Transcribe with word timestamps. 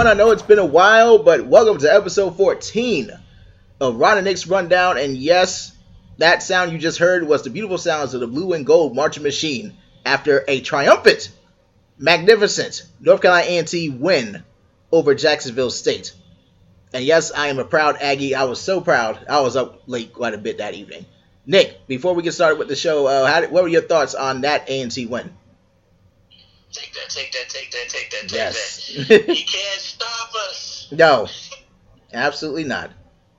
Everyone. 0.00 0.18
I 0.18 0.24
know 0.24 0.30
it's 0.30 0.40
been 0.40 0.58
a 0.58 0.64
while, 0.64 1.18
but 1.18 1.44
welcome 1.44 1.76
to 1.76 1.94
episode 1.94 2.34
14 2.34 3.10
of 3.82 3.96
Ron 3.96 4.16
and 4.16 4.24
Nick's 4.24 4.46
Rundown. 4.46 4.96
And 4.96 5.14
yes, 5.14 5.76
that 6.16 6.42
sound 6.42 6.72
you 6.72 6.78
just 6.78 6.96
heard 6.96 7.28
was 7.28 7.42
the 7.42 7.50
beautiful 7.50 7.76
sounds 7.76 8.14
of 8.14 8.20
the 8.20 8.26
blue 8.26 8.54
and 8.54 8.64
gold 8.64 8.96
marching 8.96 9.22
machine 9.22 9.74
after 10.06 10.42
a 10.48 10.62
triumphant, 10.62 11.30
magnificent 11.98 12.86
North 12.98 13.20
Carolina 13.20 13.46
A&T 13.46 13.90
win 13.90 14.42
over 14.90 15.14
Jacksonville 15.14 15.70
State. 15.70 16.14
And 16.94 17.04
yes, 17.04 17.30
I 17.30 17.48
am 17.48 17.58
a 17.58 17.64
proud 17.66 17.98
Aggie. 18.00 18.34
I 18.34 18.44
was 18.44 18.58
so 18.58 18.80
proud. 18.80 19.26
I 19.28 19.42
was 19.42 19.54
up 19.54 19.82
late 19.86 20.14
quite 20.14 20.32
a 20.32 20.38
bit 20.38 20.58
that 20.58 20.72
evening. 20.72 21.04
Nick, 21.44 21.86
before 21.86 22.14
we 22.14 22.22
get 22.22 22.32
started 22.32 22.58
with 22.58 22.68
the 22.68 22.74
show, 22.74 23.06
uh, 23.06 23.48
what 23.48 23.64
were 23.64 23.68
your 23.68 23.82
thoughts 23.82 24.14
on 24.14 24.40
that 24.40 24.64
A&T 24.70 25.04
win? 25.04 25.30
Take 26.72 26.92
that, 26.94 27.08
take 27.10 27.32
that, 27.32 27.48
take 27.48 27.70
that, 27.72 27.88
take 27.88 28.10
that, 28.10 28.20
take 28.28 28.32
Yes. 28.32 28.92
that. 29.08 29.08
You 29.28 29.44
can't 29.44 29.80
stop 29.80 30.30
us. 30.48 30.88
No, 30.92 31.26
absolutely 32.12 32.64
not. 32.64 32.90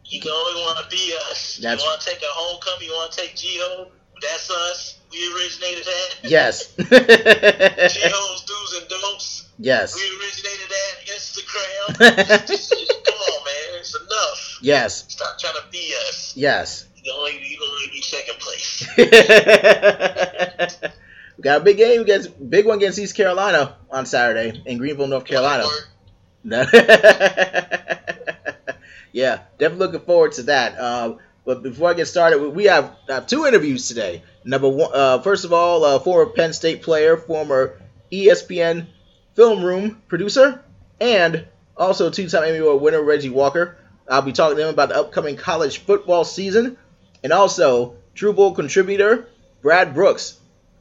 You 0.06 0.20
can 0.20 0.32
only 0.32 0.62
want 0.62 0.80
to 0.84 0.90
be 0.96 1.16
us. 1.30 1.58
That's- 1.62 1.82
You 1.82 1.88
want 1.90 2.02
to 2.02 2.10
take 2.10 2.20
a 2.22 2.26
homecoming, 2.28 2.88
you 2.90 2.94
want 2.94 3.12
to 3.14 3.22
take 3.22 3.36
G-Ho, 3.36 3.88
that's 4.22 4.50
us. 4.52 5.00
We 5.12 5.18
originated 5.34 5.86
that. 5.86 6.16
Yes. 6.30 6.68
G-Ho's 6.76 8.44
do's 8.44 8.74
and 8.82 8.90
don'ts. 8.90 9.48
yes. 9.60 9.96
We 9.96 10.02
originated 10.20 10.70
that. 10.70 11.06
Instagram. 11.16 12.48
Just- 12.48 12.74
Come 13.06 13.16
on, 13.16 13.44
man. 13.46 13.80
It's 13.80 13.96
enough. 13.96 14.60
yes. 14.62 15.06
Stop 15.08 15.40
trying 15.40 15.56
to 15.56 15.64
be 15.72 15.94
us. 16.08 16.34
Yes. 16.36 16.86
You 17.04 17.12
only, 17.18 17.40
you 17.44 17.58
only 17.64 17.88
be 17.92 18.02
second 18.02 18.38
place. 18.40 18.86
We 21.42 21.44
got 21.44 21.62
a 21.62 21.64
big 21.64 21.78
game 21.78 22.02
against 22.02 22.50
big 22.52 22.68
one 22.68 22.78
against 22.78 23.00
East 23.00 23.16
Carolina 23.16 23.76
on 23.90 24.06
Saturday 24.06 24.62
in 24.68 24.78
Greenville, 24.78 25.08
North 25.08 25.26
Carolina. 25.26 25.64
yeah, 29.12 29.40
definitely 29.58 29.88
looking 29.88 30.02
forward 30.02 30.34
to 30.34 30.44
that. 30.44 30.78
Uh, 30.80 31.16
but 31.44 31.64
before 31.64 31.90
I 31.90 31.94
get 31.96 32.06
started, 32.08 32.40
we- 32.42 32.50
we 32.50 32.64
have, 32.66 32.96
have 33.08 33.26
two 33.26 33.48
interviews 33.48 33.88
today. 33.88 34.22
Number 34.46 34.70
one, 34.70 34.92
uh, 34.94 35.20
first 35.22 35.44
of 35.46 35.52
all, 35.54 35.84
uh, 35.84 35.98
former 36.00 36.32
Penn 36.32 36.54
State 36.54 36.84
player, 36.84 37.18
former 37.18 37.80
ESPN 38.12 38.86
film 39.34 39.64
room 39.64 40.02
producer, 40.08 40.64
and 41.00 41.46
also 41.76 42.12
two-time 42.12 42.44
Emmy 42.44 42.60
Award 42.60 42.82
winner 42.84 43.02
Reggie 43.02 43.30
Walker. 43.30 43.78
I'll 44.08 44.22
be 44.22 44.32
talking 44.34 44.58
to 44.58 44.64
him 44.64 44.70
about 44.70 44.90
the 44.90 44.98
upcoming 44.98 45.38
college 45.38 45.80
football 45.80 46.24
season, 46.24 46.78
and 47.24 47.34
also 47.34 47.96
True 48.14 48.34
Bowl 48.34 48.54
contributor 48.54 49.28
Brad 49.64 49.94
Brooks, 49.96 50.38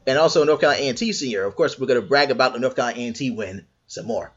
and 0.07 0.17
also 0.17 0.43
North 0.43 0.59
Carolina 0.61 0.89
A&T 0.89 1.13
senior. 1.13 1.43
Of 1.45 1.55
course, 1.55 1.79
we're 1.79 1.87
going 1.87 2.01
to 2.01 2.07
brag 2.07 2.31
about 2.31 2.53
the 2.53 2.59
North 2.59 2.75
Carolina 2.75 2.99
A&T 3.07 3.31
win 3.31 3.65
some 3.87 4.05
more. 4.05 4.31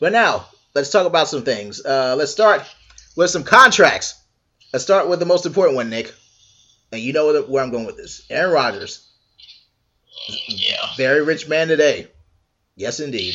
But 0.00 0.12
now, 0.12 0.46
let's 0.74 0.90
talk 0.90 1.06
about 1.06 1.28
some 1.28 1.42
things. 1.42 1.84
Uh, 1.84 2.14
let's 2.16 2.32
start 2.32 2.62
with 3.16 3.30
some 3.30 3.44
contracts. 3.44 4.14
Let's 4.72 4.84
start 4.84 5.08
with 5.08 5.18
the 5.18 5.26
most 5.26 5.46
important 5.46 5.76
one, 5.76 5.90
Nick. 5.90 6.12
And 6.92 7.00
you 7.00 7.12
know 7.12 7.44
where, 7.48 7.62
I'm 7.62 7.70
going 7.70 7.86
with 7.86 7.96
this. 7.96 8.22
Aaron 8.30 8.52
Rodgers, 8.52 9.06
Yeah. 10.48 10.86
very 10.96 11.22
rich 11.22 11.48
man 11.48 11.68
today. 11.68 12.08
Yes, 12.76 13.00
indeed. 13.00 13.34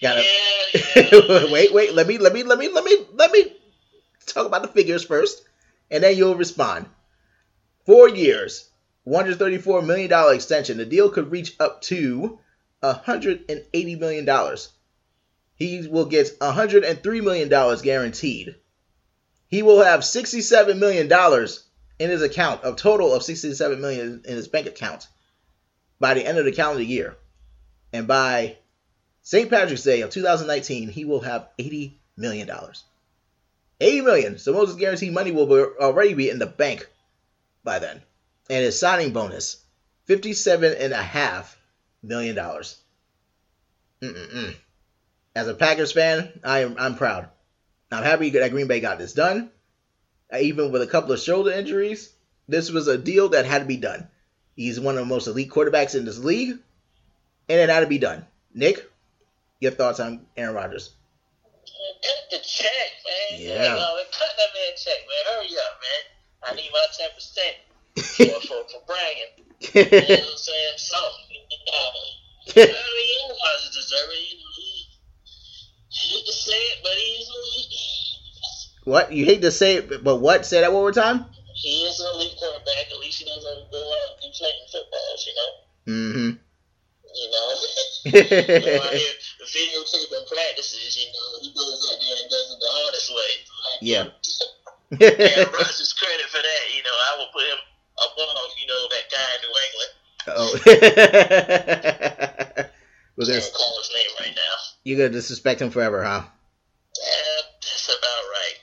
Got 0.00 0.16
Yeah, 0.16 0.80
yeah. 0.96 1.46
wait, 1.52 1.72
wait. 1.72 1.94
Let 1.94 2.06
me, 2.06 2.18
let 2.18 2.32
me, 2.32 2.42
let 2.42 2.58
me, 2.58 2.68
let 2.68 2.84
me, 2.84 3.06
let 3.14 3.30
me 3.30 3.52
talk 4.26 4.46
about 4.46 4.62
the 4.62 4.68
figures 4.68 5.04
first, 5.04 5.42
and 5.90 6.02
then 6.02 6.16
you'll 6.16 6.34
respond. 6.34 6.86
Four 7.86 8.08
years, 8.08 8.68
$134 9.06 9.86
million 9.86 10.34
extension. 10.34 10.78
The 10.78 10.86
deal 10.86 11.10
could 11.10 11.30
reach 11.30 11.56
up 11.60 11.82
to 11.82 12.38
$180 12.82 13.98
million. 13.98 14.56
He 15.56 15.86
will 15.86 16.06
get 16.06 16.38
$103 16.38 17.22
million 17.22 17.82
guaranteed. 17.82 18.56
He 19.48 19.62
will 19.62 19.82
have 19.82 20.00
$67 20.00 20.78
million 20.78 21.10
in 21.98 22.10
his 22.10 22.22
account, 22.22 22.60
a 22.64 22.72
total 22.72 23.12
of 23.12 23.22
67 23.22 23.80
million 23.80 24.22
in 24.24 24.36
his 24.36 24.48
bank 24.48 24.66
account 24.66 25.06
by 26.00 26.14
the 26.14 26.26
end 26.26 26.38
of 26.38 26.44
the 26.44 26.52
calendar 26.52 26.82
year. 26.82 27.16
And 27.92 28.08
by 28.08 28.56
St. 29.22 29.48
Patrick's 29.48 29.84
Day 29.84 30.00
of 30.00 30.10
2019, 30.10 30.88
he 30.88 31.04
will 31.04 31.20
have 31.20 31.48
$80 31.58 31.94
million. 32.16 32.50
80 33.80 34.00
million. 34.00 34.38
So 34.38 34.66
his 34.66 34.74
guaranteed 34.74 35.12
money 35.12 35.30
will 35.30 35.46
be, 35.46 35.54
already 35.80 36.14
be 36.14 36.30
in 36.30 36.38
the 36.38 36.46
bank 36.46 36.88
by 37.62 37.78
then. 37.78 38.02
And 38.50 38.64
his 38.64 38.78
signing 38.78 39.12
bonus, 39.12 39.62
$57.5 40.08 41.54
million. 42.02 42.36
Mm-mm-mm. 42.36 44.54
As 45.34 45.48
a 45.48 45.54
Packers 45.54 45.92
fan, 45.92 46.40
I 46.44 46.60
am 46.60 46.76
I'm 46.78 46.96
proud. 46.96 47.28
I'm 47.90 48.04
happy 48.04 48.30
that 48.30 48.50
Green 48.50 48.66
Bay 48.66 48.80
got 48.80 48.98
this 48.98 49.14
done. 49.14 49.50
Uh, 50.32 50.38
Even 50.38 50.72
with 50.72 50.82
a 50.82 50.86
couple 50.86 51.12
of 51.12 51.20
shoulder 51.20 51.50
injuries, 51.50 52.12
this 52.48 52.70
was 52.70 52.86
a 52.86 52.98
deal 52.98 53.30
that 53.30 53.46
had 53.46 53.60
to 53.60 53.64
be 53.64 53.76
done. 53.76 54.08
He's 54.56 54.78
one 54.78 54.94
of 54.96 55.00
the 55.00 55.06
most 55.06 55.26
elite 55.26 55.50
quarterbacks 55.50 55.96
in 55.96 56.04
this 56.04 56.18
league, 56.18 56.50
and 57.48 57.60
it 57.60 57.68
had 57.68 57.80
to 57.80 57.86
be 57.86 57.98
done. 57.98 58.24
Nick, 58.54 58.88
your 59.60 59.72
thoughts 59.72 60.00
on 60.00 60.26
Aaron 60.36 60.54
Rodgers? 60.54 60.92
Cut 61.66 62.30
the 62.30 62.38
check, 62.46 62.68
man. 62.70 63.40
Yeah. 63.40 63.74
Cut 63.74 64.30
that 64.36 64.54
man 64.54 64.76
check, 64.76 64.98
man. 65.00 65.34
Hurry 65.34 65.56
up, 65.56 65.80
man. 65.80 66.52
I 66.52 66.54
need 66.54 66.70
my 66.72 66.86
ten 66.96 67.10
percent 67.14 67.56
for, 67.96 68.40
for 68.40 68.60
for 68.68 68.80
bragging. 68.86 69.44
You 69.74 69.82
know 69.82 69.88
what 69.88 70.32
I'm 70.32 70.36
saying? 70.36 70.76
Something. 70.76 71.40
You 71.50 71.58
know, 71.66 71.90
it. 72.46 72.56
You 72.56 72.66
know, 72.66 72.94
he, 74.12 74.84
he 75.88 76.08
hate 76.08 76.26
to 76.26 76.32
say 76.32 76.52
it, 76.52 76.78
but 76.82 76.92
he's 76.92 77.28
elite. 77.28 78.84
what 78.84 79.12
you 79.12 79.24
hate 79.24 79.42
to 79.42 79.50
say 79.50 79.76
it, 79.76 80.04
but 80.04 80.16
what? 80.16 80.44
Say 80.44 80.60
that 80.60 80.72
one 80.72 80.82
more 80.82 80.92
time. 80.92 81.26
He 81.54 81.86
is 81.86 82.00
an 82.00 82.10
elite 82.18 82.34
quarterback. 82.36 82.90
At 82.90 82.98
least 82.98 83.22
he 83.22 83.24
doesn't 83.24 83.70
go 83.70 83.78
out 83.78 84.18
and 84.26 84.34
play 84.34 84.50
footballs. 84.74 85.22
You 85.22 85.34
know. 85.38 85.50
Mm-hmm. 85.86 86.30
You 87.14 87.28
know. 87.30 87.46
you 88.10 88.58
know, 88.58 88.82
I 88.82 88.98
hear 88.98 89.14
videotape 89.46 90.28
practices. 90.28 90.98
You 90.98 91.14
know, 91.14 91.28
he 91.40 91.54
goes 91.54 91.78
out 91.88 91.98
there 92.02 92.16
and 92.20 92.28
does 92.28 92.48
it 92.50 92.58
the 92.58 92.70
hardest 92.74 93.08
way. 93.14 93.32
Like, 93.46 93.80
yeah. 93.86 94.04
Aaron 94.98 95.52
Rodgers 95.54 95.94
credit 95.94 96.26
for 96.26 96.42
that. 96.42 96.64
You 96.74 96.82
know, 96.82 96.90
I 96.90 97.10
will 97.22 97.30
put 97.32 97.46
him 97.46 97.60
above, 97.96 98.50
you 98.60 98.66
know, 98.66 98.88
that 98.90 99.10
guy 99.10 99.34
in 99.34 99.40
New 99.42 99.54
England. 99.66 99.92
oh. 100.26 100.58
well, 103.16 103.26
there's, 103.26 103.44
can't 103.44 103.54
call 103.54 103.78
his 103.78 103.90
name 103.94 104.10
right 104.20 104.34
now. 104.34 104.54
you're 104.84 104.98
gonna 104.98 105.10
disrespect 105.10 105.60
him 105.62 105.70
forever, 105.70 106.02
huh? 106.02 106.22
Yeah, 106.96 107.42
that's 107.60 107.88
about 107.98 108.24
right. 108.30 108.54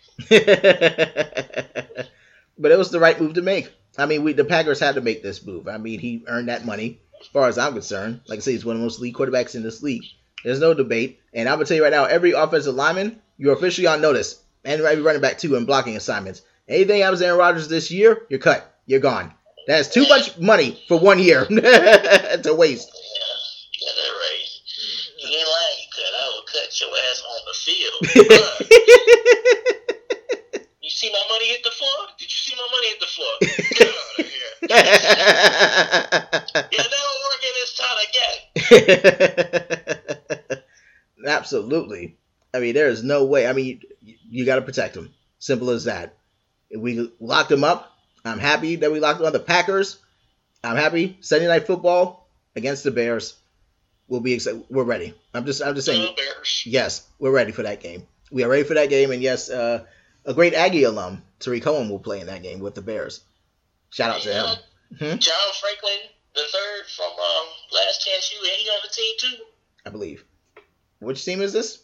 but 2.58 2.72
it 2.72 2.78
was 2.78 2.92
the 2.92 3.00
right 3.00 3.20
move 3.20 3.34
to 3.36 3.42
make. 3.42 3.72
I 3.98 4.06
mean, 4.06 4.24
we 4.24 4.34
the 4.34 4.46
Packers 4.46 4.80
had 4.80 4.96
to 4.96 5.02
make 5.02 5.22
this 5.22 5.46
move. 5.46 5.68
I 5.68 5.78
mean, 5.78 6.00
he 6.00 6.24
earned 6.28 6.50
that 6.50 6.66
money. 6.66 7.00
As 7.20 7.28
far 7.28 7.48
as 7.48 7.58
I'm 7.58 7.74
concerned, 7.74 8.22
like 8.28 8.40
I 8.40 8.42
say, 8.42 8.54
he's 8.54 8.66
one 8.66 8.76
of 8.76 8.80
the 8.80 8.86
most 8.86 9.00
elite 9.00 9.14
quarterbacks 9.14 9.54
in 9.54 9.62
this 9.62 9.84
league. 9.84 10.06
There's 10.44 10.60
no 10.60 10.74
debate. 10.74 11.20
And 11.34 11.48
I'm 11.48 11.56
gonna 11.56 11.66
tell 11.66 11.78
you 11.78 11.84
right 11.84 11.92
now, 11.92 12.06
every 12.06 12.32
offensive 12.32 12.74
lineman, 12.74 13.22
you're 13.38 13.54
officially 13.54 13.88
on 13.88 14.02
notice, 14.02 14.42
and 14.64 14.82
every 14.82 15.04
running 15.04 15.22
back 15.22 15.38
too, 15.38 15.56
in 15.56 15.66
blocking 15.66 15.96
assignments. 15.96 16.42
Anything 16.68 17.02
happens 17.02 17.20
to 17.20 17.28
Aaron 17.28 17.40
Rodgers 17.40 17.68
this 17.68 17.92
year, 17.92 18.26
you're 18.30 18.40
cut. 18.40 18.71
You're 18.92 19.00
gone. 19.00 19.32
That's 19.68 19.88
too 19.88 20.06
much 20.10 20.38
money 20.38 20.78
for 20.90 21.00
one 21.00 21.18
year 21.18 21.46
to 21.46 21.56
waste. 21.56 22.92
Yeah, 22.92 23.24
you 23.72 23.88
got 23.88 23.96
that 23.96 24.12
right. 24.20 24.44
You 25.18 25.28
ain't 25.30 25.48
lying, 25.48 25.80
you 25.80 25.88
cut. 25.96 26.12
I 26.20 26.28
will 26.28 26.44
cut 26.44 26.76
your 26.82 26.92
ass 27.08 27.24
on 27.32 27.40
the 27.48 27.56
field. 27.56 27.96
You 30.82 30.90
see 30.90 31.10
my 31.10 31.24
money 31.30 31.48
hit 31.48 31.64
the 31.64 31.72
floor? 31.72 32.08
Did 32.20 32.26
you 32.26 32.38
see 32.38 32.54
my 32.58 32.68
money 32.70 32.88
hit 32.90 33.00
the 33.00 33.08
floor? 33.08 33.34
Get 33.78 33.88
out 33.88 34.20
of 34.20 34.26
here. 34.26 34.52
You'll 36.74 36.92
never 36.92 37.14
work 37.30 37.44
in 37.48 37.54
this 37.56 37.72
town 37.78 37.98
again. 40.50 40.64
Absolutely. 41.26 42.18
I 42.54 42.60
mean, 42.60 42.74
there 42.74 42.90
is 42.90 43.04
no 43.04 43.24
way. 43.24 43.48
I 43.48 43.54
mean, 43.54 43.80
you, 44.02 44.16
you 44.30 44.46
got 44.46 44.58
to 44.58 44.62
protect 44.64 44.96
them. 44.96 45.14
Simple 45.40 45.70
as 45.70 45.86
that. 45.86 46.18
We 46.76 47.10
locked 47.22 47.48
them 47.50 47.64
up. 47.64 47.91
I'm 48.24 48.40
happy 48.40 48.78
that 48.78 48.92
we 48.92 49.00
locked 49.00 49.22
up. 49.22 49.34
The 49.34 49.40
Packers. 49.40 49.98
I'm 50.64 50.76
happy. 50.76 51.18
Sunday 51.22 51.48
night 51.48 51.66
football 51.66 52.28
against 52.56 52.84
the 52.84 52.92
Bears. 52.92 53.36
We'll 54.08 54.22
be 54.22 54.34
excited. 54.34 54.64
We're 54.70 54.84
ready. 54.84 55.14
I'm 55.34 55.46
just. 55.46 55.62
I'm 55.62 55.76
just 55.76 55.88
saying. 55.88 56.16
Bears. 56.16 56.64
Yes, 56.66 57.08
we're 57.20 57.32
ready 57.32 57.52
for 57.52 57.64
that 57.64 57.82
game. 57.82 58.06
We 58.32 58.44
are 58.44 58.50
ready 58.50 58.64
for 58.64 58.76
that 58.76 58.90
game, 58.90 59.12
and 59.12 59.22
yes, 59.22 59.50
uh, 59.50 59.86
a 60.26 60.34
great 60.34 60.54
Aggie 60.54 60.84
alum, 60.84 61.24
Tarik 61.40 61.64
Cohen, 61.64 61.90
will 61.90 62.00
play 62.00 62.20
in 62.20 62.28
that 62.28 62.44
game 62.44 62.60
with 62.60 62.76
the 62.76 62.82
Bears. 62.82 63.22
Shout 63.90 64.16
out 64.16 64.22
to 64.22 64.34
him. 64.34 64.46
Hmm? 64.98 65.18
John 65.18 65.54
Franklin 65.60 66.10
the 66.34 66.42
third 66.42 66.88
from 66.96 67.12
um, 67.12 67.48
Last 67.74 68.06
Chance 68.06 68.32
U, 68.34 68.40
and 68.40 68.58
he 68.58 68.70
on 68.70 68.80
the 68.84 68.90
team 68.90 69.16
too. 69.20 69.44
I 69.86 69.90
believe. 69.90 70.24
Which 71.00 71.26
team 71.26 71.42
is 71.42 71.54
this? 71.54 71.78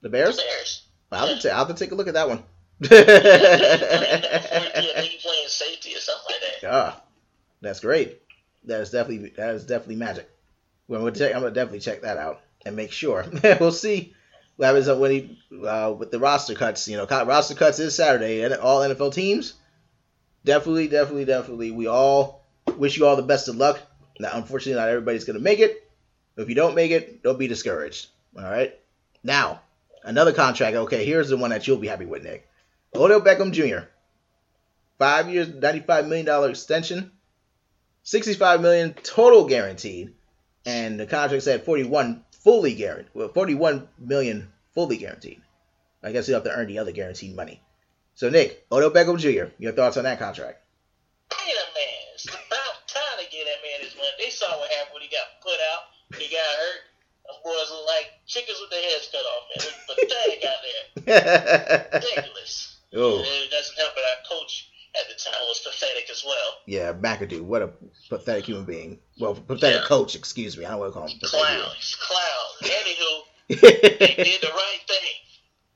The 0.00 0.08
The 0.08 0.10
Bears? 0.10 0.36
Bears. 0.36 0.82
I'll 1.12 1.28
have, 1.28 1.40
to, 1.40 1.50
I'll 1.50 1.66
have 1.66 1.68
to 1.68 1.74
take 1.74 1.92
a 1.92 1.94
look 1.94 2.08
at 2.08 2.14
that 2.14 2.28
one. 2.28 2.42
Playing 5.22 5.48
safety 5.48 5.94
or 5.94 5.98
something 5.98 6.26
like 6.30 6.60
that. 6.62 6.72
ah, 6.72 7.02
that's 7.60 7.80
great. 7.80 8.20
That 8.64 8.80
is 8.80 8.90
definitely 8.90 9.30
that 9.36 9.54
is 9.54 9.64
definitely 9.64 9.96
magic. 9.96 10.28
Well, 10.88 11.02
we'll 11.02 11.12
check, 11.12 11.34
I'm 11.34 11.42
gonna 11.42 11.54
definitely 11.54 11.80
check 11.80 12.02
that 12.02 12.16
out 12.16 12.40
and 12.66 12.76
make 12.76 12.92
sure. 12.92 13.24
we'll 13.60 13.72
see. 13.72 14.14
what 14.56 14.66
happens 14.66 14.88
when 14.88 15.10
he 15.10 15.38
uh, 15.66 15.94
with 15.96 16.10
the 16.10 16.18
roster 16.18 16.54
cuts. 16.54 16.88
You 16.88 16.96
know, 16.96 17.06
roster 17.06 17.54
cuts 17.54 17.78
is 17.78 17.94
Saturday, 17.94 18.42
and 18.42 18.54
all 18.54 18.80
NFL 18.80 19.14
teams. 19.14 19.54
Definitely, 20.44 20.88
definitely, 20.88 21.24
definitely. 21.24 21.70
We 21.70 21.86
all 21.86 22.44
wish 22.76 22.96
you 22.96 23.06
all 23.06 23.16
the 23.16 23.22
best 23.22 23.48
of 23.48 23.56
luck. 23.56 23.80
Now, 24.18 24.30
unfortunately, 24.34 24.80
not 24.80 24.88
everybody's 24.88 25.24
gonna 25.24 25.38
make 25.38 25.60
it. 25.60 25.88
If 26.36 26.48
you 26.48 26.54
don't 26.54 26.74
make 26.74 26.90
it, 26.90 27.22
don't 27.22 27.38
be 27.38 27.46
discouraged. 27.48 28.08
All 28.36 28.44
right. 28.44 28.78
Now, 29.22 29.60
another 30.02 30.32
contract. 30.32 30.76
Okay, 30.76 31.04
here's 31.04 31.28
the 31.28 31.36
one 31.36 31.50
that 31.50 31.66
you'll 31.66 31.76
be 31.78 31.88
happy 31.88 32.06
with, 32.06 32.24
Nick. 32.24 32.48
Odell 32.94 33.20
Beckham 33.20 33.52
Jr. 33.52 33.86
Five 34.98 35.30
years, 35.30 35.48
ninety-five 35.48 36.06
million 36.06 36.26
dollar 36.26 36.50
extension, 36.50 37.10
sixty-five 38.02 38.60
million 38.60 38.94
total 38.94 39.46
guaranteed, 39.46 40.14
and 40.66 41.00
the 41.00 41.06
contract 41.06 41.42
said 41.42 41.64
forty-one 41.64 42.24
fully 42.44 42.74
guaranteed. 42.74 43.10
Well, 43.14 43.28
forty-one 43.28 43.88
million 43.98 44.52
fully 44.74 44.98
guaranteed. 44.98 45.40
I 46.02 46.12
guess 46.12 46.28
you 46.28 46.34
have 46.34 46.44
to 46.44 46.52
earn 46.52 46.66
the 46.66 46.78
other 46.78 46.92
guaranteed 46.92 47.34
money. 47.34 47.60
So, 48.14 48.28
Nick, 48.28 48.66
Odell 48.70 48.90
Beckham 48.90 49.18
Jr. 49.18 49.52
Your 49.58 49.72
thoughts 49.72 49.96
on 49.96 50.04
that 50.04 50.18
contract? 50.18 50.60
Wait 51.30 51.38
a 51.40 51.66
minute. 51.74 52.14
It's 52.14 52.26
about 52.26 52.86
time 52.86 53.18
to 53.18 53.24
get 53.30 53.46
that 53.46 53.62
man 53.64 53.80
his 53.80 53.96
money. 53.96 54.08
They 54.18 54.30
saw 54.30 54.46
what 54.58 54.70
happened 54.70 54.94
when 54.94 55.02
he 55.02 55.08
got 55.08 55.40
put 55.40 55.58
out. 55.72 56.20
He 56.20 56.28
got 56.28 56.44
hurt. 56.44 56.82
Them 57.26 57.36
boys 57.42 57.70
look 57.70 57.86
like 57.86 58.06
chickens 58.26 58.58
with 58.60 58.70
their 58.70 58.82
heads 58.82 59.08
cut 59.10 59.24
off, 59.24 59.44
man. 59.48 59.66
Look 59.88 59.98
pathetic 59.98 60.44
out 60.44 60.60
there. 60.62 62.00
Ridiculous. 62.02 62.71
Oh. 62.94 63.20
It 63.20 63.50
doesn't 63.50 63.76
help 63.78 63.94
that 63.94 64.02
our 64.02 64.36
coach 64.36 64.68
at 64.94 65.08
the 65.08 65.14
time 65.14 65.40
was 65.48 65.60
pathetic 65.60 66.10
as 66.10 66.22
well. 66.26 66.58
Yeah, 66.66 66.92
McAdoo, 66.92 67.42
what 67.42 67.62
a 67.62 67.70
pathetic 68.08 68.44
human 68.44 68.64
being. 68.64 68.98
Well, 69.18 69.34
pathetic 69.34 69.82
yeah. 69.82 69.86
coach, 69.86 70.14
excuse 70.14 70.56
me. 70.58 70.64
I 70.64 70.70
don't 70.70 70.80
want 70.80 70.92
to 70.92 70.98
call 70.98 71.08
him 71.08 71.18
clown. 71.22 71.70
He's 71.76 71.96
clown. 71.96 72.52
Anywho, 72.62 73.22
they 73.48 74.14
did 74.24 74.40
the 74.42 74.52
right 74.52 74.80
thing. 74.86 75.16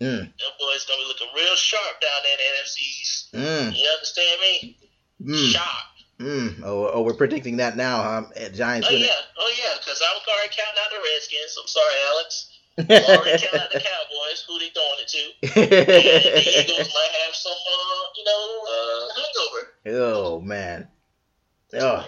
Mm. 0.01 0.21
Them 0.21 0.55
boys 0.61 0.85
gonna 0.85 1.01
be 1.01 1.09
looking 1.09 1.29
real 1.35 1.57
sharp 1.57 2.01
down 2.03 2.21
there 2.23 2.33
in 2.33 2.39
the 2.39 2.61
NFC 2.61 2.79
East. 2.81 3.33
Mm. 3.33 3.81
You 3.81 3.89
understand 3.89 4.41
me? 4.41 4.79
Mm. 5.25 5.53
Sharp. 5.53 5.87
Mm. 6.21 6.63
Oh, 6.65 6.91
oh, 6.93 7.03
we're 7.03 7.15
predicting 7.15 7.57
that 7.59 7.77
now, 7.77 8.03
huh? 8.03 8.23
At 8.37 8.55
Giants. 8.55 8.89
Oh 8.91 8.95
yeah, 8.95 9.09
oh 9.39 9.55
yeah, 9.57 9.73
because 9.79 10.01
I'm 10.05 10.17
already 10.17 10.53
counting 10.53 10.81
out 10.85 10.91
the 10.91 11.01
Redskins. 11.01 11.57
I'm 11.61 11.69
sorry, 11.69 11.95
Alex. 12.13 12.56
Counting 12.77 12.95
out 13.61 13.73
the 13.73 13.81
Cowboys. 13.81 14.45
Who 14.47 14.59
they 14.59 14.71
throwing 14.71 15.01
it 15.01 15.09
to? 15.09 15.51
and 15.61 15.71
the 16.37 16.61
Eagles 16.61 16.95
might 16.95 17.15
have 17.25 17.35
some, 17.35 17.53
uh, 17.53 18.03
you 18.17 18.25
know, 18.25 18.65
uh, 18.69 19.09
hangover. 19.17 20.01
Oh 20.05 20.41
man. 20.41 20.89
Oh. 21.75 22.07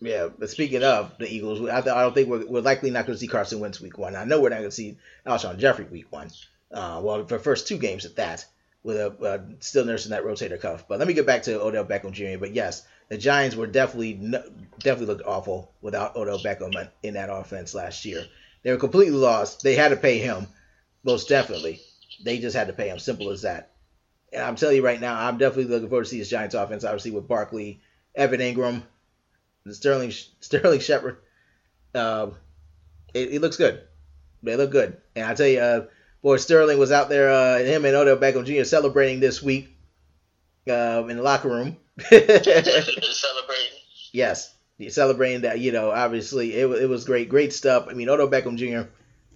Yeah, 0.00 0.28
but 0.38 0.48
speaking 0.48 0.84
of 0.84 1.18
the 1.18 1.28
Eagles, 1.28 1.68
I, 1.68 1.78
I 1.78 2.02
don't 2.02 2.14
think 2.14 2.28
we're, 2.28 2.46
we're 2.46 2.60
likely 2.60 2.90
not 2.90 3.06
going 3.06 3.16
to 3.16 3.20
see 3.20 3.26
Carson 3.26 3.58
Wentz 3.58 3.80
week 3.80 3.98
one. 3.98 4.14
I 4.14 4.24
know 4.24 4.40
we're 4.40 4.50
not 4.50 4.58
going 4.58 4.70
to 4.70 4.74
see 4.76 4.96
Alshon 5.26 5.58
Jeffery 5.58 5.86
week 5.86 6.06
one. 6.10 6.30
Uh, 6.70 7.00
well, 7.02 7.26
for 7.26 7.38
the 7.38 7.42
first 7.42 7.66
two 7.66 7.78
games 7.78 8.04
at 8.04 8.16
that 8.16 8.44
with 8.84 8.96
a 8.96 9.10
uh, 9.24 9.38
still 9.60 9.84
nursing 9.84 10.10
that 10.10 10.24
rotator 10.24 10.60
cuff. 10.60 10.86
But 10.88 10.98
let 10.98 11.08
me 11.08 11.14
get 11.14 11.26
back 11.26 11.42
to 11.44 11.60
Odell 11.60 11.84
Beckham 11.84 12.12
Jr. 12.12 12.38
But 12.38 12.54
yes, 12.54 12.86
the 13.08 13.18
Giants 13.18 13.56
were 13.56 13.66
definitely 13.66 14.14
definitely 14.78 15.06
looked 15.06 15.26
awful 15.26 15.72
without 15.80 16.16
Odell 16.16 16.38
Beckham 16.38 16.88
in 17.02 17.14
that 17.14 17.30
offense 17.30 17.74
last 17.74 18.04
year. 18.04 18.24
They 18.62 18.72
were 18.72 18.78
completely 18.78 19.16
lost. 19.16 19.62
They 19.62 19.74
had 19.74 19.88
to 19.88 19.96
pay 19.96 20.18
him, 20.18 20.46
most 21.04 21.28
definitely. 21.28 21.80
They 22.24 22.38
just 22.38 22.56
had 22.56 22.66
to 22.66 22.72
pay 22.72 22.88
him. 22.88 22.98
Simple 22.98 23.30
as 23.30 23.42
that. 23.42 23.70
And 24.32 24.42
I'm 24.42 24.56
telling 24.56 24.76
you 24.76 24.84
right 24.84 25.00
now, 25.00 25.18
I'm 25.18 25.38
definitely 25.38 25.72
looking 25.72 25.88
forward 25.88 26.04
to 26.04 26.10
see 26.10 26.18
this 26.18 26.28
Giants 26.28 26.54
offense. 26.54 26.84
Obviously 26.84 27.12
with 27.12 27.28
Barkley, 27.28 27.80
Evan 28.14 28.40
Engram, 28.40 28.82
Sterling 29.70 30.12
Sterling 30.40 30.80
Shepard. 30.80 31.18
Uh, 31.94 32.30
it, 33.14 33.34
it, 33.34 33.40
looks 33.40 33.56
good. 33.56 33.82
They 34.42 34.56
look 34.56 34.70
good. 34.70 34.98
And 35.16 35.24
I 35.24 35.34
tell 35.34 35.46
you, 35.46 35.60
uh, 35.60 35.86
boy, 36.22 36.36
Sterling 36.36 36.78
was 36.78 36.92
out 36.92 37.08
there, 37.08 37.30
uh, 37.30 37.58
him 37.58 37.84
and 37.84 37.96
Odell 37.96 38.18
Beckham 38.18 38.44
Jr. 38.44 38.64
celebrating 38.64 39.20
this 39.20 39.42
week 39.42 39.74
uh, 40.68 41.04
in 41.08 41.16
the 41.16 41.22
locker 41.22 41.48
room. 41.48 41.76
celebrating. 42.00 42.44
Yes, 44.12 44.54
celebrating 44.88 45.42
that. 45.42 45.58
You 45.58 45.72
know, 45.72 45.90
obviously 45.90 46.54
it, 46.54 46.66
it 46.66 46.88
was 46.88 47.04
great, 47.04 47.28
great 47.28 47.52
stuff. 47.52 47.86
I 47.88 47.94
mean, 47.94 48.08
Odell 48.08 48.28
Beckham 48.28 48.56
Jr. 48.56 48.88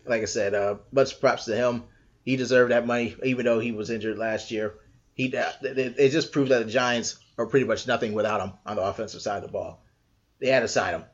Like 0.06 0.22
I 0.22 0.26
said, 0.26 0.54
uh, 0.54 0.76
much 0.90 1.20
props 1.20 1.44
to 1.46 1.56
him. 1.56 1.84
He 2.24 2.36
deserved 2.36 2.70
that 2.70 2.86
money, 2.86 3.16
even 3.24 3.44
though 3.44 3.58
he 3.58 3.72
was 3.72 3.90
injured 3.90 4.18
last 4.18 4.50
year. 4.50 4.74
He 5.14 5.36
uh, 5.36 5.52
it, 5.62 5.94
it 5.98 6.08
just 6.10 6.32
proves 6.32 6.50
that 6.50 6.64
the 6.64 6.70
Giants 6.70 7.18
are 7.36 7.46
pretty 7.46 7.66
much 7.66 7.86
nothing 7.86 8.12
without 8.12 8.40
him 8.40 8.52
on 8.64 8.76
the 8.76 8.82
offensive 8.82 9.22
side 9.22 9.38
of 9.38 9.42
the 9.42 9.52
ball. 9.52 9.82
They 10.40 10.48
had 10.48 10.60
to 10.60 10.68
sign 10.68 10.94
him. 10.94 11.04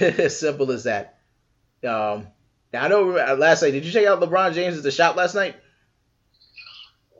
as 0.00 0.38
simple 0.40 0.70
as 0.70 0.84
that. 0.84 1.18
Um, 1.84 2.28
now, 2.72 2.84
I 2.84 2.88
know 2.88 3.16
uh, 3.16 3.36
last 3.36 3.62
night. 3.62 3.70
Did 3.70 3.84
you 3.84 3.92
check 3.92 4.06
out 4.06 4.20
LeBron 4.20 4.54
James 4.54 4.76
at 4.76 4.82
the 4.82 4.90
shop 4.90 5.16
last 5.16 5.34
night? 5.34 5.56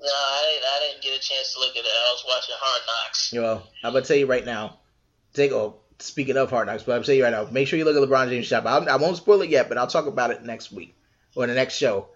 No, 0.00 0.08
I 0.08 0.50
didn't, 0.52 0.64
I 0.64 0.86
didn't 0.86 1.02
get 1.02 1.18
a 1.18 1.20
chance 1.20 1.54
to 1.54 1.60
look 1.60 1.70
at 1.70 1.84
it. 1.84 1.86
I 1.86 2.12
was 2.12 2.24
watching 2.26 2.54
Hard 2.58 2.82
Knocks. 2.86 3.32
Well, 3.32 3.68
I'm 3.82 3.92
gonna 3.92 4.04
tell 4.04 4.16
you 4.16 4.26
right 4.26 4.44
now. 4.44 4.78
Take 5.34 5.52
oh, 5.52 5.80
speaking 5.98 6.36
of 6.36 6.50
Hard 6.50 6.66
Knocks, 6.66 6.82
but 6.82 6.96
I'm 6.96 7.04
saying 7.04 7.22
right 7.22 7.30
now. 7.30 7.48
Make 7.50 7.68
sure 7.68 7.78
you 7.78 7.84
look 7.84 7.96
at 7.96 8.08
LeBron 8.08 8.28
James 8.28 8.46
shop. 8.46 8.64
I'll, 8.66 8.88
I 8.88 8.96
will 8.96 9.08
not 9.08 9.16
spoil 9.16 9.42
it 9.42 9.50
yet, 9.50 9.68
but 9.68 9.78
I'll 9.78 9.86
talk 9.86 10.06
about 10.06 10.30
it 10.30 10.44
next 10.44 10.72
week 10.72 10.96
or 11.34 11.46
the 11.46 11.54
next 11.54 11.76
show. 11.76 12.08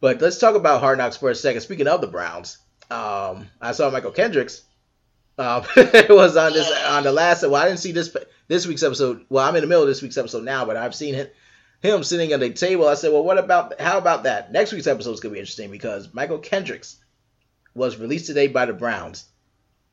But 0.00 0.20
let's 0.20 0.38
talk 0.38 0.54
about 0.54 0.80
Hard 0.80 0.98
Knocks 0.98 1.16
for 1.16 1.30
a 1.30 1.34
second. 1.34 1.60
Speaking 1.60 1.88
of 1.88 2.00
the 2.00 2.06
Browns, 2.06 2.58
um, 2.90 3.48
I 3.60 3.72
saw 3.72 3.90
Mychal 3.90 4.14
Kendricks. 4.14 4.62
Um, 5.38 5.64
was 5.76 6.36
on 6.36 6.52
this 6.52 6.70
on 6.86 7.02
the 7.02 7.12
last. 7.12 7.42
Well, 7.42 7.54
I 7.56 7.66
didn't 7.66 7.80
see 7.80 7.92
this 7.92 8.14
this 8.48 8.66
week's 8.66 8.82
episode. 8.82 9.24
Well, 9.28 9.46
I'm 9.46 9.56
in 9.56 9.62
the 9.62 9.66
middle 9.66 9.82
of 9.82 9.88
this 9.88 10.02
week's 10.02 10.18
episode 10.18 10.44
now, 10.44 10.64
but 10.64 10.76
I've 10.76 10.94
seen 10.94 11.14
it 11.14 11.34
him 11.82 12.04
sitting 12.04 12.32
at 12.32 12.40
the 12.40 12.50
table. 12.50 12.86
I 12.86 12.94
said, 12.94 13.12
well, 13.12 13.24
what 13.24 13.38
about 13.38 13.80
how 13.80 13.98
about 13.98 14.24
that? 14.24 14.52
Next 14.52 14.72
week's 14.72 14.86
episode 14.86 15.12
is 15.12 15.20
gonna 15.20 15.32
be 15.32 15.40
interesting 15.40 15.70
because 15.70 16.08
Mychal 16.08 16.42
Kendricks 16.42 16.96
was 17.74 17.96
released 17.96 18.26
today 18.26 18.48
by 18.48 18.66
the 18.66 18.72
Browns 18.72 19.24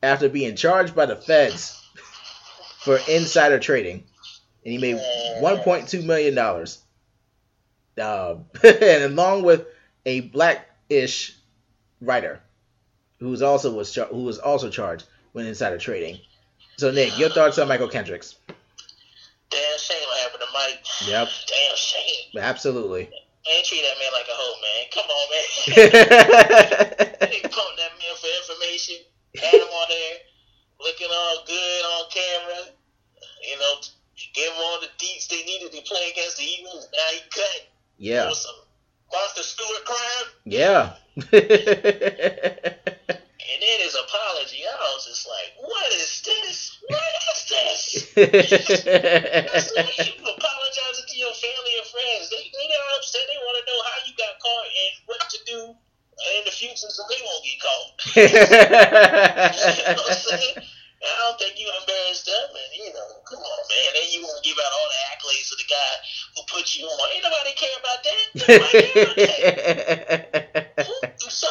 after 0.02 0.28
being 0.28 0.56
charged 0.56 0.94
by 0.94 1.06
the 1.06 1.16
feds 1.16 1.87
for 2.88 2.96
insider 3.06 3.58
trading, 3.58 4.02
and 4.64 4.72
he 4.72 4.78
made 4.78 4.96
1.2 4.96 6.06
million 6.06 6.34
dollars. 6.34 6.78
Uh, 8.00 8.36
and 8.64 9.04
along 9.04 9.42
with 9.42 9.66
a 10.06 10.20
black-ish 10.20 11.36
writer 12.00 12.40
who 13.18 13.28
was 13.28 13.42
also 13.42 13.74
was 13.74 13.92
char- 13.92 14.06
who 14.06 14.22
was 14.22 14.38
also 14.38 14.70
charged 14.70 15.04
with 15.34 15.46
insider 15.46 15.76
trading. 15.76 16.18
So 16.78 16.90
Nick, 16.90 17.18
your 17.18 17.28
thoughts 17.28 17.58
on 17.58 17.68
Mychal 17.68 17.90
Kendricks? 17.90 18.36
Damn 19.50 19.78
shame 19.78 19.98
what 20.06 20.20
happened 20.20 20.42
to 20.46 20.52
Mike. 20.54 21.08
Yep. 21.08 21.28
Damn 21.46 21.76
shame. 21.76 22.40
Absolutely. 22.40 23.02
Man, 23.02 23.64
treat 23.64 23.82
that 23.82 23.98
man 24.00 24.12
like 24.14 24.28
a 24.28 24.32
hoe, 24.32 24.60
man. 24.64 24.86
Come 24.94 25.08
on, 25.12 25.28
man. 25.28 27.18
they 27.28 27.40
pump 27.50 27.76
that 27.76 27.92
man 28.00 28.16
for 28.16 28.28
information. 28.40 28.96
Had 29.36 29.60
him 29.60 29.68
on 29.68 29.88
there, 29.90 30.16
looking 30.80 31.08
all 31.12 31.44
good 31.46 31.84
on 31.84 32.04
camera. 32.10 32.77
You 33.48 33.56
know, 33.58 33.80
give 34.34 34.52
him 34.52 34.60
all 34.60 34.80
the 34.80 34.88
deets 34.98 35.28
they 35.28 35.42
needed 35.44 35.72
to 35.72 35.80
play 35.82 36.10
against 36.12 36.36
the 36.36 36.44
Eagles. 36.44 36.88
Now 36.92 37.08
he 37.12 37.20
cut. 37.30 37.68
Yeah. 37.96 38.26
It 38.26 38.28
was 38.28 38.42
some 38.42 38.54
Martha 39.10 39.42
Stewart 39.42 39.84
crime. 39.84 40.26
Yeah. 40.44 40.94
And 43.48 43.64
then 43.64 43.80
his 43.80 43.96
apology, 43.96 44.60
I 44.60 44.76
was 44.92 45.08
just 45.08 45.24
like, 45.26 45.56
what 45.58 45.88
is 45.96 46.20
this? 46.20 46.76
What 46.86 47.00
is 47.32 47.48
this? 47.48 48.12
you 48.14 48.28
apologizing 50.20 51.08
to 51.08 51.16
your 51.16 51.32
family 51.32 51.72
and 51.80 51.88
friends. 51.88 52.28
They, 52.28 52.44
they 52.44 52.66
got 52.68 52.92
upset. 53.00 53.24
They 53.24 53.40
want 53.40 53.56
to 53.56 53.64
know 53.64 53.80
how 53.88 54.04
you 54.04 54.12
got 54.20 54.36
caught 54.36 54.68
and 54.68 54.92
what 55.08 55.24
to 55.32 55.40
do 55.48 55.72
in 55.72 56.44
the 56.44 56.52
future 56.52 56.92
so 56.92 57.08
they 57.08 57.24
won't 57.24 57.40
get 57.42 57.56
caught. 57.64 58.04
you 58.14 58.28
know 59.88 59.96
what 59.96 60.06
I'm 60.06 60.14
saying? 60.14 60.67
So, 71.28 71.48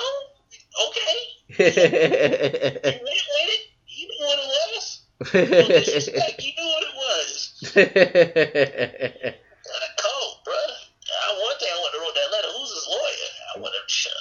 okay 0.90 1.18
you 1.58 1.66
went 1.66 2.94
with 2.94 3.50
it. 3.50 3.62
You 3.88 4.08
knew 4.08 4.22
what 4.22 4.40
it 4.40 4.48
was. 4.48 5.02
No 5.34 5.68
disrespect. 5.68 6.44
You 6.44 6.52
knew 6.58 6.68
what 6.68 6.84
it 6.84 6.96
was. 6.96 7.54
uh, 7.78 7.82
cold, 9.98 10.38
bro. 10.46 10.54
I 10.54 11.34
one 11.42 11.58
thing 11.58 11.70
I 11.72 11.78
want 11.82 11.94
to 11.94 12.00
wrote 12.02 12.14
that 12.16 12.32
letter. 12.32 12.48
Who's 12.54 12.72
his 12.78 12.88
lawyer? 12.88 13.30
I 13.56 13.60
want 13.60 13.74
to 13.74 13.82
shut. 13.90 14.14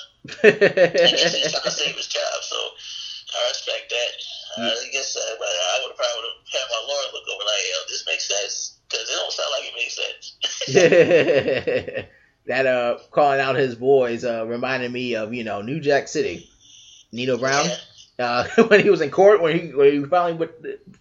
he's 0.43 1.53
trying 1.53 1.63
to 1.63 1.71
save 1.71 1.95
his 1.97 2.07
job, 2.09 2.43
so 2.43 2.57
I 2.57 3.49
respect 3.49 3.91
that. 3.91 4.13
I 4.57 4.89
guess, 4.93 5.17
uh, 5.17 5.37
but 5.39 5.49
I 5.49 5.81
would 5.85 5.95
probably 5.97 6.17
would 6.17 6.25
have 6.33 6.49
had 6.49 6.67
my 6.73 6.81
lawyer 6.89 7.13
look 7.13 7.29
over 7.29 7.45
like, 7.45 7.65
"Yo, 7.69 7.77
this 7.89 8.05
makes 8.07 8.25
sense," 8.27 8.79
because 8.89 9.05
it 9.05 9.13
don't 9.13 9.33
sound 9.33 9.51
like 9.53 9.69
it 9.69 9.77
makes 9.77 9.97
sense. 10.01 10.25
that 12.57 12.67
uh, 12.67 12.99
calling 13.11 13.41
out 13.41 13.55
his 13.55 13.75
boys 13.75 14.25
uh, 14.25 14.47
reminded 14.47 14.91
me 14.91 15.15
of 15.15 15.35
you 15.35 15.45
know 15.45 15.61
New 15.61 15.79
Jack 15.81 16.09
City 16.09 16.49
Nino 17.13 17.37
Brown. 17.39 17.67
Uh, 18.19 18.49
when 18.69 18.81
he 18.81 18.89
was 18.89 19.03
in 19.03 19.11
court, 19.11 19.43
when 19.43 19.59
he 19.59 19.75
when 19.75 19.93
he 19.93 20.03
finally 20.05 20.33
went, 20.33 20.51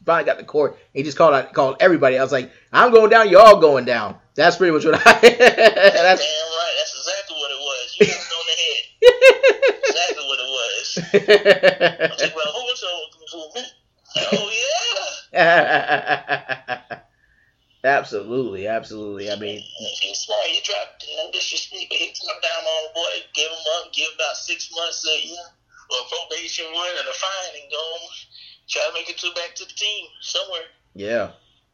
finally 0.06 0.26
got 0.26 0.38
to 0.38 0.44
court, 0.44 0.78
he 0.94 1.02
just 1.02 1.18
called 1.18 1.34
out, 1.34 1.54
called 1.54 1.78
everybody. 1.80 2.18
I 2.18 2.22
was 2.22 2.34
like, 2.34 2.52
I'm 2.74 2.92
going 2.92 3.10
down, 3.10 3.30
you're 3.30 3.40
all 3.40 3.62
going 3.62 3.86
down. 3.86 4.18
That's 4.36 4.58
pretty 4.58 4.74
much 4.74 4.84
what 4.84 4.96
I. 4.96 5.00
that's 5.00 5.22
damn 5.22 5.32
right. 5.32 6.76
That's 6.78 6.94
exactly 6.94 7.38
what 7.38 7.52
it 7.52 7.58
was. 7.58 7.96
You 8.02 8.08
got 8.08 8.16
it 8.18 8.34
on 8.36 8.46
the 8.52 8.56
head. 8.60 9.80
exactly 9.88 10.26
what 10.28 10.40
it 10.40 10.50
was. 10.52 11.00
I 11.08 12.12
was 12.12 12.22
like, 12.22 12.36
well, 12.36 12.52
who 12.52 12.60
was? 12.64 12.84
Oh 14.18 14.52
yeah. 15.34 16.75
Absolutely, 17.86 18.68
absolutely. 18.68 19.32
I 19.32 19.36
mean, 19.36 19.62
he's 19.78 20.20
smart. 20.20 20.50
You 20.50 20.62
drop 20.64 21.00
no 21.18 21.32
disrespect, 21.32 21.86
but 21.90 21.98
he 21.98 22.14
drop 22.26 22.42
down 22.42 22.64
on 22.64 22.94
boy, 22.94 23.26
give 23.34 23.50
him 23.50 23.58
up, 23.78 23.94
give 23.94 24.10
about 24.16 24.36
six 24.38 24.70
months 24.76 25.08
a 25.08 25.28
year 25.28 25.38
or 25.92 25.98
probation 26.10 26.66
one 26.74 26.90
and 26.98 27.08
a 27.08 27.14
fine, 27.14 27.62
and 27.62 27.72
go 27.72 27.98
try 28.68 28.82
to 28.88 28.94
make 28.94 29.10
it 29.10 29.18
to 29.20 29.32
back 29.36 29.56
to 29.56 29.66
the 29.66 29.74
team 29.74 30.06
somewhere. 30.22 30.62
Yeah, 30.94 31.32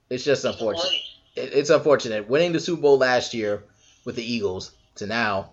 it's 0.10 0.24
just 0.24 0.46
unfortunate. 0.46 1.02
It's 1.36 1.70
unfortunate 1.70 2.28
winning 2.28 2.52
the 2.52 2.60
Super 2.60 2.82
Bowl 2.82 2.98
last 2.98 3.34
year 3.34 3.64
with 4.04 4.16
the 4.16 4.24
Eagles 4.24 4.72
to 4.96 5.06
now 5.06 5.52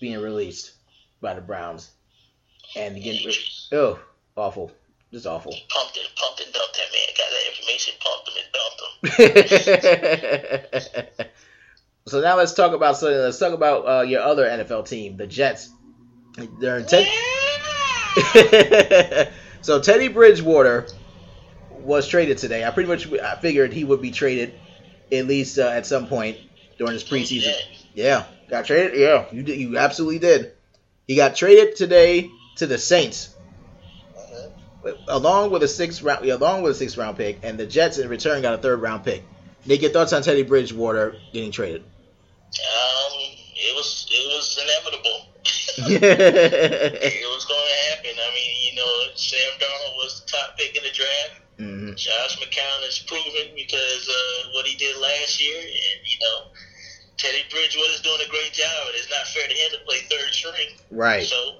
being 0.00 0.18
released 0.20 0.72
by 1.20 1.34
the 1.34 1.42
Browns 1.42 1.90
and 2.76 2.96
getting 3.02 3.30
oh 3.72 3.98
awful, 4.36 4.72
just 5.12 5.26
awful. 5.26 5.52
Pumped 5.68 5.98
and 5.98 6.08
pumped 6.16 6.40
and 6.40 6.52
dumped 6.52 6.74
that 6.76 6.92
man. 6.92 6.99
Got 7.80 7.80
that 7.80 7.80
information, 7.80 7.94
pumped 8.00 8.28
him 8.28 8.34
and 8.42 8.50
so 12.06 12.20
now 12.20 12.36
let's 12.36 12.54
talk 12.54 12.72
about 12.72 12.96
something. 12.96 13.18
Let's 13.18 13.38
talk 13.38 13.52
about 13.52 13.88
uh, 13.88 14.02
your 14.02 14.22
other 14.22 14.46
NFL 14.46 14.88
team, 14.88 15.16
the 15.16 15.26
Jets. 15.26 15.70
They're 16.60 16.82
ten- 16.82 17.06
so 19.62 19.80
Teddy 19.80 20.08
Bridgewater 20.08 20.86
was 21.78 22.08
traded 22.08 22.38
today. 22.38 22.64
I 22.64 22.70
pretty 22.70 22.88
much 22.88 23.10
I 23.12 23.36
figured 23.36 23.72
he 23.72 23.84
would 23.84 24.02
be 24.02 24.10
traded 24.10 24.54
at 25.12 25.26
least 25.26 25.58
uh, 25.58 25.68
at 25.68 25.86
some 25.86 26.06
point 26.06 26.38
during 26.78 26.92
this 26.92 27.04
preseason. 27.04 27.54
Yeah, 27.94 28.24
got 28.48 28.66
traded. 28.66 28.98
Yeah, 28.98 29.26
you 29.32 29.42
did. 29.42 29.58
You 29.58 29.78
absolutely 29.78 30.18
did. 30.18 30.52
He 31.06 31.16
got 31.16 31.34
traded 31.34 31.76
today 31.76 32.30
to 32.56 32.66
the 32.66 32.78
Saints. 32.78 33.34
Along 35.08 35.50
with 35.50 35.62
a 35.62 35.68
six 35.68 36.02
round, 36.02 36.24
along 36.24 36.62
with 36.62 36.72
a 36.72 36.74
six 36.74 36.96
round 36.96 37.16
pick, 37.16 37.38
and 37.42 37.58
the 37.58 37.66
Jets 37.66 37.98
in 37.98 38.08
return 38.08 38.42
got 38.42 38.54
a 38.54 38.58
third 38.58 38.80
round 38.80 39.04
pick. 39.04 39.22
Nick, 39.66 39.82
your 39.82 39.90
thoughts 39.90 40.12
on 40.12 40.22
Teddy 40.22 40.42
Bridgewater 40.42 41.16
getting 41.32 41.52
traded? 41.52 41.82
Um, 41.82 43.12
it 43.54 43.76
was 43.76 44.06
it 44.10 44.26
was 44.34 44.58
inevitable. 44.62 45.26
it 46.00 47.28
was 47.28 47.44
going 47.44 47.68
to 47.68 47.90
happen. 47.90 48.10
I 48.16 48.34
mean, 48.34 48.52
you 48.64 48.76
know, 48.76 49.14
Sam 49.14 49.52
Darnold 49.58 49.96
was 49.96 50.22
the 50.24 50.30
top 50.32 50.56
pick 50.56 50.76
in 50.76 50.82
the 50.82 50.90
draft. 50.90 51.40
Mm-hmm. 51.58 51.94
Josh 51.94 52.40
McCown 52.40 52.88
is 52.88 52.98
proven 53.00 53.54
because 53.54 54.08
uh, 54.08 54.48
what 54.54 54.66
he 54.66 54.76
did 54.76 54.96
last 54.96 55.40
year, 55.40 55.60
and 55.60 56.00
you 56.04 56.18
know, 56.20 56.50
Teddy 57.18 57.44
Bridgewater 57.50 57.92
is 57.92 58.00
doing 58.00 58.20
a 58.26 58.30
great 58.30 58.52
job. 58.52 58.88
It's 58.94 59.10
not 59.10 59.26
fair 59.28 59.46
to 59.46 59.54
him 59.54 59.70
to 59.72 59.84
play 59.84 59.98
third 60.08 60.32
string. 60.32 60.68
Right. 60.90 61.26
So, 61.26 61.56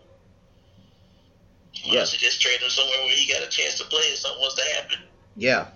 yes, 1.85 2.13
just 2.13 2.41
trade 2.41 2.61
him 2.61 2.71
somewhere 2.71 2.99
where 3.05 3.15
he 3.15 3.33
got 3.33 3.43
a 3.43 3.49
chance 3.49 3.79
to 3.79 3.85
play 3.85 4.01
if 4.01 4.19
something 4.19 4.41
was 4.41 4.55
to 4.55 4.63
happen. 4.75 4.99
Yeah. 5.37 5.69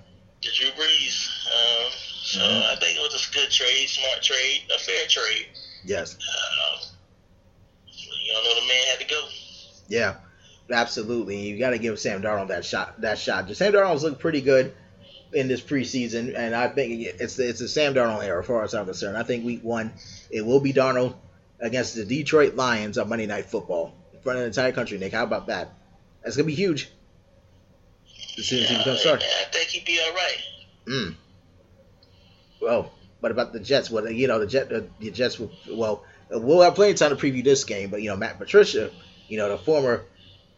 The 0.42 0.49
Drew 0.54 0.70
Brees. 0.70 1.46
Um, 1.46 1.92
so 2.23 2.40
mm-hmm. 2.40 2.73
I 2.73 2.76
think 2.80 2.99
it 2.99 3.02
was 3.02 3.28
a 3.28 3.34
good 3.34 3.50
trade, 3.50 3.88
smart 3.88 4.23
trade, 4.23 4.62
a 4.75 4.78
fair 4.78 5.06
trade. 5.08 5.46
Yes. 5.84 6.14
Um, 6.14 6.80
you 7.87 8.32
know, 8.32 8.54
the 8.61 8.66
man 8.66 8.87
had 8.90 9.00
to 9.00 9.06
go. 9.06 9.28
Yeah, 9.88 10.14
absolutely. 10.70 11.40
You 11.40 11.58
got 11.58 11.70
to 11.70 11.78
give 11.78 11.99
Sam 11.99 12.23
Darnold 12.23 12.49
that 12.49 12.64
shot. 12.64 13.00
That 13.02 13.18
shot. 13.18 13.54
Sam 13.54 13.73
Darnold's 13.73 14.02
looked 14.02 14.20
pretty 14.20 14.40
good 14.40 14.75
in 15.32 15.49
this 15.49 15.61
preseason, 15.61 16.34
and 16.37 16.54
I 16.54 16.68
think 16.68 17.02
it's 17.02 17.38
it's 17.38 17.61
a 17.61 17.68
Sam 17.68 17.94
Darnold 17.94 18.25
era, 18.25 18.40
as 18.40 18.46
far 18.46 18.62
as 18.62 18.75
I'm 18.75 18.87
concerned. 18.87 19.16
I 19.16 19.23
think 19.25 19.44
Week 19.44 19.62
One, 19.62 19.92
it 20.30 20.44
will 20.44 20.61
be 20.61 20.73
Darnold 20.73 21.14
against 21.61 21.94
the 21.94 22.04
Detroit 22.04 22.54
Lions 22.54 22.99
on 22.99 23.08
Monday 23.08 23.26
Night 23.26 23.46
Football 23.46 23.94
in 24.12 24.20
front 24.20 24.38
of 24.38 24.42
the 24.42 24.46
entire 24.46 24.73
country. 24.73 24.99
Nick, 24.99 25.12
how 25.12 25.25
about 25.25 25.49
that? 25.49 25.73
That's 26.25 26.37
gonna 26.37 26.47
be 26.47 26.54
huge. 26.54 26.90
As 28.38 28.47
soon 28.47 28.64
as 28.64 28.69
he 28.69 28.78
becomes 28.78 29.00
starter, 29.00 29.25
I 29.25 29.45
think 29.52 29.69
he'd 29.69 29.85
be 29.85 30.00
all 30.04 30.14
right. 30.14 30.38
Mm. 30.87 31.14
Well, 32.61 32.93
what 33.21 33.31
about 33.31 33.52
the 33.52 33.61
Jets? 33.61 33.90
Well, 33.90 34.11
you 34.11 34.26
know, 34.26 34.40
the 34.40 34.47
Jet, 34.47 34.73
uh, 34.73 34.81
the 34.99 35.11
Jets 35.11 35.38
will. 35.38 35.52
Well, 35.71 36.04
we'll 36.31 36.62
have 36.62 36.75
plenty 36.75 36.93
of 36.93 36.99
time 36.99 37.11
to 37.11 37.16
preview 37.16 37.45
this 37.45 37.62
game, 37.64 37.90
but 37.90 38.02
you 38.02 38.09
know, 38.09 38.16
Matt 38.16 38.38
Patricia, 38.38 38.90
you 39.28 39.37
know, 39.37 39.50
the 39.50 39.59
former 39.59 40.04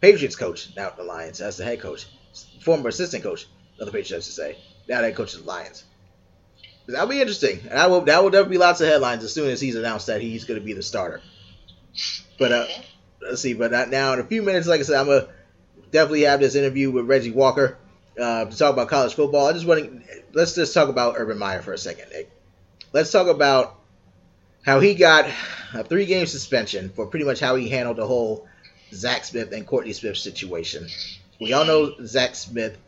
Patriots 0.01 0.37
coach, 0.37 0.75
now 0.77 0.91
the 0.91 1.03
Lions, 1.03 1.41
as 1.41 1.57
the 1.57 1.65
head 1.65 1.81
coach, 1.81 2.07
former 2.63 2.89
assistant 2.89 3.23
coach 3.23 3.47
of 3.79 3.87
the 3.87 3.93
Patriots, 3.93 4.27
to 4.27 4.33
say, 4.33 4.57
now 4.89 5.03
head 5.03 5.17
coach 5.17 5.35
of 5.35 5.43
the 5.43 5.47
Lions. 5.47 5.85
That'll 6.87 7.09
be 7.09 7.21
interesting, 7.21 7.61
and 7.69 7.79
I 7.79 7.89
will. 7.89 8.03
That 8.03 8.23
will 8.23 8.31
definitely 8.31 8.55
be 8.55 8.59
lots 8.59 8.81
of 8.81 8.87
headlines 8.87 9.25
as 9.25 9.33
soon 9.35 9.51
as 9.51 9.61
he's 9.61 9.75
announced 9.75 10.07
that 10.07 10.21
he's 10.21 10.45
going 10.45 10.61
to 10.61 10.65
be 10.65 10.73
the 10.73 10.85
starter. 10.85 11.21
But 12.39 12.53
uh, 12.53 12.67
let's 13.21 13.43
see. 13.43 13.55
But 13.55 13.91
now 13.91 14.13
in 14.13 14.21
a 14.21 14.25
few 14.25 14.43
minutes, 14.43 14.69
like 14.69 14.79
I 14.79 14.85
said, 14.85 15.01
I'm 15.01 15.07
gonna 15.07 15.27
definitely 15.91 16.23
have 16.23 16.41
this 16.41 16.55
interview 16.55 16.91
with 16.91 17.07
Reggie 17.07 17.31
Walker 17.31 17.79
uh, 18.21 18.45
to 18.47 18.57
talk 18.57 18.73
about 18.73 18.89
college 18.89 19.15
football. 19.15 19.47
I 19.47 19.53
just 19.53 19.67
want 19.67 19.85
to 19.85 20.23
let's 20.33 20.55
just 20.55 20.75
talk 20.75 20.89
about 20.89 21.15
Urban 21.19 21.39
Meyer 21.39 21.63
for 21.63 21.73
a 21.73 21.79
second, 21.79 22.11
Nick. 22.11 22.31
Let's 22.93 23.11
talk 23.11 23.27
about 23.27 23.79
how 24.65 24.81
he 24.81 24.95
got 24.95 25.27
a 25.75 25.85
three 25.85 26.07
game 26.07 26.27
suspension 26.27 26.91
for 26.91 27.07
pretty 27.07 27.25
much 27.25 27.41
how 27.41 27.57
he 27.57 27.69
handled 27.69 27.97
the 27.97 28.07
whole 28.07 28.47
Zach 28.93 29.25
Smith 29.25 29.53
and 29.53 29.67
Courtney 29.67 29.93
Smith 29.93 30.17
situation. 30.17 30.87
We 31.41 31.53
all 31.53 31.65
know 31.65 31.95
Zach 32.05 32.35
Smith 32.35 32.79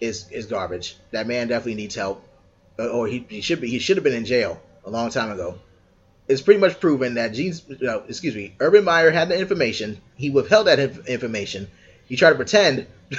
is 0.00 0.30
is 0.30 0.46
garbage. 0.46 0.96
That 1.10 1.26
man 1.26 1.48
definitely 1.48 1.74
needs 1.74 1.94
help, 1.94 2.24
uh, 2.78 2.88
or 2.88 3.06
he, 3.06 3.26
he 3.28 3.40
should 3.40 3.60
be 3.60 3.68
he 3.68 3.78
should 3.78 3.96
have 3.96 4.04
been 4.04 4.14
in 4.14 4.24
jail 4.24 4.60
a 4.84 4.90
long 4.90 5.10
time 5.10 5.30
ago. 5.30 5.58
It's 6.28 6.42
pretty 6.42 6.60
much 6.60 6.78
proven 6.78 7.14
that 7.14 7.32
Gene's, 7.32 7.62
no, 7.80 8.02
excuse 8.06 8.34
me, 8.34 8.54
Urban 8.60 8.84
Meyer 8.84 9.10
had 9.10 9.30
the 9.30 9.38
information. 9.38 9.98
He 10.14 10.28
withheld 10.28 10.66
that 10.66 10.78
inf- 10.78 11.06
information. 11.06 11.68
He 12.08 12.16
tried 12.16 12.30
to 12.30 12.36
pretend. 12.36 12.86
he 13.10 13.18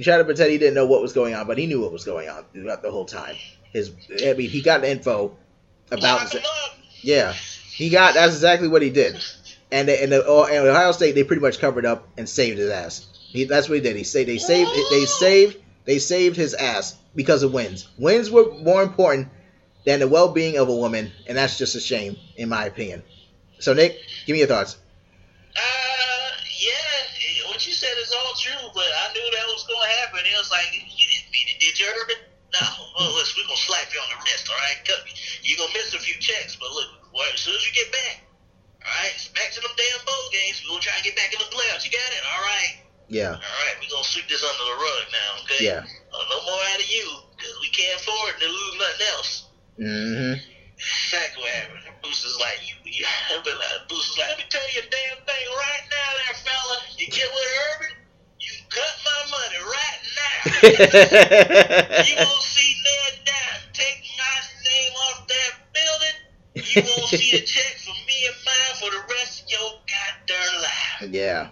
tried 0.00 0.18
to 0.18 0.24
pretend 0.24 0.50
he 0.50 0.58
didn't 0.58 0.74
know 0.74 0.86
what 0.86 1.00
was 1.00 1.12
going 1.12 1.34
on, 1.34 1.46
but 1.46 1.58
he 1.58 1.66
knew 1.66 1.80
what 1.80 1.92
was 1.92 2.04
going 2.04 2.28
on 2.28 2.44
throughout 2.52 2.82
the 2.82 2.90
whole 2.90 3.04
time. 3.04 3.36
His, 3.72 3.92
I 4.24 4.34
mean, 4.34 4.50
he 4.50 4.62
got 4.62 4.84
info 4.84 5.36
about. 5.90 6.34
Yeah, 7.00 7.32
he 7.32 7.90
got. 7.90 8.14
That's 8.14 8.34
exactly 8.34 8.68
what 8.68 8.82
he 8.82 8.90
did. 8.90 9.22
And 9.70 9.88
and, 9.88 10.12
the, 10.12 10.20
and 10.20 10.66
Ohio 10.66 10.92
State 10.92 11.14
they 11.14 11.24
pretty 11.24 11.42
much 11.42 11.58
covered 11.58 11.86
up 11.86 12.08
and 12.16 12.28
saved 12.28 12.58
his 12.58 12.70
ass. 12.70 13.06
He, 13.30 13.44
that's 13.44 13.68
what 13.68 13.76
he 13.76 13.80
did. 13.80 13.96
He 13.96 14.04
say 14.04 14.24
they 14.24 14.38
saved 14.38 14.70
they 14.90 15.04
saved 15.04 15.58
they 15.84 15.98
saved 15.98 16.36
his 16.36 16.54
ass 16.54 16.96
because 17.14 17.42
of 17.42 17.52
wins. 17.52 17.88
Wins 17.98 18.30
were 18.30 18.52
more 18.54 18.82
important 18.82 19.28
than 19.84 20.00
the 20.00 20.08
well 20.08 20.28
being 20.28 20.56
of 20.56 20.68
a 20.68 20.74
woman, 20.74 21.12
and 21.26 21.36
that's 21.36 21.58
just 21.58 21.74
a 21.74 21.80
shame, 21.80 22.16
in 22.36 22.48
my 22.48 22.64
opinion. 22.64 23.02
So 23.58 23.74
Nick, 23.74 23.98
give 24.26 24.34
me 24.34 24.40
your 24.40 24.48
thoughts. 24.48 24.78
Uh, 25.56 25.60
yeah, 26.60 27.48
what 27.48 27.66
you 27.66 27.72
said 27.72 27.94
is 28.00 28.12
all 28.12 28.34
true, 28.48 28.72
but 28.72 28.88
I 28.88 29.12
knew 29.12 29.26
that 29.28 29.46
was 29.52 29.68
going 29.68 29.84
to 29.84 29.92
happen. 30.00 30.24
It 30.24 30.36
was 30.40 30.48
like 30.48 30.72
you 30.72 30.80
didn't 30.80 31.30
mean 31.32 31.52
it, 31.52 31.60
did 31.60 31.76
you, 31.76 31.86
Urban? 31.92 32.28
No, 32.48 32.64
well, 32.96 33.12
listen, 33.12 33.44
we're 33.44 33.52
gonna 33.52 33.60
slap 33.60 33.92
you 33.92 34.00
on 34.00 34.08
the 34.08 34.18
wrist, 34.24 34.48
all 34.48 34.56
right? 34.56 34.80
Cut 34.88 35.04
You're 35.44 35.60
gonna 35.60 35.76
miss 35.76 35.92
a 35.92 36.00
few 36.00 36.16
checks, 36.16 36.56
but 36.56 36.72
look, 36.72 37.12
well, 37.12 37.28
as 37.28 37.44
soon 37.44 37.52
as 37.52 37.60
you 37.68 37.76
get 37.76 37.92
back, 37.92 38.24
all 38.80 38.88
right, 39.04 39.12
it's 39.12 39.28
back 39.36 39.52
to 39.52 39.60
them 39.60 39.68
damn 39.76 40.00
bowl 40.08 40.32
games. 40.32 40.64
We're 40.64 40.72
gonna 40.72 40.80
try 40.80 40.96
and 40.96 41.04
get 41.04 41.12
back 41.12 41.28
in 41.28 41.44
the 41.44 41.50
playoffs. 41.52 41.84
You 41.84 41.92
got 41.92 42.08
it? 42.08 42.24
All 42.24 42.40
right. 42.48 42.88
Yeah. 43.12 43.36
All 43.36 43.56
right, 43.68 43.76
we're 43.76 43.92
gonna 43.92 44.08
sweep 44.08 44.32
this 44.32 44.40
under 44.40 44.64
the 44.64 44.76
rug 44.80 45.04
now, 45.12 45.30
okay? 45.44 45.60
Yeah. 45.60 45.84
Uh, 45.84 46.24
no 46.32 46.38
more 46.48 46.62
out 46.72 46.80
of 46.80 46.88
you, 46.88 47.04
because 47.36 47.52
we 47.60 47.68
can't 47.68 48.00
afford 48.00 48.32
to 48.40 48.48
lose 48.48 48.74
nothing 48.80 49.04
else. 49.12 49.30
Mm-hmm. 49.76 50.34
Exactly 50.80 51.42
what 51.44 51.52
happened. 51.52 51.84
Bruce 52.00 52.24
is 52.24 52.38
like, 52.40 52.64
you, 52.64 52.80
you, 52.88 53.04
Bruce 53.44 54.08
is 54.08 54.16
like, 54.16 54.32
let 54.32 54.40
me 54.40 54.48
tell 54.48 54.64
you 54.72 54.80
a 54.80 54.88
damn 54.88 55.20
thing 55.20 55.46
right 55.52 55.84
now 55.84 56.08
there, 56.16 56.36
fella. 56.48 56.76
You 56.96 57.12
get 57.12 57.28
with 57.28 57.48
Urban, 57.76 57.92
you 58.40 58.52
cut 58.72 58.94
my 59.04 59.20
money 59.36 59.60
right 59.68 60.00
now. 60.16 60.57
you 62.08 62.14
gonna 62.16 62.40
see 62.42 62.76
Ned 62.84 63.24
down, 63.24 63.58
take 63.72 64.02
my 64.18 64.36
name 64.64 64.92
off 64.92 65.26
that 65.28 65.52
building. 65.72 66.18
You 66.54 66.82
won't 66.82 67.08
see 67.08 67.36
a 67.36 67.40
check 67.40 67.78
from 67.78 67.94
me 68.06 68.26
and 68.26 68.36
mine 68.44 68.74
for 68.80 68.90
the 68.90 69.14
rest 69.14 69.42
of 69.42 69.50
your 69.50 69.70
goddamn 69.88 70.62
life. 70.62 71.10
Yeah. 71.10 71.48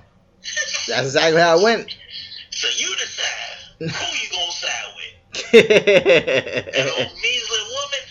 That's 0.89 1.07
exactly 1.07 1.41
how 1.41 1.59
it 1.59 1.63
went. 1.63 1.97
So 2.51 2.69
you 2.75 2.89
decide 2.97 3.57
who 3.81 3.85
you 3.85 4.31
gonna 4.33 4.51
side 4.51 4.95
with. 4.97 5.53
that 6.73 6.93
old 6.99 7.13
measly 7.21 7.59
woman 7.77 8.05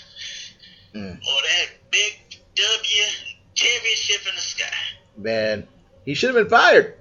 mm. 0.94 1.18
or 1.18 1.42
that 1.42 1.68
big 1.90 2.14
W 2.54 3.04
championship 3.56 4.28
in 4.30 4.36
the 4.36 4.42
sky. 4.42 4.66
Man, 5.18 5.68
he 6.06 6.14
should 6.14 6.36
have 6.36 6.36
been 6.36 6.50
fired. 6.50 6.96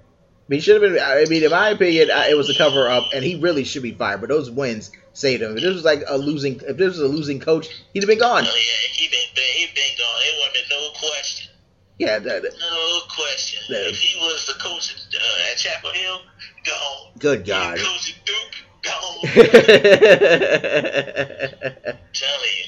He 0.48 0.60
should 0.60 0.82
have 0.82 0.92
been. 0.92 1.02
I 1.02 1.24
mean, 1.24 1.42
in 1.42 1.50
my 1.50 1.70
opinion, 1.70 2.10
it 2.10 2.36
was 2.36 2.50
a 2.50 2.58
cover 2.58 2.86
up, 2.88 3.04
and 3.14 3.24
he 3.24 3.36
really 3.36 3.64
should 3.64 3.82
be 3.82 3.92
fired. 3.92 4.20
But 4.20 4.28
those 4.28 4.50
wins 4.50 4.90
saved 5.14 5.42
him. 5.42 5.56
If 5.56 5.62
this 5.62 5.74
was 5.74 5.84
like 5.84 6.02
a 6.06 6.18
losing, 6.18 6.56
if 6.56 6.76
this 6.76 6.88
was 6.88 7.00
a 7.00 7.08
losing 7.08 7.40
coach, 7.40 7.68
he'd 7.94 8.02
have 8.02 8.08
been 8.08 8.18
gone. 8.18 8.44
Oh 8.46 8.54
yeah, 8.54 8.88
he 8.92 9.08
been, 9.08 9.20
he 9.34 9.66
been 9.74 9.96
gone. 9.98 10.20
It 10.20 10.34
would 10.38 10.44
have 10.46 10.54
been 10.54 10.68
no 10.78 10.90
question. 10.98 11.50
Yeah, 11.98 12.18
that, 12.18 12.42
that, 12.42 12.52
no 12.60 13.00
question. 13.14 13.62
That, 13.70 13.88
if 13.88 13.98
he 13.98 14.18
was 14.20 14.44
the 14.46 14.52
coach 14.54 14.92
at, 14.92 15.00
uh, 15.14 15.50
at 15.50 15.56
Chapel 15.56 15.92
Hill, 15.92 16.20
gone. 16.66 17.12
Good 17.18 17.46
God. 17.46 17.78
Coach 17.78 18.12
at 18.12 18.26
Duke, 18.26 18.54
gone. 18.82 19.18
Tell 22.12 22.46
you. 22.46 22.64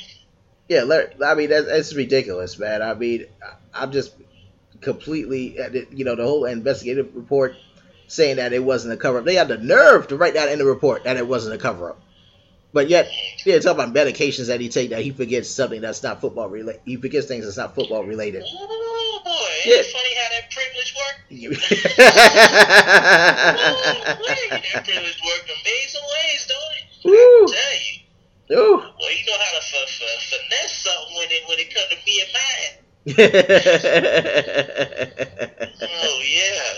Yeah, 0.69 0.85
I 1.25 1.35
mean 1.35 1.51
that's, 1.51 1.67
that's 1.67 1.95
ridiculous, 1.95 2.59
man. 2.59 2.83
I 2.83 2.95
mean, 2.95 3.27
I'm 3.75 3.93
just 3.93 4.15
completely, 4.81 5.61
uh, 5.61 5.71
you 5.91 6.05
know, 6.05 6.17
the 6.17 6.25
whole 6.25 6.45
investigative 6.45 7.15
report 7.15 7.55
saying 8.09 8.37
that 8.37 8.53
it 8.53 8.63
wasn't 8.63 8.95
a 8.95 8.97
cover 8.97 9.19
up. 9.19 9.25
They 9.25 9.35
had 9.35 9.49
the 9.49 9.59
nerve 9.59 10.07
to 10.09 10.17
write 10.17 10.35
that 10.35 10.51
in 10.51 10.59
the 10.59 10.65
report 10.65 11.05
that 11.05 11.17
it 11.17 11.27
wasn't 11.27 11.55
a 11.55 11.59
cover 11.59 11.91
up. 11.91 12.01
But 12.73 12.89
yet, 12.91 13.09
yeah, 13.47 13.59
talk 13.59 13.75
about 13.75 13.95
medications 13.95 14.47
that 14.49 14.61
he 14.61 14.69
take 14.69 14.91
that 14.91 15.01
he 15.01 15.11
forgets 15.11 15.49
something 15.49 15.81
that's 15.81 16.03
not 16.03 16.21
football 16.21 16.49
related. 16.51 16.83
He 16.85 16.97
forgets 16.97 17.27
things 17.27 17.45
that's 17.45 17.57
not 17.57 17.75
football 17.75 18.05
related. 18.05 18.45
Oh 18.47 19.21
boy, 19.25 19.31
yeah. 19.65 19.83
funny 19.83 20.15
how 20.15 20.29
that 20.37 20.51
privilege 20.51 20.93
work? 20.93 21.17
that 24.51 24.85
privilege 24.85 25.21
work 25.25 25.49
amazing 25.63 26.03
ways, 26.03 26.47
don't 26.47 26.77
it? 26.77 26.85
Woo. 27.07 27.13
I 27.13 27.15
tell 27.49 27.77
you. 27.81 27.95
Ooh. 28.53 28.77
Well, 28.77 29.11
you 29.11 29.25
know 29.27 29.39
how 29.39 29.51
to 29.53 29.57
f- 29.57 29.83
f- 29.83 30.23
finesse 30.29 30.77
something 30.77 31.17
when 31.17 31.31
it 31.31 31.43
when 31.49 31.59
it 31.59 31.73
comes 31.73 31.89
to 31.89 31.97
me 32.05 32.21
and 32.21 32.33
mine. 32.37 32.75
oh 35.83 36.21
yeah. 36.29 36.75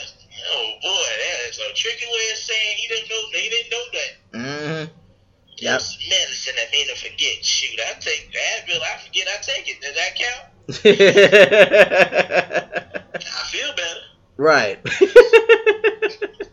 Yep. 5.72 5.82
medicine 6.08 6.54
that 6.56 6.70
made 6.72 6.88
him 6.88 6.96
forget. 6.96 7.44
Shoot, 7.44 7.78
I 7.80 7.92
take 8.00 8.30
Advil. 8.32 8.80
I 8.82 8.96
forget. 8.98 9.28
I 9.28 9.36
take 9.42 9.68
it. 9.68 9.80
Does 9.80 9.94
that 9.94 10.16
count? 10.16 10.44
I 13.14 13.18
feel 13.50 13.70
better. 13.74 14.00
Right. 14.36 14.78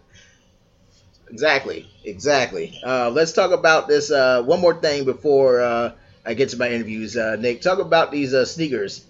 exactly. 1.30 1.88
Exactly. 2.04 2.80
Uh, 2.86 3.10
let's 3.10 3.34
talk 3.34 3.52
about 3.52 3.88
this. 3.88 4.12
Uh, 4.12 4.44
one 4.44 4.62
more 4.62 4.80
thing 4.80 5.06
before 5.06 5.62
uh, 5.62 5.92
I 6.26 6.34
get 6.34 6.50
to 6.50 6.58
my 6.58 6.70
interviews. 6.70 7.18
Uh, 7.18 7.36
Nick, 7.38 7.62
talk 7.62 7.80
about 7.80 8.12
these 8.12 8.34
uh, 8.34 8.46
sneakers 8.46 9.06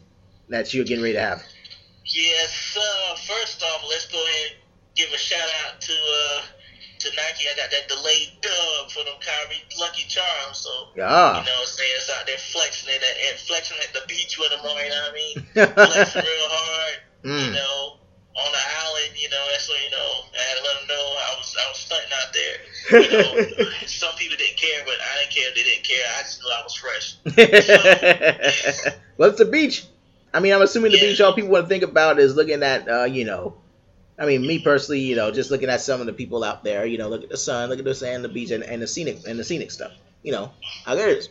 that 0.50 0.74
you're 0.74 0.86
getting 0.86 1.04
ready 1.04 1.16
to 1.16 1.22
have. 1.22 1.44
Yes. 2.06 2.78
Uh, 2.78 3.16
first 3.16 3.64
off, 3.64 3.84
let's 3.90 4.08
go 4.08 4.24
ahead 4.24 4.52
and 4.52 4.60
give 4.96 5.12
a 5.14 5.18
shout 5.18 5.50
out 5.66 5.82
to 5.82 5.94
I 7.14 7.54
got 7.58 7.72
that 7.72 7.88
delayed 7.88 8.32
dub 8.42 8.90
for 8.90 9.04
them 9.04 9.18
Kyrie 9.22 9.62
Lucky 9.80 10.06
Charms. 10.08 10.58
So, 10.58 10.70
yeah. 10.96 11.40
you 11.40 11.46
know 11.46 11.62
what 11.62 11.66
I'm 11.66 11.66
saying? 11.66 11.92
It's 11.98 12.10
out 12.10 12.26
there 12.26 12.38
flexing 12.38 12.90
it 12.90 13.04
at, 13.04 13.40
flexing 13.40 13.78
at 13.84 13.94
the 13.94 14.02
beach 14.08 14.38
with 14.40 14.50
them, 14.50 14.60
you 14.64 14.70
know 14.70 14.74
what 14.74 15.12
I 15.12 15.14
mean? 15.14 15.36
flexing 15.54 16.22
real 16.26 16.50
hard, 16.50 16.98
mm. 17.24 17.46
you 17.46 17.52
know, 17.54 18.02
on 18.36 18.52
the 18.52 18.64
island, 18.84 19.14
you 19.16 19.30
know, 19.30 19.44
that's 19.52 19.70
what, 19.70 19.80
you 19.84 19.92
know, 19.92 20.12
I 20.34 20.42
had 20.44 20.56
to 20.58 20.64
let 20.64 20.76
them 20.80 20.88
know 20.90 21.04
I 21.16 21.32
was, 21.38 21.56
I 21.56 21.66
was 21.70 21.80
stunting 21.80 22.14
out 22.20 22.30
there. 22.34 22.58
You 22.92 23.10
know, 23.12 23.70
some 23.88 24.16
people 24.16 24.38
didn't 24.38 24.58
care, 24.58 24.84
but 24.86 24.96
I 25.00 25.22
didn't 25.22 25.34
care 25.34 25.50
if 25.50 25.56
they 25.56 25.64
didn't 25.64 25.86
care. 25.88 26.06
I 26.18 26.22
just 26.24 26.42
knew 26.42 26.52
I 26.52 26.64
was 26.64 26.76
fresh. 26.76 27.16
So, 28.86 28.92
well, 29.18 29.30
it's 29.30 29.40
the 29.40 29.46
beach. 29.46 29.86
I 30.34 30.42
mean, 30.42 30.52
I'm 30.52 30.62
assuming 30.62 30.92
the 30.92 30.98
yeah. 30.98 31.04
beach 31.06 31.22
all 31.22 31.34
people 31.34 31.52
want 31.52 31.66
to 31.66 31.70
think 31.70 31.84
about 31.84 32.20
is 32.20 32.36
looking 32.36 32.62
at, 32.64 32.90
uh, 32.90 33.06
you 33.06 33.24
know, 33.24 33.56
I 34.18 34.26
mean, 34.26 34.48
me 34.48 34.60
personally, 34.60 35.02
you 35.02 35.16
know, 35.16 35.32
just 35.32 35.52
looking 35.52 35.70
at 35.70 35.82
some 35.82 36.00
of 36.00 36.06
the 36.06 36.14
people 36.14 36.44
out 36.44 36.64
there, 36.64 36.86
you 36.86 36.98
know, 36.98 37.10
look 37.10 37.24
at 37.24 37.30
the 37.30 37.38
sun, 37.38 37.70
look 37.70 37.80
at 37.80 37.86
the 37.86 37.96
sand, 37.96 38.24
the 38.24 38.30
beach, 38.30 38.52
and, 38.52 38.64
and 38.64 38.82
the 38.82 38.88
scenic 38.88 39.28
and 39.28 39.38
the 39.38 39.44
scenic 39.44 39.72
stuff. 39.72 39.92
You 40.24 40.32
know, 40.32 40.52
how 40.86 40.96
good 40.96 41.10
it 41.10 41.18
is. 41.18 41.30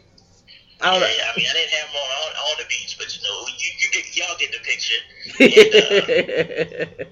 I 0.81 0.93
don't 0.93 1.01
yeah, 1.01 1.07
know. 1.07 1.31
I 1.33 1.37
mean, 1.37 1.47
I 1.49 1.53
didn't 1.55 1.71
have 1.71 1.89
them 1.89 1.97
on, 1.97 2.33
on, 2.33 2.57
the 2.59 2.65
beach, 2.69 2.97
but 2.99 3.17
you 3.17 3.23
know, 3.23 3.47
you, 3.57 3.71
you 3.79 3.91
get 3.91 4.17
y'all 4.17 4.37
get 4.39 4.53
the 4.53 4.59
picture. 4.59 5.01
And, 6.95 7.01
uh, 7.01 7.05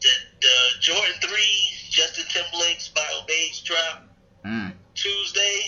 the 0.00 0.10
the 0.40 0.56
Jordan 0.80 1.14
Three, 1.20 1.70
Justin 1.90 2.24
Timberlake's 2.28 2.88
Bio 2.88 3.24
Beige 3.26 3.62
drop 3.62 4.06
mm. 4.44 4.72
Tuesday, 4.94 5.60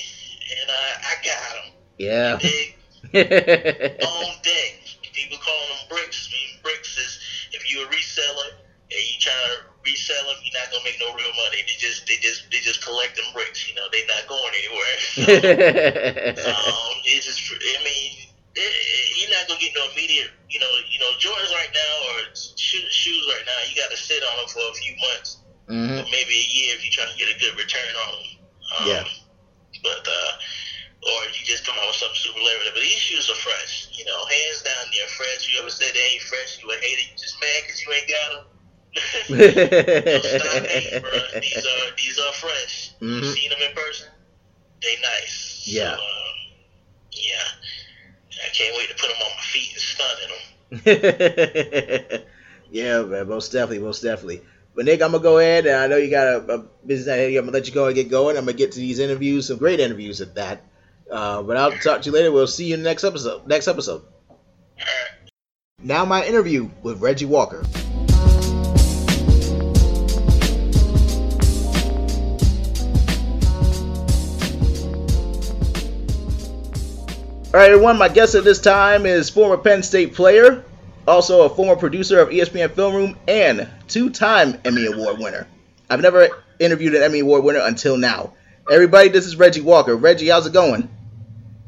and 0.60 0.70
uh, 0.70 0.98
I 1.02 1.14
got 1.24 1.54
them. 1.54 1.72
Yeah. 1.98 2.36
Big, 2.36 2.76
on 4.06 4.34
deck. 4.42 4.72
People 5.12 5.38
calling 5.38 5.68
them 5.68 5.88
bricks. 5.88 6.28
I 6.28 6.32
mean, 6.32 6.60
bricks 6.62 6.96
is 6.96 7.18
if 7.52 7.70
you're 7.70 7.84
a 7.84 7.90
reseller 7.90 8.54
and 8.90 9.00
you 9.00 9.18
trying 9.18 9.34
to 9.34 9.90
resell 9.90 10.24
them, 10.26 10.36
you're 10.42 10.49
not 10.60 10.68
gonna 10.72 10.84
make 10.84 11.00
no 11.00 11.08
real 11.16 11.32
money. 11.32 11.64
They 11.64 11.76
just 11.80 12.04
they 12.06 12.20
just 12.20 12.50
they 12.52 12.60
just 12.60 12.84
collect 12.84 13.16
them 13.16 13.24
bricks. 13.32 13.64
You 13.68 13.74
know, 13.74 13.88
they're 13.88 14.08
not 14.08 14.28
going 14.28 14.52
anywhere. 14.52 14.96
So, 15.16 15.24
um, 16.52 16.94
it's 17.08 17.24
just 17.24 17.40
I 17.40 17.80
mean, 17.80 18.28
it, 18.54 18.72
you're 19.16 19.32
not 19.32 19.48
gonna 19.48 19.60
get 19.60 19.72
no 19.72 19.88
immediate. 19.92 20.30
You 20.52 20.60
know, 20.60 20.72
you 20.92 21.00
know 21.00 21.10
Jordans 21.16 21.52
right 21.56 21.72
now 21.72 21.94
or 22.12 22.16
shoes 22.36 23.24
right 23.32 23.44
now. 23.48 23.58
You 23.68 23.74
got 23.80 23.90
to 23.90 23.96
sit 23.96 24.20
on 24.20 24.34
them 24.44 24.48
for 24.52 24.64
a 24.68 24.74
few 24.76 24.94
months, 25.00 25.30
mm-hmm. 25.68 26.04
or 26.04 26.04
maybe 26.12 26.34
a 26.36 26.46
year 26.52 26.76
if 26.76 26.84
you're 26.84 26.94
trying 26.94 27.12
to 27.12 27.18
get 27.18 27.32
a 27.32 27.38
good 27.40 27.56
return 27.56 27.92
on 28.06 28.10
them. 28.12 28.28
Um, 28.70 28.84
yeah. 28.86 29.04
But 29.82 30.04
uh, 30.04 30.32
or 31.00 31.18
you 31.32 31.42
just 31.48 31.64
come 31.64 31.74
out 31.80 31.88
with 31.88 31.96
something 31.96 32.20
super 32.20 32.44
limited. 32.44 32.76
But 32.76 32.84
these 32.84 33.00
shoes 33.00 33.32
are 33.32 33.40
fresh. 33.40 33.88
You 33.96 34.04
know, 34.04 34.18
hands 34.28 34.60
down, 34.60 34.84
they're 34.92 35.08
fresh. 35.16 35.48
You 35.48 35.56
ever 35.64 35.72
said 35.72 35.96
they 35.96 36.20
ain't 36.20 36.26
fresh? 36.28 36.60
You 36.60 36.68
would 36.68 36.84
hate 36.84 37.00
it. 37.00 37.08
You 37.08 37.16
just 37.16 37.40
mad 37.40 37.64
because 37.64 37.80
you 37.80 37.88
ain't 37.96 38.10
got 38.10 38.28
them 38.36 38.44
these 38.94 39.30
are 41.66 41.96
these 41.96 42.18
are 42.18 42.32
fresh. 42.32 42.92
Mm-hmm. 43.00 43.06
You've 43.06 43.26
seen 43.26 43.50
them 43.50 43.58
in 43.68 43.74
person. 43.74 44.08
They 44.82 44.96
nice. 45.02 45.64
Yeah. 45.66 45.96
So, 45.96 46.02
um, 46.02 46.08
yeah. 47.12 47.48
I 48.42 48.48
can't 48.54 48.76
wait 48.76 48.88
to 48.88 48.94
put 48.94 49.08
them 49.08 49.20
on 49.22 49.30
my 49.36 49.42
feet 49.42 49.72
and 49.72 49.80
stun 49.82 50.16
them. 52.10 52.22
yeah, 52.70 53.02
man. 53.02 53.28
Most 53.28 53.52
definitely. 53.52 53.80
Most 53.80 54.02
definitely. 54.02 54.40
But 54.74 54.84
Nick, 54.86 55.02
I'm 55.02 55.12
gonna 55.12 55.22
go 55.22 55.38
ahead, 55.38 55.66
and 55.66 55.76
I 55.76 55.86
know 55.88 55.96
you 55.96 56.10
got 56.10 56.26
a, 56.26 56.54
a 56.54 56.58
business 56.86 57.08
ahead. 57.08 57.30
I'm 57.30 57.44
gonna 57.44 57.50
let 57.52 57.68
you 57.68 57.74
go 57.74 57.86
and 57.86 57.94
get 57.94 58.08
going. 58.08 58.36
I'm 58.36 58.44
gonna 58.44 58.56
get 58.56 58.72
to 58.72 58.78
these 58.78 58.98
interviews, 58.98 59.48
some 59.48 59.58
great 59.58 59.80
interviews 59.80 60.20
at 60.20 60.34
that. 60.36 60.64
Uh, 61.10 61.42
but 61.42 61.56
I'll 61.56 61.72
talk 61.72 62.02
to 62.02 62.06
you 62.06 62.12
later. 62.12 62.30
We'll 62.32 62.46
see 62.46 62.66
you 62.66 62.74
in 62.74 62.82
the 62.82 62.88
next 62.88 63.04
episode. 63.04 63.46
Next 63.46 63.68
episode. 63.68 64.02
Now 65.82 66.04
my 66.04 66.24
interview 66.24 66.70
with 66.82 67.00
Reggie 67.00 67.26
Walker. 67.26 67.64
All 77.52 77.58
right, 77.58 77.72
everyone. 77.72 77.98
My 77.98 78.08
guest 78.08 78.36
at 78.36 78.44
this 78.44 78.60
time 78.60 79.06
is 79.06 79.28
former 79.28 79.56
Penn 79.56 79.82
State 79.82 80.14
player, 80.14 80.62
also 81.08 81.42
a 81.42 81.48
former 81.48 81.74
producer 81.74 82.20
of 82.20 82.28
ESPN 82.28 82.70
Film 82.70 82.94
Room, 82.94 83.16
and 83.26 83.68
two-time 83.88 84.60
Emmy 84.64 84.86
Award 84.86 85.18
winner. 85.18 85.48
I've 85.90 86.00
never 86.00 86.28
interviewed 86.60 86.94
an 86.94 87.02
Emmy 87.02 87.18
Award 87.18 87.42
winner 87.42 87.58
until 87.58 87.96
now. 87.96 88.34
Everybody, 88.70 89.08
this 89.08 89.26
is 89.26 89.34
Reggie 89.34 89.62
Walker. 89.62 89.96
Reggie, 89.96 90.28
how's 90.28 90.46
it 90.46 90.52
going? 90.52 90.88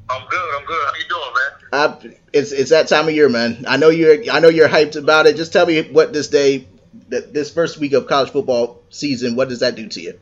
I'm 0.08 0.28
good. 0.28 0.54
I'm 0.56 0.64
good. 0.66 0.86
How 0.86 0.92
you 0.94 1.08
doing, 1.08 1.34
man? 1.34 2.12
I, 2.12 2.16
it's 2.32 2.52
it's 2.52 2.70
that 2.70 2.86
time 2.86 3.08
of 3.08 3.14
year, 3.14 3.28
man. 3.28 3.64
I 3.66 3.76
know 3.76 3.88
you're 3.88 4.30
I 4.32 4.38
know 4.38 4.50
you're 4.50 4.68
hyped 4.68 4.94
about 4.94 5.26
it. 5.26 5.34
Just 5.34 5.52
tell 5.52 5.66
me 5.66 5.82
what 5.90 6.12
this 6.12 6.28
day, 6.28 6.68
this 7.08 7.52
first 7.52 7.78
week 7.78 7.92
of 7.92 8.06
college 8.06 8.30
football 8.30 8.82
season, 8.90 9.34
what 9.34 9.48
does 9.48 9.58
that 9.58 9.74
do 9.74 9.88
to 9.88 10.00
you? 10.00 10.16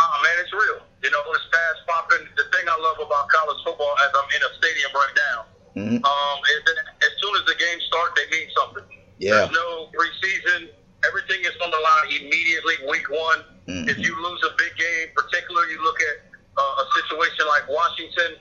Oh 0.00 0.22
man, 0.22 0.44
it's 0.44 0.52
real. 0.52 0.80
You 1.00 1.08
know, 1.08 1.22
it's 1.32 1.48
fast 1.48 1.80
popping. 1.88 2.28
The 2.36 2.44
thing 2.52 2.64
I 2.68 2.76
love 2.76 3.00
about 3.00 3.28
college 3.32 3.60
football, 3.64 3.96
as 4.04 4.12
I'm 4.12 4.30
in 4.36 4.42
a 4.44 4.50
stadium 4.60 4.92
right 4.92 5.16
now, 5.16 5.38
mm-hmm. 5.72 5.98
um, 6.04 6.36
is 6.52 6.60
that 6.68 6.76
as 7.00 7.12
soon 7.24 7.32
as 7.40 7.44
the 7.48 7.56
games 7.56 7.82
start, 7.88 8.12
they 8.16 8.28
mean 8.28 8.48
something. 8.52 8.84
Yeah. 9.16 9.48
There's 9.48 9.56
no 9.56 9.88
preseason. 9.96 10.68
Everything 11.08 11.40
is 11.40 11.56
on 11.64 11.72
the 11.72 11.80
line 11.80 12.08
immediately. 12.20 12.76
Week 12.84 13.08
one. 13.08 13.40
Mm-hmm. 13.64 13.88
If 13.88 13.98
you 14.04 14.12
lose 14.12 14.42
a 14.44 14.52
big 14.60 14.76
game, 14.76 15.08
particularly 15.16 15.72
you 15.72 15.80
look 15.80 15.96
at 16.12 16.16
uh, 16.60 16.82
a 16.82 16.86
situation 17.00 17.48
like 17.48 17.64
Washington, 17.68 18.36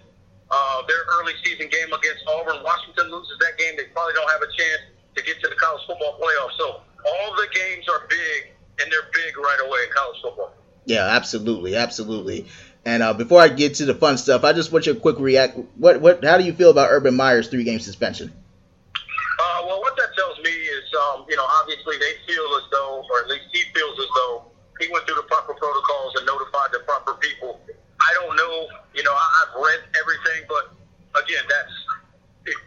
uh, 0.52 0.82
their 0.88 1.04
early 1.20 1.34
season 1.44 1.70
game 1.70 1.94
against 1.94 2.26
Auburn. 2.28 2.60
Washington 2.64 3.12
loses 3.12 3.38
that 3.40 3.56
game, 3.58 3.78
they 3.78 3.88
probably 3.94 4.14
don't 4.18 4.30
have 4.30 4.42
a 4.42 4.52
chance 4.52 4.82
to 5.16 5.20
get 5.24 5.40
to 5.42 5.48
the 5.48 5.56
college 5.56 5.84
football 5.86 6.18
playoff. 6.18 6.52
So 6.58 6.66
all 6.84 7.30
the 7.36 7.48
games 7.54 7.88
are 7.88 8.08
big, 8.10 8.52
and 8.82 8.92
they're 8.92 9.08
big 9.14 9.38
right 9.38 9.62
away 9.64 9.88
in 9.88 9.90
college 9.94 10.20
football. 10.22 10.54
Yeah, 10.86 11.06
absolutely, 11.06 11.76
absolutely. 11.76 12.48
And 12.86 13.04
uh, 13.04 13.14
before 13.14 13.42
I 13.42 13.50
get 13.50 13.76
to 13.76 13.86
the 13.86 13.94
fun 13.94 14.18
stuff, 14.18 14.44
I 14.44 14.54
just 14.54 14.72
want 14.72 14.86
your 14.86 14.96
quick 14.96 15.20
react. 15.20 15.58
What, 15.76 16.02
what, 16.02 16.24
how 16.24 16.38
do 16.38 16.44
you 16.44 16.54
feel 16.54 16.72
about 16.72 16.90
Urban 16.90 17.16
Meyer's 17.16 17.48
three-game 17.48 17.80
suspension? 17.80 18.32
Uh, 18.96 19.62
well, 19.68 19.80
what 19.82 19.96
that 19.98 20.10
tells 20.18 20.38
me 20.40 20.50
is, 20.50 20.84
um, 20.96 21.26
you 21.30 21.36
know, 21.36 21.46
obviously 21.62 21.98
they 21.98 22.14
feel 22.26 22.48
as 22.58 22.66
though, 22.72 23.04
or 23.12 23.20
at 23.22 23.28
least 23.28 23.46
he 23.52 23.64
feels 23.76 24.00
as 24.00 24.08
though, 24.16 24.46
he 24.80 24.88
went 24.92 25.06
through 25.06 25.16
the 25.16 25.28
proper 25.28 25.54
protocols 25.54 26.16
and 26.16 26.26
notified 26.26 26.72
the 26.72 26.80
proper 26.88 27.14
people. 27.16 27.60
I 28.00 28.12
don't 28.16 28.36
know, 28.36 28.68
you 28.96 29.04
know, 29.04 29.12
I, 29.12 29.28
I've 29.44 29.56
read 29.60 29.80
everything, 30.00 30.48
but 30.48 30.72
again, 31.22 31.44
that's 31.52 31.76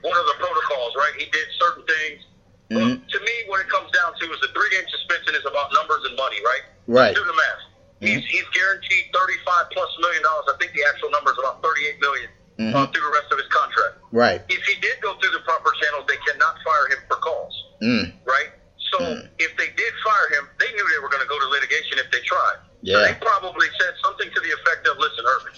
one 0.04 0.16
of 0.16 0.26
the 0.28 0.36
protocols, 0.38 0.92
right? 0.94 1.12
He 1.16 1.24
did 1.32 1.48
certain 1.58 1.84
things. 1.88 2.20
Mm-hmm. 2.68 3.00
But 3.00 3.08
to 3.08 3.18
me, 3.20 3.34
what 3.48 3.60
it 3.64 3.68
comes 3.72 3.90
down 3.96 4.12
to 4.12 4.24
is 4.28 4.40
the 4.44 4.52
three-game 4.52 4.86
suspension 4.92 5.34
is 5.34 5.44
about 5.48 5.72
numbers 5.72 6.04
and 6.04 6.16
money, 6.16 6.36
right? 6.44 6.64
Right. 6.86 7.14
Do 7.16 7.24
the 7.24 7.32
math. 7.32 7.71
He's, 8.02 8.24
he's 8.26 8.48
guaranteed 8.50 9.14
35 9.14 9.70
plus 9.70 9.90
million 10.02 10.22
dollars. 10.22 10.50
I 10.50 10.56
think 10.58 10.74
the 10.74 10.82
actual 10.90 11.10
number 11.14 11.30
is 11.30 11.38
about 11.38 11.62
38 11.62 12.00
million 12.02 12.30
mm-hmm. 12.58 12.74
uh, 12.74 12.86
through 12.90 13.06
the 13.06 13.14
rest 13.14 13.30
of 13.30 13.38
his 13.38 13.46
contract. 13.54 14.02
Right. 14.10 14.42
If 14.50 14.62
he 14.66 14.74
did 14.82 14.98
go 14.98 15.14
through 15.22 15.30
the 15.30 15.44
proper 15.46 15.70
channels, 15.78 16.04
they 16.10 16.18
cannot 16.26 16.58
fire 16.66 16.86
him 16.90 17.00
for 17.06 17.22
calls. 17.22 17.54
Mm. 17.78 18.12
Right. 18.26 18.50
So 18.90 18.98
mm. 18.98 19.28
if 19.38 19.54
they 19.56 19.70
did 19.72 19.92
fire 20.02 20.28
him, 20.34 20.50
they 20.58 20.70
knew 20.74 20.84
they 20.90 21.00
were 21.00 21.08
going 21.08 21.22
to 21.22 21.30
go 21.30 21.38
to 21.38 21.48
litigation 21.48 22.02
if 22.02 22.10
they 22.10 22.20
tried. 22.26 22.58
Yeah. 22.82 22.98
So 22.98 22.98
they 23.06 23.14
probably 23.22 23.70
said 23.78 23.94
something 24.02 24.28
to 24.28 24.40
the 24.42 24.52
effect 24.60 24.82
of, 24.90 24.98
"Listen, 24.98 25.24
Urban, 25.24 25.54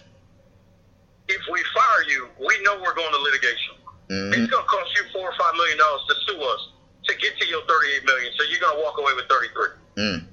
if 1.33 1.43
we 1.51 1.59
fire 1.73 2.05
you, 2.13 2.29
we 2.39 2.55
know 2.63 2.77
we're 2.79 2.95
going 2.95 3.11
to 3.11 3.23
litigation. 3.25 3.75
Mm-hmm. 4.13 4.37
It's 4.37 4.49
going 4.53 4.63
to 4.63 4.71
cost 4.71 4.93
you 4.95 5.09
four 5.17 5.33
or 5.33 5.37
five 5.41 5.57
million 5.57 5.81
dollars 5.81 6.05
to 6.13 6.15
sue 6.29 6.41
us 6.45 6.75
to 7.07 7.15
get 7.17 7.37
to 7.39 7.47
your 7.47 7.63
38 7.63 8.05
million, 8.05 8.33
so 8.37 8.45
you're 8.49 8.61
gonna 8.61 8.81
walk 8.81 8.99
away 8.99 9.13
with 9.15 9.29
33. 9.29 9.69
Mm. 9.97 10.27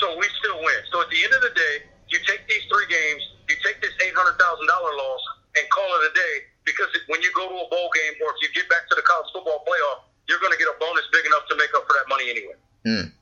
So 0.00 0.18
we 0.18 0.26
still 0.42 0.58
win. 0.58 0.80
So 0.90 1.00
at 1.00 1.08
the 1.10 1.20
end 1.22 1.32
of 1.34 1.42
the 1.42 1.54
day, 1.54 1.74
you 2.10 2.18
take 2.26 2.42
these 2.48 2.64
three 2.70 2.86
games, 2.90 3.22
you 3.48 3.56
take 3.64 3.80
this 3.80 3.94
eight 4.04 4.14
hundred 4.14 4.38
thousand 4.38 4.66
dollar 4.66 4.92
loss, 4.96 5.22
and 5.56 5.64
call 5.70 5.86
it 6.02 6.10
a 6.10 6.14
day. 6.14 6.34
Because 6.64 6.88
when 7.08 7.20
you 7.22 7.30
go 7.34 7.48
to 7.48 7.54
a 7.54 7.68
bowl 7.68 7.88
game, 7.94 8.14
or 8.24 8.32
if 8.34 8.38
you 8.42 8.48
get 8.54 8.68
back 8.68 8.88
to 8.88 8.94
the 8.96 9.02
college 9.02 9.28
football 9.32 9.62
playoff, 9.68 10.08
you're 10.28 10.40
going 10.40 10.52
to 10.52 10.58
get 10.58 10.66
a 10.68 10.76
bonus 10.80 11.04
big 11.12 11.26
enough 11.26 11.44
to 11.50 11.56
make 11.56 11.68
up 11.76 11.84
for 11.86 11.92
that 12.00 12.08
money 12.08 12.30
anyway. 12.30 12.56
Mm. 12.86 13.12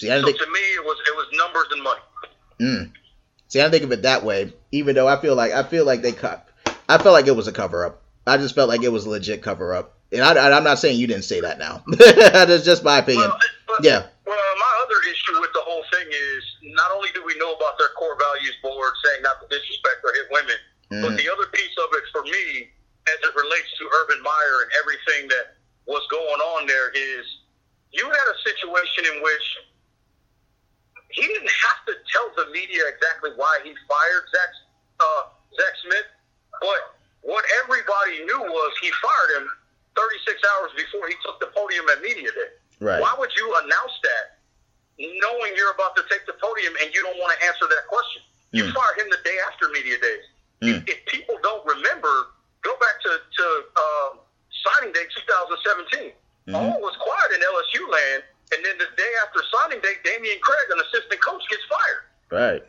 See, 0.00 0.10
I 0.10 0.18
So 0.20 0.26
think, 0.26 0.38
to 0.38 0.46
me, 0.48 0.60
it 0.80 0.84
was 0.84 0.96
it 1.06 1.14
was 1.16 1.26
numbers 1.36 1.68
and 1.72 1.82
money. 1.82 2.00
mm. 2.60 2.92
See, 3.48 3.60
I 3.60 3.68
think 3.68 3.84
of 3.84 3.92
it 3.92 4.02
that 4.02 4.24
way. 4.24 4.52
Even 4.72 4.94
though 4.94 5.08
I 5.08 5.20
feel 5.20 5.34
like 5.36 5.52
I 5.52 5.62
feel 5.62 5.84
like 5.84 6.02
they 6.02 6.12
cut. 6.12 6.48
I 6.88 6.98
felt 6.98 7.12
like 7.12 7.26
it 7.26 7.36
was 7.36 7.48
a 7.48 7.52
cover 7.52 7.84
up. 7.86 8.02
I 8.26 8.36
just 8.36 8.54
felt 8.54 8.68
like 8.68 8.82
it 8.82 8.90
was 8.92 9.06
a 9.06 9.10
legit 9.10 9.42
cover 9.42 9.74
up. 9.74 9.98
And 10.12 10.22
I, 10.22 10.56
I'm 10.56 10.64
not 10.64 10.78
saying 10.78 10.98
you 10.98 11.06
didn't 11.06 11.24
say 11.24 11.40
that 11.40 11.58
now. 11.58 11.84
That's 11.98 12.64
just 12.64 12.82
my 12.82 12.98
opinion. 12.98 13.28
Well, 13.28 13.38
but, 13.68 13.84
Yeah. 13.84 14.06
Issue 15.06 15.40
with 15.40 15.52
the 15.52 15.64
whole 15.64 15.84
thing 15.92 16.06
is 16.10 16.42
not 16.76 16.90
only 16.92 17.08
do 17.14 17.24
we 17.24 17.36
know 17.38 17.54
about 17.54 17.78
their 17.78 17.88
core 17.96 18.16
values 18.18 18.54
board 18.62 18.92
saying 19.04 19.22
not 19.22 19.40
to 19.40 19.46
disrespect 19.48 20.00
or 20.04 20.12
hit 20.12 20.28
women, 20.30 20.58
but 21.02 21.12
Mm. 21.12 21.16
the 21.16 21.28
other 21.30 21.46
piece 21.46 21.76
of 21.78 21.88
it 21.94 22.04
for 22.12 22.22
me, 22.22 22.70
as 23.08 23.18
it 23.22 23.34
relates 23.34 23.70
to 23.78 23.88
Urban 24.02 24.20
Meyer 24.22 24.62
and 24.62 24.70
everything 24.80 25.28
that 25.28 25.56
was 25.86 26.04
going 26.10 26.40
on 26.56 26.66
there, 26.66 26.90
is 26.90 27.24
you 27.92 28.04
had 28.04 28.26
a 28.28 28.38
situation 28.44 29.06
in 29.14 29.22
which 29.22 29.46
he 31.10 31.26
didn't 31.26 31.50
have 31.50 31.84
to 31.86 31.94
tell 32.12 32.30
the 32.36 32.50
media 32.52 32.82
exactly 32.86 33.30
why 33.36 33.58
he 33.64 33.74
fired 33.88 34.24
Zach, 34.30 34.50
uh, 35.00 35.22
Zach 35.58 35.74
Smith, 35.82 36.06
but 36.60 36.94
what 37.22 37.44
everybody 37.64 38.24
knew 38.24 38.40
was 38.40 38.72
he 38.80 38.90
fired 39.02 39.42
him 39.42 39.50
36 39.96 40.40
hours 40.54 40.70
before 40.76 41.08
he 41.08 41.14
took 41.24 41.40
the 41.40 41.46
podium 41.48 41.88
at 41.88 42.00
media 42.02 42.30
day. 42.30 42.50
Right. 42.80 43.00
Why 43.00 43.14
would 43.18 43.30
you 43.36 43.46
announce 43.56 43.92
that 44.02 44.39
knowing 45.00 45.56
you're 45.56 45.72
about 45.72 45.96
to 45.96 46.04
take 46.12 46.26
the 46.28 46.36
podium 46.36 46.76
and 46.84 46.92
you 46.92 47.00
don't 47.02 47.16
want 47.16 47.32
to 47.32 47.38
answer 47.48 47.64
that 47.68 47.88
question? 47.88 48.20
You 48.52 48.68
fire 48.74 48.94
him 48.98 49.08
the 49.08 49.22
day 49.24 49.36
after 49.48 49.70
media 49.70 49.96
days. 50.02 50.26
Mm. 50.60 50.82
If 50.88 50.98
people 51.06 51.38
don't 51.42 51.64
remember, 51.64 52.34
go 52.66 52.74
back 52.82 53.00
to, 53.06 53.12
to 53.16 53.44
um, 53.80 54.12
signing 54.50 54.92
day 54.92 55.06
2017. 55.08 56.12
Mhm. 56.50 56.54
All 56.58 56.80
was 56.82 56.96
quiet 56.98 57.30
in 57.32 57.40
LSU 57.40 57.86
land, 57.88 58.22
and 58.52 58.60
then 58.64 58.76
the 58.76 58.88
day 58.98 59.12
after 59.24 59.40
signing 59.54 59.80
day, 59.80 59.94
Damian 60.04 60.40
Craig, 60.42 60.66
an 60.74 60.80
assistant 60.82 61.20
coach, 61.22 61.40
gets 61.48 61.62
fired. 61.70 62.02
Right. 62.32 62.62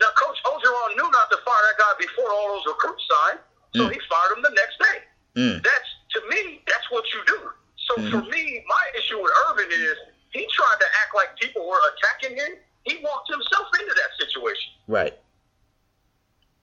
Now, 0.00 0.10
Coach 0.16 0.38
Orgeron 0.48 0.96
knew 0.96 1.08
not 1.12 1.28
to 1.30 1.38
fire 1.44 1.62
that 1.70 1.76
guy 1.78 1.92
before 2.00 2.30
all 2.32 2.56
those 2.56 2.66
recruits 2.72 3.04
signed, 3.06 3.40
so 3.76 3.82
Mm. 3.86 3.92
he 3.92 4.00
fired 4.08 4.32
him 4.36 4.42
the 4.42 4.54
next 4.56 4.76
day. 4.80 4.98
Mm. 5.36 5.62
That's 5.62 5.88
to 6.16 6.20
me, 6.28 6.62
that's 6.66 6.88
what 6.90 7.04
you 7.12 7.20
do. 7.26 7.52
So 7.76 7.94
Mhm. 8.00 8.10
for 8.10 8.22
me, 8.32 8.64
my 8.66 8.84
issue 8.96 9.18
with 9.20 9.32
Urban 9.48 9.70
is 9.70 9.98
he 10.38 10.46
tried 10.52 10.76
to 10.80 10.86
act 11.02 11.14
like 11.14 11.36
people 11.38 11.66
were 11.68 11.78
attacking 11.96 12.36
him. 12.36 12.58
He 12.84 12.98
walked 13.02 13.30
himself 13.30 13.66
into 13.80 13.94
that 13.94 14.26
situation. 14.26 14.72
Right. 14.86 15.14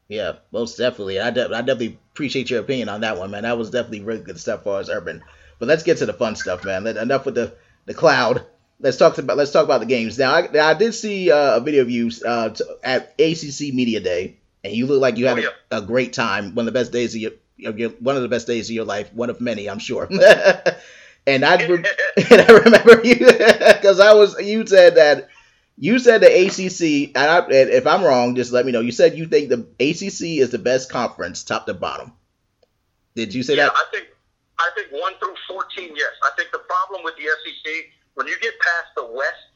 Yeah, 0.10 0.34
most 0.52 0.78
definitely. 0.78 1.20
I, 1.20 1.32
de- 1.32 1.46
I 1.46 1.62
definitely 1.62 1.98
appreciate 2.14 2.50
your 2.50 2.60
opinion 2.60 2.90
on 2.90 3.02
that 3.02 3.18
one, 3.18 3.32
man. 3.32 3.44
That 3.44 3.58
was 3.58 3.70
definitely 3.72 4.02
really 4.02 4.22
good 4.22 4.40
stuff 4.40 4.64
for 4.64 4.78
us, 4.78 4.90
Urban. 4.90 5.24
But 5.60 5.68
let's 5.68 5.84
get 5.84 5.98
to 5.98 6.06
the 6.06 6.14
fun 6.14 6.36
stuff, 6.36 6.64
man. 6.66 6.84
Let- 6.84 6.98
Enough 6.98 7.26
with 7.26 7.36
the, 7.36 7.54
the 7.86 7.94
cloud. 7.94 8.46
Let's 8.80 8.98
talk 8.98 9.18
about 9.18 9.38
let's 9.38 9.52
talk 9.52 9.64
about 9.64 9.80
the 9.80 9.86
games. 9.86 10.18
Now, 10.18 10.34
I, 10.34 10.50
I 10.60 10.74
did 10.74 10.94
see 10.94 11.32
uh, 11.32 11.58
a 11.58 11.60
video 11.62 11.84
of 11.84 11.90
you 11.90 12.12
uh, 12.26 12.50
t- 12.50 12.64
at 12.84 13.14
ACC 13.18 13.74
Media 13.74 14.02
Day, 14.02 14.40
and 14.64 14.74
you 14.74 14.88
look 14.88 15.00
like 15.00 15.18
you 15.18 15.28
had 15.28 15.38
Oh, 15.38 15.42
yeah. 15.42 15.48
a, 15.72 15.78
a 15.78 15.82
great 15.82 16.12
time. 16.12 16.54
One 16.54 16.68
of 16.68 16.74
the 16.74 16.78
best 16.78 16.92
days 16.92 17.16
of 17.16 17.22
your, 17.22 17.32
of 17.66 17.80
your 17.80 17.92
one 17.92 18.18
of 18.18 18.24
the 18.24 18.28
best 18.28 18.46
days 18.46 18.70
of 18.70 18.76
your 18.76 18.84
life. 18.84 19.14
One 19.14 19.30
of 19.30 19.40
many, 19.40 19.70
I'm 19.70 19.80
sure. 19.80 20.10
and 21.28 21.46
I 21.46 21.56
re- 21.68 21.84
and 22.32 22.42
I 22.42 22.54
remember 22.54 23.02
you 23.04 23.16
because 23.26 24.00
I 24.00 24.14
was 24.14 24.40
you 24.40 24.66
said 24.66 24.96
that 24.96 25.30
you 25.78 25.98
said 25.98 26.22
the 26.22 26.28
ACC 26.28 27.16
and, 27.18 27.32
I, 27.32 27.40
and 27.40 27.70
if 27.70 27.88
I'm 27.88 28.04
wrong, 28.04 28.36
just 28.36 28.54
let 28.54 28.66
me 28.66 28.72
know. 28.72 28.82
You 28.82 28.92
said 28.92 29.18
you 29.18 29.26
think 29.26 29.50
the 29.50 29.66
ACC 29.80 30.40
is 30.40 30.52
the 30.52 30.60
best 30.60 30.92
conference, 30.92 31.44
top 31.44 31.66
to 31.66 31.74
bottom. 31.74 32.14
Did 33.16 33.34
you 33.34 33.44
say 33.44 33.58
yeah, 33.58 33.66
that? 33.66 33.74
I 33.74 33.86
think 33.92 34.08
I 34.60 34.70
think 34.76 34.92
one 34.92 35.14
through 35.20 35.36
fourteen, 35.48 35.96
yes. 35.96 36.14
I 36.24 36.32
think 36.38 36.52
the 36.52 36.60
problem 36.60 37.04
with 37.04 37.16
the 37.16 37.24
SEC 37.24 37.90
when 38.16 38.28
you 38.28 38.38
get 38.42 38.54
past 38.60 38.94
the 38.96 39.06
West, 39.06 39.50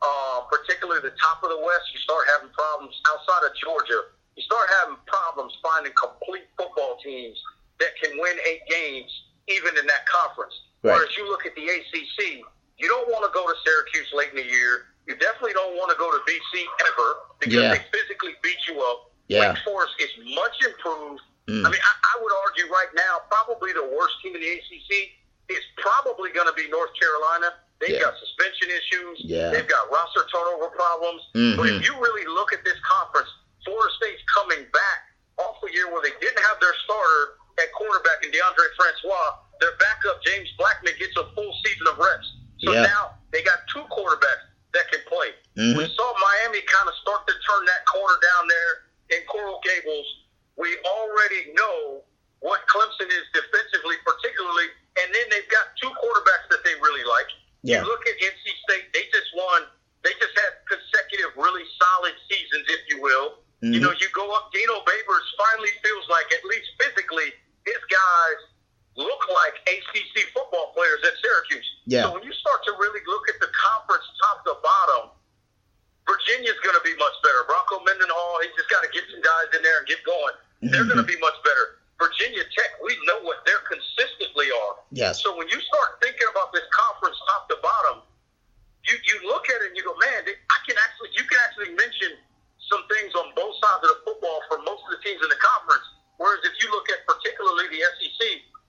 uh, 0.00 0.40
particularly 0.48 1.00
the 1.00 1.14
top 1.20 1.42
of 1.44 1.50
the 1.50 1.60
West, 1.60 1.92
you 1.92 2.00
start 2.00 2.24
having 2.32 2.48
problems 2.52 3.00
outside 3.08 3.44
of 3.48 3.52
Georgia. 3.56 4.00
You 4.36 4.42
start 4.42 4.68
having 4.80 4.96
problems 5.06 5.56
finding 5.62 5.92
complete 5.98 6.46
football 6.56 6.96
teams 7.02 7.36
that 7.80 7.92
can 8.02 8.16
win 8.18 8.36
eight 8.48 8.62
games, 8.68 9.10
even 9.48 9.76
in 9.76 9.86
that 9.86 10.04
conference. 10.06 10.54
Right. 10.82 10.94
Whereas 10.94 11.10
you 11.16 11.28
look 11.28 11.44
at 11.46 11.54
the 11.56 11.64
ACC, 11.66 12.44
you 12.78 12.86
don't 12.86 13.08
want 13.10 13.24
to 13.26 13.32
go 13.34 13.42
to 13.48 13.54
Syracuse 13.64 14.08
late 14.14 14.30
in 14.30 14.36
the 14.36 14.46
year. 14.46 14.94
You 15.08 15.16
definitely 15.16 15.56
don't 15.56 15.74
want 15.74 15.90
to 15.90 15.98
go 15.98 16.12
to 16.12 16.20
BC 16.28 16.64
ever 16.92 17.08
because 17.40 17.54
Yeah. 17.54 17.74
they 17.74 17.82
physically 17.90 18.36
beat 18.42 18.60
you 18.68 18.78
up. 18.82 19.10
Yeah. 19.26 19.52
Wake 19.52 19.58
Forest 19.64 19.94
is 19.98 20.10
much 20.36 20.56
improved. 20.64 21.22
Mm. 21.48 21.64
I 21.64 21.68
mean, 21.72 21.80
I, 21.80 21.92
I 22.12 22.14
would 22.22 22.32
argue 22.44 22.68
right 22.70 22.92
now, 22.94 23.24
probably 23.32 23.72
the 23.72 23.88
worst 23.88 24.14
team 24.22 24.36
in 24.36 24.40
the 24.40 24.52
ACC 24.52 25.16
is 25.48 25.64
probably 25.80 26.30
going 26.30 26.46
to 26.46 26.52
be 26.52 26.68
North 26.68 26.92
Carolina. 26.94 27.56
They've 27.80 27.96
Yeah. 27.96 28.04
got 28.12 28.14
suspension 28.20 28.68
issues. 28.68 29.16
Yeah. 29.24 29.48
They've 29.50 29.66
got 29.66 29.90
roster 29.90 30.28
turnover 30.32 30.68
problems. 30.76 31.22
But 31.32 31.66
Mhm. 31.72 31.80
if 31.80 31.88
you 31.88 31.96
really 31.98 32.26
look 32.26 32.52
at 32.52 32.64
this 32.64 32.76
conference, 32.84 33.28
Florida 33.64 33.92
State's 33.96 34.22
coming 34.34 34.64
back 34.72 35.00
off 35.38 35.56
a 35.64 35.72
year 35.72 35.88
where 35.90 36.02
they 36.02 36.12
didn't 36.20 36.42
have 36.44 36.60
their 36.60 36.74
starter 36.84 37.38
at 37.62 37.72
quarterback 37.72 38.24
and 38.24 38.32
Deondre 38.32 38.66
Francois. 38.76 39.42
Their 39.60 39.74
backup, 39.78 40.22
James 40.22 40.48
Blackman, 40.56 40.94
gets 40.98 41.16
a 41.18 41.26
full 41.34 41.52
season 41.64 41.86
of 41.88 41.98
reps. 41.98 42.28
So 42.62 42.72
Yeah. 42.72 42.82
now 42.86 43.18
they 43.32 43.42
got 43.42 43.66
two 43.72 43.82
quarterbacks 43.90 44.46
that 44.72 44.90
can 44.92 45.02
play. 45.02 45.34
Mhm. 45.56 45.76
We 45.76 45.94
saw 45.94 46.14
Miami 46.18 46.62
kind 46.62 46.88
of 46.88 46.94
start 47.02 47.26
to 47.26 47.34
turn 47.40 47.64
that 47.66 47.84
corner 47.86 48.18
down 48.20 48.48
there 48.48 48.84
in 49.10 49.26
Coral 49.26 49.60
Gables. 49.64 50.06
We 50.56 50.78
already 50.84 51.52
know 51.54 52.04
what 52.40 52.66
Clemson 52.68 53.08
is 53.10 53.24
defensively, 53.34 53.96
particularly, 54.04 54.70
and 55.02 55.14
then 55.14 55.28
they've 55.30 55.48
got 55.48 55.76
two 55.80 55.90
quarterbacks 55.90 56.48
that 56.50 56.62
they 56.64 56.74
really 56.76 57.04
like. 57.04 57.28
Yeah. 57.62 57.82
You 57.82 57.86
look 57.88 58.06
at 58.06 58.14
NC 58.20 58.54
State; 58.62 58.92
they 58.92 59.06
just 59.10 59.34
won. 59.34 59.66
They 60.02 60.14
just 60.14 60.38
had 60.38 60.54
consecutive, 60.68 61.36
really 61.36 61.66
solid 61.78 62.14
seasons, 62.30 62.66
if 62.68 62.80
you 62.88 63.00
will. 63.00 63.42
You 63.60 63.80
Mhm. 63.80 63.82
know, 63.82 63.90
you 63.92 64.08
go 64.10 64.30
up. 64.32 64.52
Dino 64.52 64.80
Babers 64.84 65.36
finally 65.36 65.72
feels 65.82 66.08
like, 66.08 66.32
at 66.32 66.44
least 66.44 66.70
physically, 66.78 67.34
his 67.68 67.82
guys 67.92 68.40
look 68.96 69.22
like 69.30 69.54
ACC 69.68 70.32
football 70.34 70.74
players 70.74 71.00
at 71.04 71.14
Syracuse. 71.20 71.68
Yeah. 71.86 72.08
So 72.08 72.18
when 72.18 72.24
you 72.24 72.34
start 72.34 72.64
to 72.66 72.72
really 72.80 73.04
look 73.06 73.28
at 73.28 73.38
the 73.38 73.50
conference 73.52 74.06
top 74.24 74.42
to 74.48 74.54
bottom, 74.58 75.14
Virginia's 76.08 76.58
going 76.64 76.74
to 76.74 76.82
be 76.82 76.96
much 76.96 77.14
better. 77.20 77.44
Bronco 77.44 77.84
Mendenhall, 77.84 78.40
he's 78.42 78.56
just 78.56 78.72
got 78.72 78.80
to 78.80 78.90
get 78.90 79.04
some 79.12 79.20
guys 79.20 79.52
in 79.52 79.60
there 79.60 79.78
and 79.78 79.86
get 79.86 80.00
going. 80.08 80.34
They're 80.64 80.88
going 80.88 80.98
to 80.98 81.06
be 81.06 81.20
much 81.22 81.38
better. 81.46 81.78
Virginia 82.00 82.42
Tech, 82.54 82.78
we 82.82 82.94
know 83.06 83.22
what 83.22 83.42
they're 83.46 83.62
consistently 83.66 84.50
are. 84.50 84.74
Yes. 84.90 85.22
So 85.22 85.34
when 85.34 85.46
you 85.50 85.58
start 85.60 85.98
thinking 86.02 86.26
about 86.30 86.50
this 86.54 86.66
conference 86.70 87.18
top 87.30 87.50
to 87.50 87.56
bottom, 87.62 88.06
you, 88.86 88.94
you 89.04 89.16
look 89.28 89.50
at 89.50 89.58
it 89.62 89.74
and 89.74 89.76
you 89.76 89.82
go, 89.82 89.94
man, 89.98 90.24
I 90.26 90.58
can 90.64 90.78
actually 90.78 91.10
you 91.18 91.26
can 91.26 91.38
actually 91.44 91.74
mention 91.74 92.16
some 92.70 92.86
things 92.88 93.12
on 93.18 93.34
both 93.34 93.58
sides 93.60 93.82
of 93.82 93.90
the 93.98 94.00
football 94.06 94.40
for 94.46 94.62
most 94.62 94.86
of 94.86 94.94
the 94.94 95.00
teams 95.02 95.20
in 95.20 95.28
the 95.28 95.42
conference. 95.42 95.86
Whereas 96.18 96.42
if 96.44 96.54
you 96.62 96.70
look 96.70 96.86
at 96.90 97.06
particularly 97.06 97.70
the 97.70 97.80
SEC, 97.82 98.20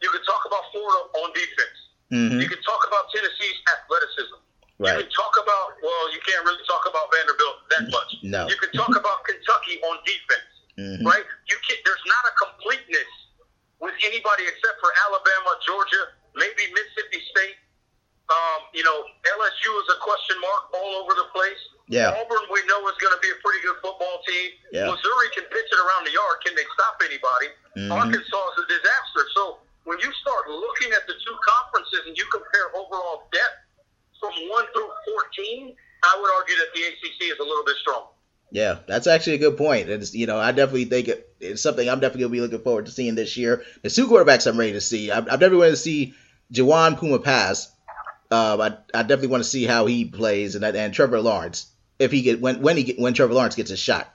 you 0.01 0.09
can 0.09 0.23
talk 0.23 0.45
about 0.45 0.63
Florida 0.71 1.01
on 1.21 1.33
defense. 1.33 1.77
Mhm. 2.13 2.41
You 2.41 2.47
can 2.47 2.61
talk 2.63 2.81
about 2.87 3.11
Tennessee's 3.11 3.59
athleticism. 3.73 4.37
You 4.79 5.03
can 5.03 5.11
talk 5.11 5.33
about 5.43 5.75
well, 5.83 6.13
you 6.13 6.21
can't 6.23 6.45
really 6.45 6.63
talk 6.65 6.87
about 6.87 7.11
Vanderbilt 7.11 7.57
that 7.69 7.89
much. 7.91 8.15
No. 8.23 8.47
You 8.47 8.55
can 8.55 8.71
talk 8.71 8.95
about 8.95 9.25
Kentucky 9.25 9.81
on 9.83 9.99
defense 10.05 10.49
Mhm. 10.79 11.05
right? 11.05 11.25
You 11.49 11.57
can 11.67 11.77
There's 11.83 12.05
not 12.05 12.23
a 12.25 12.33
completeness 12.39 13.11
with 13.79 13.93
anybody 14.03 14.43
except 14.47 14.79
for 14.79 14.93
Alabama, 15.05 15.59
Georgia, 15.65 16.13
maybe 16.35 16.71
Mississippi 16.71 17.25
State. 17.31 17.57
Um, 18.29 18.59
you 18.77 18.85
know, 18.85 18.97
LSU 19.25 19.71
is 19.81 19.87
a 19.89 19.97
question 20.05 20.37
mark 20.39 20.69
all 20.77 21.01
over 21.01 21.17
the 21.17 21.25
place. 21.33 21.57
Yeah. 21.89 22.13
Auburn, 22.13 22.45
we 22.53 22.61
know 22.69 22.85
is 22.85 22.97
going 23.01 23.13
to 23.17 23.21
be 23.25 23.33
a 23.33 23.39
pretty 23.41 23.65
good 23.65 23.81
football 23.81 24.21
team. 24.21 24.53
Yeah. 24.69 24.85
Missouri 24.85 25.33
can 25.33 25.49
pitch 25.49 25.65
it 25.65 25.79
around 25.81 26.05
the 26.05 26.13
yard. 26.13 26.37
Can 26.45 26.53
they 26.53 26.67
stop 26.77 27.01
anybody? 27.01 27.49
Mhm. 27.77 27.89
Arkansas 27.89 28.45
is 28.53 28.57
a 28.61 28.67
disaster. 28.69 29.25
So 29.33 29.57
when 29.89 29.97
you 29.97 30.13
start 30.21 30.45
looking 30.45 30.93
at 30.93 31.07
the 31.09 31.13
two 31.17 31.35
conferences 31.41 32.05
and 32.05 32.13
you 32.17 32.25
compare 32.29 32.69
overall 32.77 33.25
depth 33.33 33.65
from 34.21 34.33
one 34.53 34.65
through 34.77 34.89
fourteen, 35.09 35.73
I 36.05 36.13
would 36.21 36.29
argue 36.37 36.55
that 36.61 36.69
the 36.77 36.81
ACC 36.85 37.33
is 37.33 37.39
a 37.39 37.43
little 37.43 37.65
bit 37.65 37.77
strong. 37.81 38.13
Yeah, 38.51 38.79
that's 38.87 39.07
actually 39.07 39.35
a 39.35 39.37
good 39.49 39.57
point. 39.57 39.89
It's 39.89 40.13
you 40.13 40.27
know 40.27 40.37
I 40.37 40.51
definitely 40.51 40.85
think 40.85 41.07
it, 41.07 41.33
it's 41.39 41.61
something 41.61 41.89
I'm 41.89 41.99
definitely 41.99 42.21
gonna 42.29 42.31
be 42.33 42.41
looking 42.41 42.61
forward 42.61 42.85
to 42.85 42.91
seeing 42.91 43.15
this 43.15 43.37
year. 43.37 43.63
The 43.81 43.89
two 43.89 44.07
quarterbacks 44.07 44.45
I'm 44.45 44.57
ready 44.57 44.73
to 44.73 44.81
see. 44.81 45.09
I've, 45.09 45.23
I've 45.25 45.39
definitely 45.39 45.57
wanted 45.59 45.71
to 45.71 45.77
see 45.77 46.13
Jawon 46.53 46.97
Puma 46.99 47.17
Pass. 47.19 47.71
Um, 48.31 48.61
I, 48.61 48.77
I 48.93 49.01
definitely 49.01 49.29
want 49.29 49.43
to 49.43 49.49
see 49.49 49.65
how 49.65 49.87
he 49.87 50.05
plays 50.05 50.55
and 50.55 50.63
and 50.63 50.93
Trevor 50.93 51.19
Lawrence 51.19 51.71
if 51.97 52.11
he 52.11 52.21
get 52.21 52.39
when 52.39 52.61
when 52.61 52.77
he 52.77 52.83
get, 52.83 52.99
when 52.99 53.13
Trevor 53.13 53.33
Lawrence 53.33 53.55
gets 53.55 53.71
a 53.71 53.77
shot. 53.77 54.13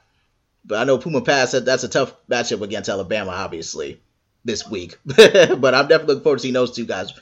But 0.65 0.79
I 0.79 0.85
know 0.85 0.99
Puma 0.99 1.21
Pass 1.21 1.53
that, 1.53 1.65
that's 1.65 1.85
a 1.85 1.89
tough 1.89 2.15
matchup 2.29 2.63
against 2.63 2.89
Alabama, 2.89 3.33
obviously 3.33 4.01
this 4.45 4.69
week. 4.69 4.99
but 5.05 5.75
I'm 5.75 5.89
definitely 5.89 6.15
looking 6.15 6.23
forward 6.23 6.37
to 6.37 6.43
seeing 6.43 6.55
those 6.55 6.75
two 6.75 6.87
guys 6.87 7.13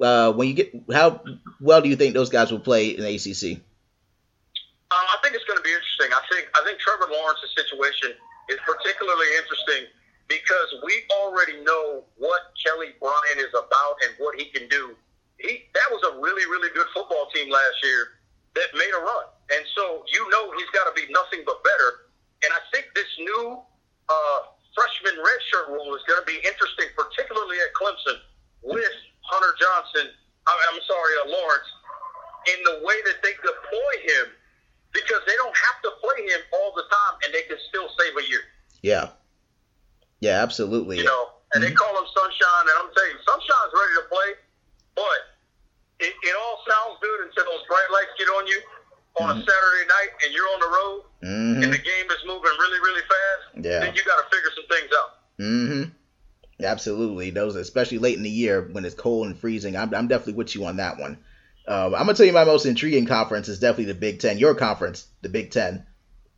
uh, 0.00 0.32
when 0.32 0.48
you 0.48 0.54
get 0.54 0.72
how 0.92 1.20
well 1.60 1.80
do 1.80 1.88
you 1.88 1.96
think 1.96 2.14
those 2.14 2.30
guys 2.30 2.50
will 2.50 2.60
play 2.60 2.88
in 2.88 3.04
ACC? 3.04 3.60
Um, 4.90 5.06
I 5.06 5.16
think 5.22 5.34
it's 5.34 5.44
going 5.44 5.58
to 5.58 5.62
be 5.62 5.70
interesting. 5.70 6.10
I 6.10 6.22
think 6.32 6.48
I 6.56 6.64
think 6.64 6.78
Trevor 6.80 7.12
Lawrence's 7.12 7.54
situation 7.54 8.16
is 8.48 8.58
particularly 8.66 9.26
interesting 9.38 9.86
because 10.26 10.74
we 10.84 10.94
already 11.20 11.62
know 11.62 12.04
what 12.18 12.52
Kelly 12.64 12.94
Bryant 13.00 13.38
is 13.38 13.50
about 13.50 13.96
and 14.06 14.14
what 14.18 14.38
he 14.38 14.46
can 14.46 14.68
do. 14.68 14.96
He 15.40 15.64
that 15.72 15.88
was 15.88 16.04
a 16.04 16.20
really 16.20 16.44
really 16.52 16.68
good 16.76 16.86
football 16.92 17.28
team 17.32 17.48
last 17.48 17.78
year 17.82 18.20
that 18.54 18.68
made 18.76 18.92
a 18.92 19.00
run, 19.00 19.26
and 19.56 19.62
so 19.76 20.04
you 20.12 20.22
know 20.28 20.52
he's 20.56 20.70
got 20.76 20.84
to 20.84 20.94
be 20.94 21.08
nothing 21.12 21.42
but 21.48 21.64
better. 21.64 22.12
And 22.44 22.50
I 22.52 22.60
think 22.72 22.88
this 22.96 23.08
new 23.20 23.60
uh, 24.08 24.40
freshman 24.72 25.16
redshirt 25.20 25.72
rule 25.72 25.92
is 25.92 26.02
going 26.08 26.20
to 26.20 26.28
be 26.28 26.40
interesting, 26.40 26.88
particularly 26.96 27.60
at 27.60 27.70
Clemson 27.76 28.16
with 28.64 28.96
Hunter 29.28 29.52
Johnson. 29.60 30.12
I'm 30.48 30.82
sorry, 30.82 31.12
uh, 31.22 31.30
Lawrence, 31.30 31.70
in 32.48 32.58
the 32.64 32.76
way 32.82 32.96
that 33.06 33.22
they 33.22 33.36
deploy 33.38 33.94
him 34.02 34.34
because 34.92 35.22
they 35.26 35.36
don't 35.38 35.54
have 35.54 35.78
to 35.86 35.90
play 36.02 36.26
him 36.26 36.42
all 36.52 36.72
the 36.74 36.82
time 36.90 37.14
and 37.22 37.30
they 37.34 37.42
can 37.46 37.58
still 37.68 37.86
save 37.94 38.16
a 38.18 38.24
year. 38.26 38.42
Yeah. 38.82 39.14
Yeah, 40.20 40.42
absolutely. 40.42 40.98
You 40.98 41.04
know, 41.04 41.38
and 41.54 41.62
mm-hmm. 41.62 41.70
they 41.70 41.74
call 41.74 41.92
him 41.96 42.06
Sunshine, 42.12 42.66
and 42.66 42.76
I'm 42.82 42.90
saying 42.92 43.16
Sunshine's 43.24 43.72
ready 43.72 43.94
to 44.02 44.06
play, 44.10 44.28
but 44.94 45.20
it, 46.00 46.12
it 46.22 46.34
all 46.36 46.58
sounds 46.66 46.98
good 47.00 47.28
until 47.28 47.44
those 47.44 47.66
bright 47.68 47.90
lights 47.92 48.12
get 48.18 48.28
on 48.28 48.46
you 48.46 48.60
on 49.20 49.28
mm-hmm. 49.28 49.40
a 49.40 49.44
Saturday 49.44 49.86
night 49.88 50.12
and 50.24 50.34
you're 50.34 50.48
on 50.48 50.60
the 50.60 50.70
road 50.70 51.00
mm-hmm. 51.22 51.62
and 51.62 51.72
the 51.72 51.78
game 51.78 52.06
is 52.10 52.22
moving 52.26 52.50
really, 52.58 52.80
really 52.80 53.02
fast. 53.02 53.64
Yeah. 53.64 53.80
Then 53.80 53.94
you 53.94 54.02
got 54.04 54.22
to 54.22 54.36
figure 54.36 54.50
some 54.54 54.66
things 54.68 54.90
out. 54.94 55.10
Mm-hmm. 55.38 56.64
Absolutely. 56.64 57.30
Those, 57.30 57.56
especially 57.56 57.98
late 57.98 58.16
in 58.16 58.22
the 58.22 58.30
year 58.30 58.68
when 58.72 58.84
it's 58.84 58.94
cold 58.94 59.26
and 59.26 59.38
freezing. 59.38 59.76
I'm, 59.76 59.94
I'm 59.94 60.08
definitely 60.08 60.34
with 60.34 60.54
you 60.54 60.66
on 60.66 60.76
that 60.76 60.98
one. 60.98 61.18
Um, 61.66 61.94
I'm 61.94 62.06
gonna 62.06 62.14
tell 62.14 62.26
you 62.26 62.32
my 62.32 62.44
most 62.44 62.66
intriguing 62.66 63.06
conference 63.06 63.48
is 63.48 63.60
definitely 63.60 63.92
the 63.92 63.94
Big 63.94 64.18
Ten. 64.18 64.38
Your 64.38 64.54
conference, 64.54 65.06
the 65.22 65.28
Big 65.28 65.50
Ten, 65.50 65.86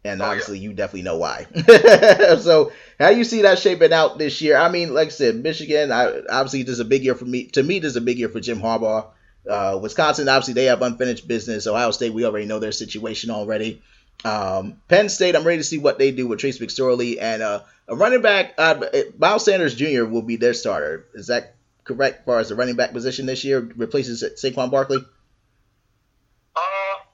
and 0.04 0.20
oh, 0.20 0.24
obviously 0.24 0.58
yeah. 0.58 0.64
you 0.68 0.72
definitely 0.74 1.02
know 1.02 1.16
why. 1.16 1.46
so 2.40 2.72
how 2.98 3.10
do 3.10 3.16
you 3.16 3.24
see 3.24 3.42
that 3.42 3.58
shaping 3.58 3.92
out 3.92 4.18
this 4.18 4.40
year? 4.40 4.56
I 4.56 4.68
mean, 4.68 4.94
like 4.94 5.08
I 5.08 5.10
said, 5.10 5.36
Michigan. 5.36 5.92
I, 5.92 6.20
obviously, 6.28 6.62
this 6.62 6.74
is 6.74 6.80
a 6.80 6.84
big 6.84 7.04
year 7.04 7.14
for 7.14 7.24
me. 7.24 7.46
To 7.46 7.62
me, 7.62 7.78
this 7.78 7.90
is 7.90 7.96
a 7.96 8.00
big 8.00 8.18
year 8.18 8.28
for 8.28 8.40
Jim 8.40 8.60
Harbaugh. 8.60 9.06
Uh, 9.48 9.78
Wisconsin, 9.82 10.28
obviously, 10.28 10.54
they 10.54 10.66
have 10.66 10.82
unfinished 10.82 11.26
business. 11.26 11.66
Ohio 11.66 11.90
State, 11.90 12.12
we 12.12 12.24
already 12.24 12.46
know 12.46 12.58
their 12.58 12.72
situation 12.72 13.30
already. 13.30 13.82
Um, 14.24 14.80
Penn 14.88 15.08
State, 15.08 15.34
I'm 15.34 15.44
ready 15.44 15.58
to 15.58 15.64
see 15.64 15.78
what 15.78 15.98
they 15.98 16.12
do 16.12 16.28
with 16.28 16.38
Trace 16.38 16.58
McSorley 16.58 17.18
and 17.20 17.42
uh, 17.42 17.62
a 17.88 17.96
running 17.96 18.22
back. 18.22 18.54
Uh, 18.56 18.84
Miles 19.18 19.44
Sanders 19.44 19.74
Jr. 19.74 20.04
will 20.04 20.22
be 20.22 20.36
their 20.36 20.54
starter. 20.54 21.06
Is 21.14 21.26
that 21.26 21.56
correct 21.84 22.20
as 22.20 22.24
far 22.24 22.38
as 22.38 22.48
the 22.48 22.54
running 22.54 22.76
back 22.76 22.92
position 22.92 23.26
this 23.26 23.44
year 23.44 23.60
replaces 23.76 24.22
Saquon 24.22 24.70
Barkley? 24.70 24.98
Uh, 24.98 26.60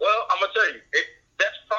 well, 0.00 0.26
I'm 0.30 0.40
gonna 0.40 0.52
tell 0.52 0.68
you, 0.68 0.80
it, 0.92 1.06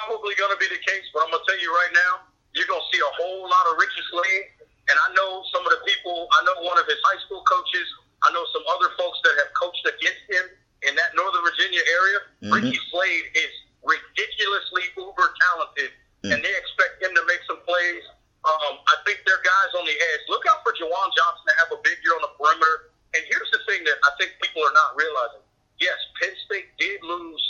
probably 0.09 0.33
gonna 0.41 0.57
be 0.57 0.65
the 0.65 0.81
case. 0.81 1.05
But 1.13 1.21
I'm 1.21 1.29
gonna 1.29 1.45
tell 1.45 1.61
you 1.61 1.69
right 1.69 1.93
now, 1.93 2.25
you're 2.57 2.65
gonna 2.65 2.89
see 2.89 2.97
a 2.97 3.13
whole 3.21 3.45
lot 3.45 3.65
of 3.69 3.77
Ricky 3.77 4.01
Slade, 4.09 4.45
and 4.89 4.97
I 4.97 5.13
know 5.13 5.45
some 5.53 5.61
of 5.61 5.71
the 5.77 5.85
people. 5.85 6.25
I 6.33 6.41
know 6.49 6.65
one 6.65 6.81
of 6.81 6.89
his 6.89 6.97
high 7.05 7.21
school 7.29 7.45
coaches. 7.45 7.85
I 8.25 8.33
know 8.33 8.43
some 8.51 8.65
other 8.73 8.89
folks 8.97 9.21
that 9.23 9.37
have 9.45 9.53
coached 9.53 9.85
against 9.85 10.25
him 10.27 10.45
in 10.89 10.97
that 10.97 11.13
Northern 11.13 11.45
Virginia 11.45 11.79
area. 11.85 12.19
Mm-hmm. 12.41 12.51
Ricky 12.57 12.79
Slade 12.89 13.25
is 13.37 13.53
ridiculously 13.85 14.91
uber 14.97 15.29
talented, 15.45 15.93
mm-hmm. 15.93 16.33
and 16.33 16.37
they 16.41 16.53
expect 16.57 16.99
him 16.99 17.13
to 17.13 17.23
make 17.29 17.39
some 17.45 17.61
plays. 17.63 18.03
Um, 18.43 18.81
I 18.87 18.95
think 19.03 19.21
they're 19.27 19.43
guys 19.45 19.71
on 19.77 19.85
the 19.85 19.93
edge. 19.93 20.23
Look 20.31 20.47
out 20.47 20.63
for 20.63 20.71
Juwan 20.73 21.09
Johnson 21.15 21.43
to 21.47 21.55
have 21.63 21.69
a 21.75 21.79
big 21.83 21.99
year 22.01 22.15
on 22.15 22.23
the 22.23 22.33
perimeter. 22.39 22.95
And 23.11 23.21
here's 23.27 23.51
the 23.51 23.59
thing 23.67 23.83
that 23.83 23.99
I 23.99 24.11
think 24.15 24.35
people 24.39 24.63
are 24.63 24.75
not 24.75 24.95
realizing. 24.95 25.43
Yes, 25.79 25.99
Penn 26.19 26.31
State 26.47 26.71
did 26.79 27.03
lose 27.03 27.43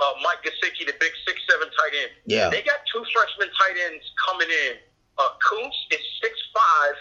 uh, 0.00 0.14
Mike 0.22 0.42
Gesicki, 0.42 0.86
the 0.86 0.96
big 0.98 1.14
six 1.22 1.38
seven 1.46 1.70
tight 1.70 1.94
end. 1.94 2.12
Yeah. 2.26 2.50
They 2.50 2.62
got 2.66 2.82
two 2.90 3.04
freshman 3.14 3.50
tight 3.54 3.76
ends 3.90 4.04
coming 4.26 4.50
in. 4.50 4.82
Uh, 5.16 5.30
Kuntz 5.38 5.78
is 5.94 6.02
six 6.18 6.34
five, 6.50 6.96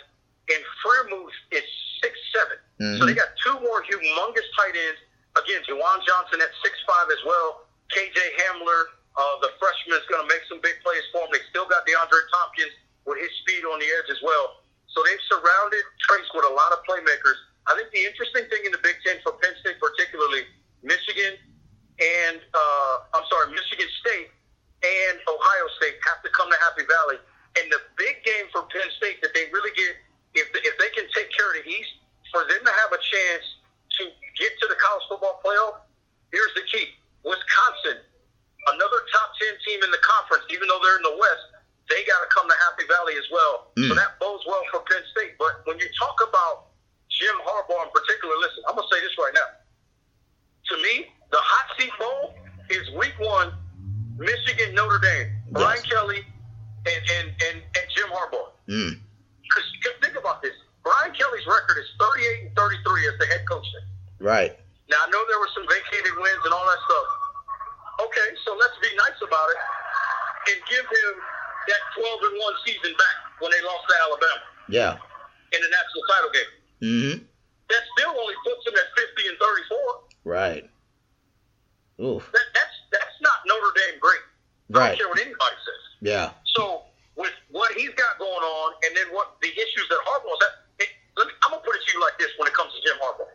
and 0.53 0.61
Freiermuth 0.79 1.37
is 1.51 1.65
six 2.01 2.13
seven. 2.31 2.57
Mm-hmm. 2.77 2.97
So 3.01 3.01
they 3.09 3.17
got 3.17 3.33
two 3.41 3.57
more 3.65 3.81
humongous 3.81 4.49
tight 4.55 4.77
ends. 4.77 5.01
Again, 5.33 5.65
Juwan 5.65 5.99
Johnson 6.05 6.37
at 6.45 6.53
six 6.61 6.77
five 6.85 7.09
as 7.09 7.21
well. 7.25 7.65
KJ 7.89 8.17
Hamler, 8.45 8.81
uh, 9.17 9.35
the 9.41 9.49
freshman, 9.57 9.97
is 9.97 10.05
going 10.09 10.21
to 10.21 10.29
make 10.29 10.45
some 10.45 10.61
big 10.61 10.77
plays 10.85 11.03
for 11.09 11.25
them. 11.25 11.33
They 11.33 11.41
still 11.49 11.65
got 11.65 11.85
DeAndre 11.89 12.21
Thompkins 12.29 12.73
with 13.05 13.17
his 13.17 13.33
speed 13.41 13.65
on 13.65 13.81
the 13.81 13.89
edge 14.01 14.09
as 14.13 14.21
well. 14.21 14.61
So 14.93 15.01
they've 15.01 15.25
surrounded 15.25 15.83
Trace 16.05 16.29
with 16.37 16.45
a 16.45 16.53
lot 16.53 16.69
of 16.69 16.85
playmakers. 16.85 17.37
I 17.65 17.73
think 17.73 17.89
the 17.89 18.05
interesting 18.05 18.45
thing 18.53 18.69
in 18.69 18.71
the 18.71 18.81
Big 18.85 18.97
Ten 19.01 19.17
for 19.25 19.33
Penn 19.41 19.57
State, 19.65 19.81
particularly 19.81 20.45
Michigan 20.85 21.41
and 22.01 22.41
uh, 22.41 22.93
I'm 23.13 23.25
sorry, 23.29 23.53
Michigan 23.53 23.89
State 24.01 24.29
and 24.81 25.15
Ohio 25.29 25.67
State 25.77 25.95
have 26.09 26.25
to 26.25 26.29
come 26.33 26.49
to 26.49 26.57
Happy 26.57 26.83
Valley. 26.89 27.21
And 27.61 27.69
the 27.69 27.79
big 27.95 28.25
game 28.25 28.49
for 28.49 28.65
Penn 28.73 28.89
State 28.97 29.21
that 29.21 29.31
they 29.37 29.45
really 29.53 29.69
get, 29.77 29.93
if 30.33 30.49
if 30.57 30.75
they 30.81 30.89
can 30.97 31.05
take 31.13 31.29
care 31.29 31.53
of 31.53 31.61
the 31.61 31.65
East, 31.69 31.93
for 32.33 32.41
them 32.49 32.65
to 32.65 32.73
have 32.73 32.91
a 32.91 33.01
chance 33.01 33.45
to 34.01 34.09
get 34.41 34.51
to 34.57 34.65
the 34.65 34.77
college 34.81 35.05
football 35.05 35.37
playoff, 35.45 35.85
here's 36.33 36.53
the 36.57 36.65
key: 36.65 36.97
Wisconsin, 37.21 38.01
another 38.73 38.99
top 39.13 39.29
ten 39.37 39.53
team 39.61 39.85
in 39.85 39.91
the 39.93 40.01
conference, 40.01 40.49
even 40.49 40.65
though 40.65 40.81
they're 40.81 40.97
in 40.97 41.05
the 41.05 41.17
West 41.17 41.45
they 41.91 41.99
got 42.07 42.23
to 42.23 42.31
come 42.31 42.47
to 42.47 42.55
Happy 42.63 42.87
Valley 42.87 43.11
as 43.19 43.27
well. 43.27 43.75
Mm. 43.75 43.91
So 43.91 43.93
that 43.99 44.15
bodes 44.15 44.41
well 44.47 44.63
for 44.71 44.79
Penn 44.87 45.03
State. 45.11 45.35
But 45.35 45.67
when 45.67 45.77
you 45.83 45.85
talk 45.99 46.15
about 46.23 46.71
Jim 47.11 47.35
Harbaugh 47.43 47.85
in 47.85 47.91
particular, 47.91 48.33
listen, 48.39 48.63
I'm 48.71 48.79
going 48.79 48.87
to 48.87 48.91
say 48.95 49.03
this 49.03 49.11
right 49.19 49.35
now. 49.35 49.49
To 50.71 50.75
me, 50.79 51.11
the 51.33 51.41
hot 51.41 51.67
seat 51.81 51.89
bowl 51.97 52.37
is 52.69 52.85
week 52.93 53.17
one, 53.17 53.57
Michigan, 54.21 54.77
Notre 54.77 55.01
Dame, 55.01 55.33
yes. 55.33 55.57
Brian 55.57 55.81
Kelly, 55.89 56.21
and, 56.85 57.01
and, 57.17 57.27
and, 57.49 57.57
and 57.57 57.85
Jim 57.89 58.05
Harbaugh. 58.13 58.53
Because 58.69 59.65
mm. 59.73 59.97
think 60.05 60.13
about 60.13 60.45
this. 60.45 60.53
Brian 60.85 61.09
Kelly's 61.17 61.47
record 61.49 61.81
is 61.81 61.89
38 61.97 62.47
and 62.47 62.53
33 62.53 63.09
as 63.09 63.15
the 63.17 63.25
head 63.33 63.43
coach. 63.49 63.65
Right. 64.21 64.53
Now, 64.93 65.01
I 65.01 65.09
know 65.09 65.25
there 65.25 65.41
were 65.41 65.49
some 65.57 65.65
vacated 65.65 66.13
wins 66.21 66.43
and 66.45 66.53
all 66.53 66.69
that 66.69 66.81
stuff. 66.85 67.07
Okay, 68.05 68.29
so 68.45 68.53
let's 68.53 68.77
be 68.77 68.93
nice 68.93 69.17
about 69.25 69.49
it 69.49 69.57
and 70.49 70.57
give 70.69 70.85
him 70.85 71.11
that 71.67 71.81
12 71.95 72.27
and 72.31 72.35
1 72.39 72.65
season 72.67 72.91
back 72.95 73.17
when 73.39 73.51
they 73.51 73.61
lost 73.63 73.83
to 73.87 73.95
Alabama. 74.07 74.43
Yeah. 74.67 74.93
In 75.53 75.59
the 75.61 75.71
national 75.71 76.03
title 76.09 76.31
game. 76.33 76.51
Mm-hmm. 76.83 77.15
That 77.69 77.83
still 77.97 78.13
only 78.13 78.37
puts 78.43 78.63
them 78.65 78.75
at 78.75 78.87
50 78.95 79.27
and 79.29 79.37
34. 79.39 80.03
Right. 80.25 80.65
Oof. 82.01 82.25
That, 82.33 82.47
that's 82.53 82.75
that's 82.91 83.17
not 83.21 83.45
Notre 83.45 83.73
Dame 83.75 83.99
great. 84.01 84.23
Right. 84.69 84.83
I 84.83 84.87
don't 84.89 84.97
care 84.97 85.09
what 85.09 85.21
anybody 85.21 85.57
says. 85.61 85.83
Yeah. 86.01 86.33
So 86.57 86.83
with 87.15 87.33
what 87.51 87.71
he's 87.77 87.93
got 87.93 88.17
going 88.17 88.43
on, 88.43 88.69
and 88.83 88.97
then 88.97 89.13
what 89.13 89.37
the 89.41 89.51
issues 89.53 89.87
that 89.89 90.01
Harbaugh's 90.09 90.41
at, 90.41 90.53
it, 90.83 90.89
let 91.17 91.27
me, 91.29 91.33
I'm 91.45 91.53
gonna 91.53 91.61
put 91.61 91.77
it 91.77 91.85
to 91.85 91.89
you 91.93 92.01
like 92.01 92.17
this: 92.17 92.33
when 92.37 92.49
it 92.49 92.55
comes 92.57 92.73
to 92.73 92.79
Jim 92.81 92.97
Harbaugh. 92.97 93.29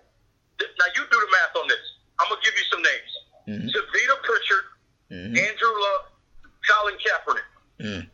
Now 0.59 0.91
you 0.95 1.03
do 1.07 1.19
the 1.19 1.31
math 1.31 1.55
on 1.55 1.67
this. 1.71 1.85
I'm 2.19 2.29
gonna 2.29 2.43
give 2.43 2.55
you 2.59 2.67
some 2.67 2.83
names: 2.83 3.11
mm-hmm. 3.47 3.69
Tavita 3.71 4.17
Pritchard, 4.27 4.67
mm-hmm. 5.11 5.39
Andrew 5.39 5.75
Luck, 5.79 6.18
Colin 6.69 6.95
Kaepernick. 7.01 7.49
Mm. 7.81 8.07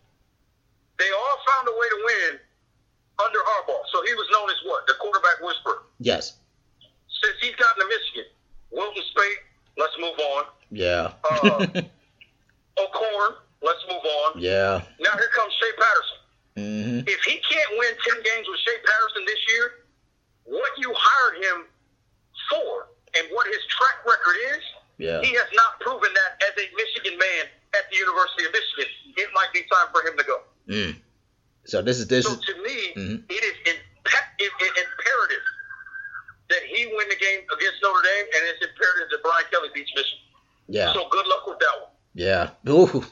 They 0.99 1.11
all 1.11 1.39
found 1.47 1.69
a 1.69 1.73
way 1.73 1.89
to 1.91 1.99
win 2.05 2.39
under 3.19 3.39
Harbaugh. 3.39 3.83
So 3.93 4.03
he 4.07 4.15
was 4.15 4.27
known 4.33 4.51
as 4.51 4.57
what? 4.65 4.87
The 4.87 4.95
quarterback 5.01 5.41
whisperer. 5.43 5.83
Yes. 5.99 6.37
Since 7.23 7.37
he's 7.41 7.55
gotten 7.57 7.83
to 7.83 7.89
Michigan, 7.89 8.31
Wilton 8.71 9.03
Speight, 9.11 9.39
let's 9.79 9.95
move 9.99 10.19
on. 10.19 10.45
Yeah. 10.71 11.13
uh, 11.31 11.67
O'Korn, 12.79 13.33
let's 13.63 13.83
move 13.89 14.05
on. 14.05 14.41
Yeah. 14.41 14.83
Now 15.01 15.13
here 15.17 15.31
comes 15.35 15.53
Shea 15.61 15.73
Patterson. 15.79 16.19
Mm-hmm. 16.57 17.09
If 17.09 17.21
he 17.25 17.41
can't 17.51 17.71
win 17.79 17.91
10 18.15 18.23
games 18.23 18.47
with 18.49 18.61
Shea 18.61 18.79
Patterson 18.85 19.25
this 19.27 19.43
year, 19.49 19.67
what 20.45 20.71
you 20.79 20.93
hired 20.95 21.43
him 21.43 21.67
for 22.51 22.89
and 23.17 23.27
what 23.33 23.47
his 23.47 23.63
track 23.67 24.05
record 24.05 24.37
is, 24.57 24.63
yeah. 24.99 25.21
he 25.23 25.33
has 25.35 25.49
not 25.55 25.81
proven 25.81 26.11
that 26.15 26.43
as 26.43 26.55
a 26.59 26.67
Michigan 26.77 27.19
man 27.19 27.45
at 27.75 27.91
the 27.91 27.97
University 27.97 28.45
of 28.47 28.53
Michigan. 28.53 28.91
It 29.17 29.29
might 29.35 29.53
be 29.53 29.61
time 29.71 29.89
for 29.93 30.07
him 30.07 30.17
to 30.19 30.25
go. 30.25 30.39
Mm. 30.69 30.97
So 31.65 31.83
this 31.83 31.99
is 31.99 32.09
this. 32.09 32.27
So 32.27 32.35
to 32.35 32.63
me, 32.63 32.79
mm-hmm. 32.97 33.25
it 33.29 33.43
is 33.45 33.57
imperative 33.65 35.45
that 36.51 36.63
he 36.69 36.87
win 36.87 37.09
the 37.09 37.17
game 37.17 37.41
against 37.47 37.79
Notre 37.83 38.03
Dame, 38.03 38.27
and 38.37 38.43
it's 38.53 38.65
imperative 38.65 39.09
that 39.11 39.23
Brian 39.23 39.45
Kelly 39.51 39.69
beats 39.75 39.91
Michigan. 39.95 40.19
Yeah. 40.69 40.93
So 40.93 41.09
good 41.11 41.27
luck 41.27 41.47
with 41.47 41.59
that 41.59 41.75
one. 41.81 41.91
Yeah. 42.15 42.51
Ooh. 42.69 43.05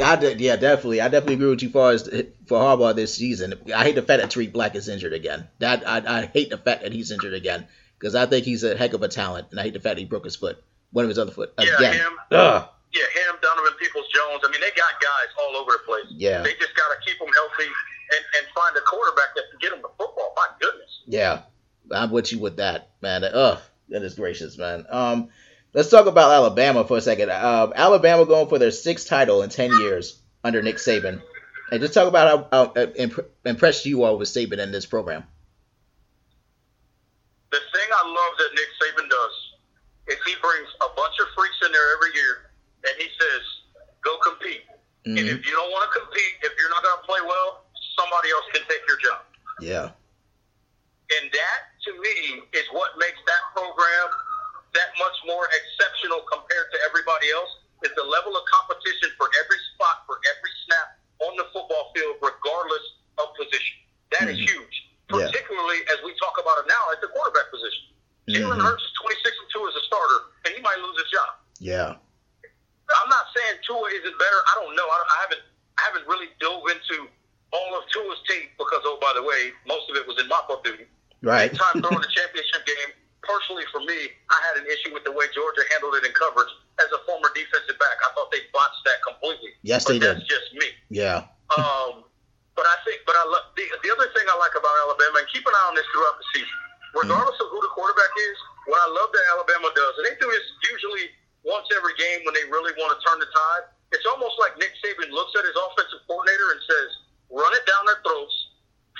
I 0.00 0.16
did, 0.16 0.40
yeah, 0.40 0.56
definitely. 0.56 1.00
I 1.00 1.08
definitely 1.08 1.34
agree 1.34 1.50
with 1.50 1.62
you. 1.62 1.70
Far 1.70 1.92
as 1.92 2.08
for 2.46 2.58
Harbaugh 2.58 2.94
this 2.94 3.14
season, 3.14 3.54
I 3.74 3.84
hate 3.84 3.96
the 3.96 4.02
fact 4.02 4.22
that 4.22 4.30
Tarik 4.30 4.52
Black 4.52 4.76
is 4.76 4.88
injured 4.88 5.12
again. 5.12 5.48
That 5.58 5.88
I, 5.88 6.20
I 6.20 6.26
hate 6.26 6.50
the 6.50 6.58
fact 6.58 6.82
that 6.82 6.92
he's 6.92 7.10
injured 7.10 7.34
again 7.34 7.66
because 7.98 8.14
I 8.14 8.26
think 8.26 8.44
he's 8.44 8.62
a 8.62 8.76
heck 8.76 8.92
of 8.92 9.02
a 9.02 9.08
talent, 9.08 9.48
and 9.50 9.58
I 9.58 9.64
hate 9.64 9.72
the 9.72 9.80
fact 9.80 9.96
that 9.96 10.00
he 10.00 10.04
broke 10.04 10.24
his 10.24 10.36
foot, 10.36 10.62
one 10.92 11.04
of 11.04 11.08
his 11.08 11.18
other 11.18 11.32
foot 11.32 11.52
again. 11.58 11.74
Yeah, 11.80 11.92
him. 11.92 12.12
Ugh. 12.32 12.68
Yeah, 12.92 13.02
him, 13.02 13.36
Donovan 13.42 13.72
Peoples 13.78 14.06
Jones. 14.14 14.42
I 14.44 14.50
mean, 14.50 14.60
they 14.60 14.70
got 14.70 15.00
guys 15.00 15.28
all 15.38 15.56
over 15.56 15.72
the 15.72 15.78
place. 15.84 16.06
Yeah. 16.10 16.42
They 16.42 16.54
just 16.54 16.74
got 16.74 16.88
to 16.88 16.96
keep 17.04 17.18
them 17.18 17.28
healthy 17.34 17.66
and, 17.66 18.24
and 18.38 18.46
find 18.54 18.76
a 18.76 18.80
quarterback 18.80 19.34
that 19.36 19.44
can 19.50 19.58
get 19.60 19.70
them 19.70 19.82
the 19.82 19.88
football. 19.98 20.32
My 20.36 20.48
goodness. 20.60 21.02
Yeah. 21.06 21.42
I'm 21.90 22.10
with 22.10 22.32
you 22.32 22.38
with 22.38 22.56
that, 22.56 22.90
man. 23.02 23.24
Ugh. 23.24 23.58
Goodness 23.90 24.14
gracious, 24.14 24.58
man. 24.58 24.84
Um, 24.90 25.28
let's 25.72 25.90
talk 25.90 26.06
about 26.06 26.30
Alabama 26.30 26.84
for 26.84 26.98
a 26.98 27.00
second. 27.00 27.30
Uh, 27.30 27.72
Alabama 27.74 28.26
going 28.26 28.48
for 28.48 28.58
their 28.58 28.70
sixth 28.70 29.08
title 29.08 29.42
in 29.42 29.48
ten 29.48 29.70
years 29.80 30.20
under 30.44 30.62
Nick 30.62 30.76
Saban, 30.76 31.22
and 31.72 31.80
just 31.80 31.94
talk 31.94 32.06
about 32.06 32.50
how, 32.52 32.66
how 32.66 32.72
uh, 32.82 32.86
imp- 32.96 33.30
impressed 33.46 33.86
you 33.86 34.04
are 34.04 34.14
with 34.14 34.28
Saban 34.28 34.58
in 34.58 34.72
this 34.72 34.84
program. 34.84 35.24
The 37.50 37.56
thing 37.56 37.88
I 37.90 38.06
love 38.06 38.38
that 38.38 38.50
Nick 38.54 38.68
Saban 38.76 39.08
does 39.08 39.32
is 40.08 40.18
he 40.24 40.34
brings 40.40 40.68
a 40.80 40.90
bunch 40.96 41.16
of 41.20 41.28
freaks 41.36 41.60
in 41.64 41.70
there 41.72 41.88
every 41.96 42.12
year, 42.16 42.34
and 42.84 42.94
he 42.96 43.08
says, 43.12 43.42
"Go 44.04 44.16
compete." 44.24 44.64
Mm-hmm. 45.04 45.16
And 45.20 45.24
if 45.28 45.40
you 45.44 45.52
don't 45.52 45.70
want 45.72 45.88
to 45.88 45.92
compete, 46.00 46.34
if 46.42 46.52
you're 46.58 46.72
not 46.72 46.82
going 46.82 46.98
to 47.00 47.06
play 47.06 47.22
well, 47.24 47.64
somebody 47.96 48.28
else 48.34 48.46
can 48.52 48.64
take 48.68 48.82
your 48.88 48.98
job. 49.00 49.22
Yeah. 49.60 49.86
And 51.08 51.24
that, 51.32 51.60
to 51.88 51.90
me, 51.96 52.44
is 52.52 52.66
what 52.76 52.92
makes 53.00 53.16
that 53.24 53.42
program 53.56 54.08
that 54.76 54.92
much 55.00 55.16
more 55.24 55.48
exceptional 55.48 56.20
compared 56.28 56.68
to 56.72 56.78
everybody 56.84 57.32
else. 57.32 57.48
Is 57.86 57.94
the 57.94 58.02
level 58.02 58.34
of 58.34 58.42
competition 58.50 59.14
for 59.14 59.30
every 59.38 59.60
spot, 59.72 60.02
for 60.10 60.18
every 60.34 60.52
snap 60.66 60.98
on 61.22 61.38
the 61.38 61.46
football 61.54 61.94
field, 61.94 62.18
regardless 62.18 62.82
of 63.22 63.30
position. 63.38 63.78
That 64.18 64.26
mm-hmm. 64.26 64.34
is 64.34 64.50
huge. 64.50 64.74
Particularly 65.06 65.86
yeah. 65.86 65.94
as 65.94 66.02
we 66.02 66.10
talk 66.18 66.36
about 66.42 66.58
it 66.60 66.66
now 66.66 66.90
at 66.90 66.98
the 67.00 67.08
quarterback 67.14 67.54
position. 67.54 67.94
Jalen 68.28 68.60
mm-hmm. 68.60 68.60
Hurts 68.60 68.84
is 68.84 68.92
26 69.00 69.24
and 69.24 69.48
2 69.56 69.68
as 69.68 69.74
a 69.74 69.84
starter, 69.88 70.20
and 70.44 70.50
he 70.52 70.60
might 70.60 70.78
lose 70.84 70.96
his 71.00 71.10
job. 71.10 71.30
Yeah. 71.58 71.90
I'm 72.88 73.10
not 73.12 73.28
saying 73.36 73.60
Tua 73.64 73.88
isn't 73.92 74.16
better. 74.16 74.40
I 74.48 74.52
don't 74.64 74.72
know. 74.72 74.88
I, 74.88 74.96
I 74.96 75.16
haven't 75.28 75.44
I 75.78 75.80
haven't 75.92 76.06
really 76.10 76.32
dove 76.42 76.66
into 76.66 77.06
all 77.54 77.70
of 77.78 77.86
Tua's 77.94 78.18
tape 78.26 78.50
because, 78.58 78.82
oh, 78.82 78.98
by 79.00 79.14
the 79.14 79.22
way, 79.22 79.54
most 79.64 79.86
of 79.88 79.94
it 79.96 80.04
was 80.04 80.18
in 80.18 80.26
mop-up 80.26 80.64
duty. 80.64 80.90
Right. 81.22 81.54
time 81.54 81.80
throwing 81.80 82.02
the 82.02 82.12
championship 82.18 82.66
game. 82.66 82.90
Personally, 83.22 83.64
for 83.70 83.78
me, 83.84 84.10
I 84.30 84.38
had 84.50 84.62
an 84.62 84.66
issue 84.66 84.94
with 84.94 85.04
the 85.04 85.12
way 85.12 85.26
Georgia 85.34 85.62
handled 85.74 85.94
it 86.00 86.04
in 86.06 86.12
coverage. 86.16 86.50
As 86.82 86.90
a 86.94 87.00
former 87.06 87.30
defensive 87.34 87.78
back, 87.78 87.98
I 88.06 88.08
thought 88.14 88.30
they 88.30 88.42
botched 88.54 88.82
that 88.86 88.98
completely. 89.02 89.54
Yes, 89.62 89.84
but 89.84 89.98
they 89.98 90.02
that's 90.02 90.22
did. 90.22 90.30
just 90.30 90.48
me. 90.54 90.68
Yeah. 90.90 91.26
um, 91.58 92.06
but 92.54 92.66
I 92.66 92.76
think, 92.86 93.02
but 93.06 93.18
I 93.18 93.24
love 93.26 93.54
the, 93.54 93.66
the 93.82 93.90
other 93.90 94.06
thing 94.14 94.26
I 94.30 94.36
like 94.38 94.54
about 94.54 94.74
Alabama, 94.86 95.22
and 95.22 95.28
keep 95.30 95.46
an 95.46 95.54
eye 95.54 95.66
on 95.70 95.74
this 95.74 95.86
throughout 95.90 96.16
the 96.18 96.26
season. 96.34 96.58
Regardless 96.96 97.36
mm-hmm. 97.36 97.48
of 97.48 97.52
who 97.52 97.60
the 97.60 97.72
quarterback 97.76 98.12
is, 98.16 98.36
what 98.70 98.80
I 98.80 98.88
love 98.92 99.10
that 99.12 99.24
Alabama 99.36 99.68
does, 99.76 99.92
and 100.00 100.04
they 100.08 100.16
do 100.20 100.28
this 100.28 100.46
usually 100.72 101.12
once 101.44 101.68
every 101.76 101.96
game 101.96 102.24
when 102.24 102.32
they 102.36 102.44
really 102.48 102.72
want 102.80 102.96
to 102.96 102.98
turn 103.04 103.20
the 103.20 103.28
tide. 103.28 103.64
It's 103.92 104.04
almost 104.04 104.36
like 104.40 104.56
Nick 104.60 104.76
Saban 104.84 105.08
looks 105.08 105.32
at 105.36 105.44
his 105.48 105.56
offensive 105.56 106.04
coordinator 106.04 106.48
and 106.52 106.60
says, 106.64 106.88
"Run 107.32 107.52
it 107.56 107.64
down 107.64 107.82
their 107.88 108.00
throats 108.04 108.36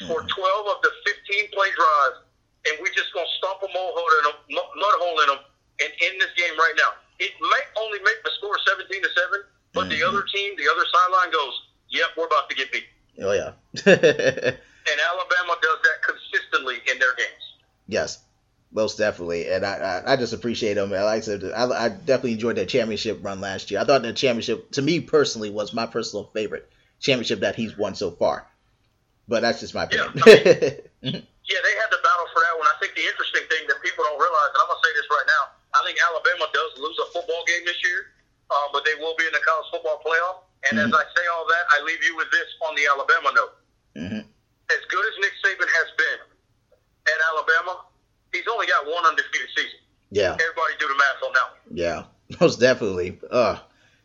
for 0.09 0.25
mm-hmm. 0.25 0.69
12 0.69 0.73
of 0.73 0.79
the 0.81 0.93
15 1.05 1.53
play 1.53 1.71
drive 1.77 2.29
and 2.67 2.75
we 2.83 2.91
just 2.93 3.13
gonna 3.15 3.29
stomp 3.39 3.63
a 3.63 3.69
mud 3.71 3.93
hole 3.95 4.13
in 4.21 4.25
them, 4.29 4.39
mud 4.53 4.97
hole 5.01 5.19
in 5.25 5.29
them, 5.33 5.41
and 5.81 5.89
end 5.89 6.17
this 6.21 6.33
game 6.35 6.53
right 6.59 6.77
now. 6.77 6.99
It 7.23 7.33
may 7.39 7.65
only 7.81 8.01
make 8.03 8.21
the 8.25 8.33
score 8.39 8.57
17 8.67 8.91
to 8.91 9.11
seven, 9.15 9.41
but 9.73 9.87
mm-hmm. 9.87 9.97
the 9.97 10.01
other 10.05 10.23
team, 10.27 10.55
the 10.59 10.69
other 10.69 10.85
sideline 10.91 11.31
goes, 11.33 11.55
"Yep, 11.91 12.09
we're 12.17 12.27
about 12.27 12.51
to 12.51 12.57
get 12.57 12.71
beat." 12.73 12.89
Oh 13.23 13.33
yeah. 13.33 13.55
and 13.87 14.99
Alabama 15.01 15.55
does 15.59 15.81
that 15.83 15.99
consistently 16.03 16.83
in 16.91 16.99
their 16.99 17.15
games. 17.17 17.38
Yes. 17.89 18.21
Most 18.71 18.99
definitely, 19.01 19.49
and 19.49 19.65
I, 19.65 20.05
I, 20.05 20.13
I 20.13 20.17
just 20.17 20.35
appreciate 20.37 20.75
them. 20.75 20.93
Like 20.93 21.01
I 21.01 21.21
said, 21.21 21.41
I, 21.57 21.65
I 21.65 21.89
definitely 21.89 22.37
enjoyed 22.37 22.61
that 22.61 22.69
championship 22.69 23.25
run 23.25 23.41
last 23.41 23.71
year. 23.71 23.81
I 23.81 23.85
thought 23.89 24.05
that 24.05 24.13
championship, 24.13 24.71
to 24.73 24.83
me 24.83 25.01
personally, 25.01 25.49
was 25.49 25.73
my 25.73 25.87
personal 25.87 26.29
favorite 26.37 26.69
championship 27.01 27.41
that 27.41 27.57
he's 27.57 27.79
won 27.81 27.95
so 27.95 28.13
far. 28.13 28.45
But 29.25 29.41
that's 29.41 29.65
just 29.65 29.73
my 29.73 29.89
opinion. 29.89 30.13
Yeah, 30.21 30.21
I 30.21 31.01
mean, 31.01 31.25
yeah, 31.49 31.61
they 31.65 31.75
had 31.81 31.89
to 31.89 32.01
battle 32.05 32.29
for 32.29 32.45
that 32.45 32.55
one. 32.61 32.69
I 32.69 32.77
think 32.77 32.93
the 32.93 33.09
interesting 33.09 33.49
thing 33.49 33.65
that 33.73 33.81
people 33.81 34.05
don't 34.05 34.21
realize, 34.21 34.53
and 34.53 34.61
I'm 34.61 34.69
gonna 34.69 34.85
say 34.85 34.93
this 34.93 35.09
right 35.09 35.29
now, 35.33 35.43
I 35.73 35.81
think 35.89 35.97
Alabama 36.05 36.45
does 36.53 36.73
lose 36.77 36.99
a 37.01 37.09
football 37.17 37.41
game 37.49 37.65
this 37.65 37.81
year, 37.81 38.13
um, 38.53 38.69
but 38.77 38.85
they 38.85 39.01
will 39.01 39.17
be 39.17 39.25
in 39.25 39.33
the 39.33 39.41
college 39.49 39.69
football 39.73 39.97
playoff. 40.05 40.45
And 40.69 40.77
mm-hmm. 40.77 40.93
as 40.93 40.93
I 40.93 41.05
say 41.17 41.25
all 41.33 41.49
that, 41.49 41.65
I 41.73 41.81
leave 41.89 42.05
you 42.05 42.21
with 42.21 42.29
this 42.37 42.49
on 42.69 42.77
the 42.77 42.85
Alabama 42.85 43.33
note. 43.33 43.55
Mm-hmm. 43.97 44.23
As 44.77 44.83
good 44.93 45.05
as 45.09 45.15
Nick 45.25 45.33
Saban 45.41 45.73
has 45.73 45.89
been 45.97 46.21
at 47.15 47.21
Alabama, 47.33 47.81
he's 48.33 48.45
only 48.51 48.67
got 48.67 48.87
one 48.87 49.05
undefeated 49.07 49.49
season. 49.57 49.81
Yeah. 50.11 50.33
Everybody 50.33 50.75
do 50.79 50.89
the 50.89 50.95
math 50.95 51.23
on 51.25 51.33
that 51.33 51.43
one. 51.53 51.77
Yeah, 51.77 52.03
most 52.41 52.61
definitely. 52.61 53.19
Uh, 53.31 53.59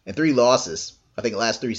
and 0.05 0.15
three 0.15 0.33
losses. 0.33 0.93
I 1.17 1.21
think 1.21 1.35
last 1.35 1.61
three. 1.61 1.77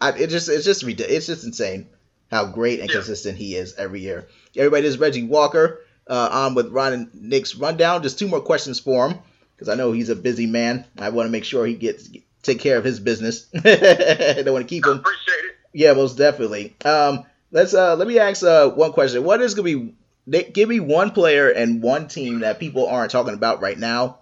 I, 0.00 0.12
it 0.12 0.28
just 0.28 0.48
it's 0.48 0.64
just 0.64 0.84
it's 0.84 1.26
just 1.26 1.44
insane 1.44 1.88
how 2.30 2.46
great 2.46 2.80
and 2.80 2.88
yeah. 2.88 2.96
consistent 2.96 3.38
he 3.38 3.54
is 3.54 3.74
every 3.74 4.00
year. 4.00 4.28
Everybody, 4.56 4.82
this 4.82 4.94
is 4.94 5.00
Reggie 5.00 5.24
Walker 5.24 5.80
uh, 6.06 6.28
on 6.30 6.54
with 6.54 6.68
Ron 6.68 6.92
and 6.92 7.14
Nick's 7.14 7.54
rundown. 7.54 8.02
Just 8.02 8.18
two 8.18 8.28
more 8.28 8.40
questions 8.40 8.78
for 8.78 9.08
him 9.08 9.18
because 9.56 9.68
I 9.68 9.74
know 9.74 9.92
he's 9.92 10.10
a 10.10 10.16
busy 10.16 10.46
man. 10.46 10.84
I 10.98 11.08
want 11.08 11.26
to 11.26 11.30
make 11.30 11.44
sure 11.44 11.66
he 11.66 11.74
gets 11.74 12.08
take 12.42 12.60
care 12.60 12.76
of 12.76 12.84
his 12.84 13.00
business. 13.00 13.46
I 13.54 14.42
don't 14.44 14.52
want 14.52 14.66
to 14.66 14.68
keep 14.68 14.84
him. 14.84 14.92
I 14.92 14.96
appreciate 14.96 15.44
it. 15.44 15.56
Yeah, 15.72 15.92
most 15.94 16.16
definitely. 16.16 16.76
Um, 16.84 17.24
let's 17.50 17.74
uh, 17.74 17.96
let 17.96 18.08
me 18.08 18.18
ask 18.18 18.42
uh, 18.42 18.70
one 18.70 18.92
question. 18.92 19.24
What 19.24 19.40
is 19.40 19.54
gonna 19.54 19.64
be? 19.64 19.94
Give 20.28 20.68
me 20.68 20.80
one 20.80 21.10
player 21.12 21.48
and 21.48 21.82
one 21.82 22.08
team 22.08 22.40
that 22.40 22.60
people 22.60 22.86
aren't 22.86 23.10
talking 23.10 23.34
about 23.34 23.60
right 23.60 23.78
now, 23.78 24.18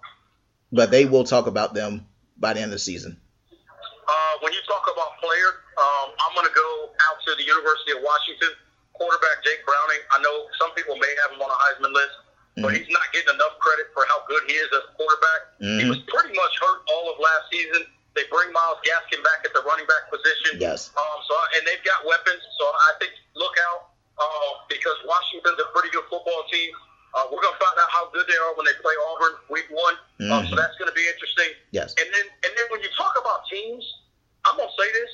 but 0.71 0.91
they 0.91 1.05
will 1.05 1.23
talk 1.23 1.47
about 1.47 1.73
them 1.73 2.07
by 2.37 2.53
the 2.53 2.61
end 2.61 2.71
of 2.71 2.77
the 2.77 2.79
season. 2.79 3.19
Uh, 3.51 4.33
when 4.39 4.53
you 4.53 4.59
talk 4.67 4.87
about 4.87 5.19
player, 5.19 5.51
um, 5.75 6.15
I'm 6.15 6.33
going 6.33 6.47
to 6.47 6.55
go 6.55 6.95
out 7.11 7.19
to 7.27 7.35
the 7.35 7.43
University 7.43 7.91
of 7.91 7.99
Washington 7.99 8.55
quarterback 8.95 9.43
Jake 9.43 9.61
Browning. 9.67 10.01
I 10.15 10.17
know 10.23 10.35
some 10.57 10.71
people 10.73 10.95
may 10.95 11.11
have 11.25 11.35
him 11.35 11.41
on 11.43 11.51
a 11.51 11.59
Heisman 11.59 11.91
list, 11.91 12.15
mm-hmm. 12.15 12.61
but 12.63 12.71
he's 12.73 12.87
not 12.87 13.05
getting 13.11 13.35
enough 13.35 13.59
credit 13.59 13.91
for 13.91 14.07
how 14.07 14.23
good 14.25 14.47
he 14.47 14.55
is 14.55 14.69
as 14.71 14.83
a 14.87 14.93
quarterback. 14.95 15.41
Mm-hmm. 15.59 15.79
He 15.81 15.85
was 15.91 15.99
pretty 16.07 16.31
much 16.33 16.53
hurt 16.57 16.87
all 16.87 17.11
of 17.11 17.19
last 17.19 17.51
season. 17.51 17.83
They 18.15 18.25
bring 18.33 18.49
Myles 18.49 18.81
Gaskin 18.81 19.21
back 19.21 19.45
at 19.45 19.53
the 19.53 19.61
running 19.67 19.85
back 19.85 20.09
position. 20.09 20.57
Yes. 20.57 20.89
Um, 20.97 21.19
so 21.27 21.35
and 21.59 21.67
they've 21.67 21.83
got 21.85 22.01
weapons. 22.07 22.41
So 22.57 22.65
I 22.65 22.91
think 22.97 23.13
look 23.37 23.53
out 23.69 23.93
uh, 24.17 24.51
because 24.69 24.97
Washington's 25.05 25.61
a 25.61 25.69
pretty 25.73 25.89
good 25.93 26.05
football 26.09 26.43
team. 26.51 26.69
Uh, 27.15 27.25
we're 27.31 27.41
going 27.41 27.55
to 27.55 27.61
find 27.63 27.77
out 27.79 27.89
how 27.89 28.11
good 28.11 28.27
they 28.27 28.35
are 28.35 28.53
when 28.59 28.67
they 28.67 28.75
play 28.83 28.93
Auburn 29.09 29.39
week 29.49 29.69
one. 29.71 29.95
Mm-hmm. 30.19 30.33
Um, 30.33 30.43
so 30.49 30.53
that's 30.59 30.75
going 30.77 30.91
to 30.91 30.97
be 30.97 31.05
interesting. 31.07 31.55
Yes. 31.71 31.95
And 31.97 32.07
then 32.11 32.27
and 32.45 32.51
then 32.53 32.67
when 32.69 32.83
you 32.83 32.91
talk 32.93 33.15
about 33.17 33.47
teams, 33.47 33.85
I'm 34.45 34.57
going 34.59 34.69
to 34.69 34.77
say 34.77 34.89
this: 34.91 35.11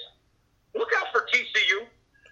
look 0.75 0.89
out 0.97 1.13
for 1.13 1.23
TCU. 1.29 1.77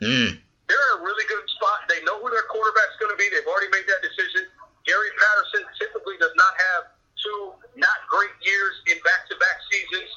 Mm 0.02 0.42
they're 0.72 0.88
in 0.96 1.04
a 1.04 1.04
really 1.04 1.28
good 1.28 1.44
spot. 1.52 1.84
They 1.92 2.00
know 2.08 2.16
who 2.24 2.32
their 2.32 2.48
quarterback's 2.48 2.96
going 3.04 3.12
to 3.12 3.20
be. 3.20 3.28
They've 3.28 3.44
already 3.44 3.68
made 3.76 3.84
that 3.92 4.00
decision. 4.00 4.48
Gary 4.88 5.12
Patterson 5.20 5.68
typically 5.76 6.16
does 6.24 6.32
not 6.40 6.56
have 6.72 6.96
two 7.20 7.52
not 7.76 8.08
great 8.08 8.32
years 8.40 8.80
in 8.88 8.96
back-to-back 9.04 9.58
seasons. 9.68 10.10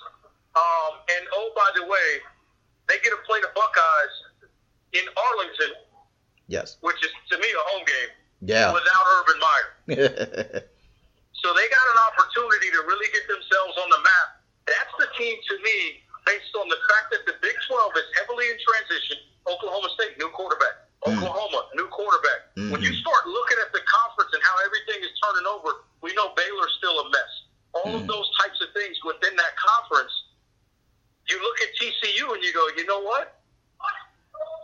Um, 0.55 1.03
and 1.11 1.27
oh, 1.35 1.51
by 1.59 1.67
the 1.75 1.85
way, 1.91 2.09
they 2.87 3.03
get 3.03 3.11
to 3.11 3.19
play 3.27 3.43
the 3.43 3.51
Buckeyes 3.51 4.15
in 4.95 5.05
Arlington. 5.11 5.75
Yes. 6.47 6.79
Which 6.87 7.03
is 7.03 7.11
to 7.35 7.37
me 7.43 7.51
a 7.51 7.65
home 7.75 7.83
game. 7.83 8.15
Yeah. 8.45 8.73
Without 8.73 9.05
Urban 9.21 9.39
Meyer. 9.41 9.69
so 11.41 11.47
they 11.57 11.67
got 11.73 11.87
an 11.93 12.01
opportunity 12.13 12.69
to 12.73 12.81
really 12.85 13.09
get 13.13 13.25
themselves 13.27 13.75
on 13.81 13.89
the 13.89 14.01
map. 14.05 14.29
That's 14.69 14.95
the 15.01 15.09
team 15.17 15.37
to 15.37 15.55
me, 15.61 16.05
based 16.29 16.53
on 16.57 16.69
the 16.69 16.81
fact 16.93 17.13
that 17.13 17.25
the 17.29 17.37
Big 17.41 17.57
12 17.69 18.01
is 18.01 18.09
heavily 18.21 18.49
in 18.49 18.57
transition 18.61 19.19
Oklahoma 19.45 19.89
State, 20.01 20.17
new 20.17 20.29
quarterback. 20.33 20.89
Mm. 21.05 21.21
Oklahoma, 21.21 21.69
new 21.77 21.89
quarterback. 21.93 22.49
Mm-hmm. 22.57 22.73
When 22.73 22.81
you 22.81 22.93
start 22.97 23.29
looking 23.29 23.61
at 23.61 23.71
the 23.77 23.85
conference 23.85 24.33
and 24.33 24.41
how 24.41 24.57
everything 24.65 25.05
is 25.05 25.13
turning 25.21 25.45
over, 25.45 25.85
we 26.01 26.17
know 26.17 26.33
Baylor's 26.33 26.75
still 26.81 26.97
a 27.05 27.07
mess. 27.13 27.33
All 27.77 27.89
mm. 27.93 28.01
of 28.01 28.05
those 28.09 28.29
types 28.41 28.59
of 28.65 28.73
things 28.73 28.97
within 29.05 29.37
that 29.37 29.53
conference, 29.61 30.13
you 31.29 31.37
look 31.45 31.59
at 31.61 31.71
TCU 31.77 32.25
and 32.33 32.41
you 32.41 32.53
go, 32.57 32.65
you 32.77 32.89
know 32.89 33.05
what? 33.05 33.41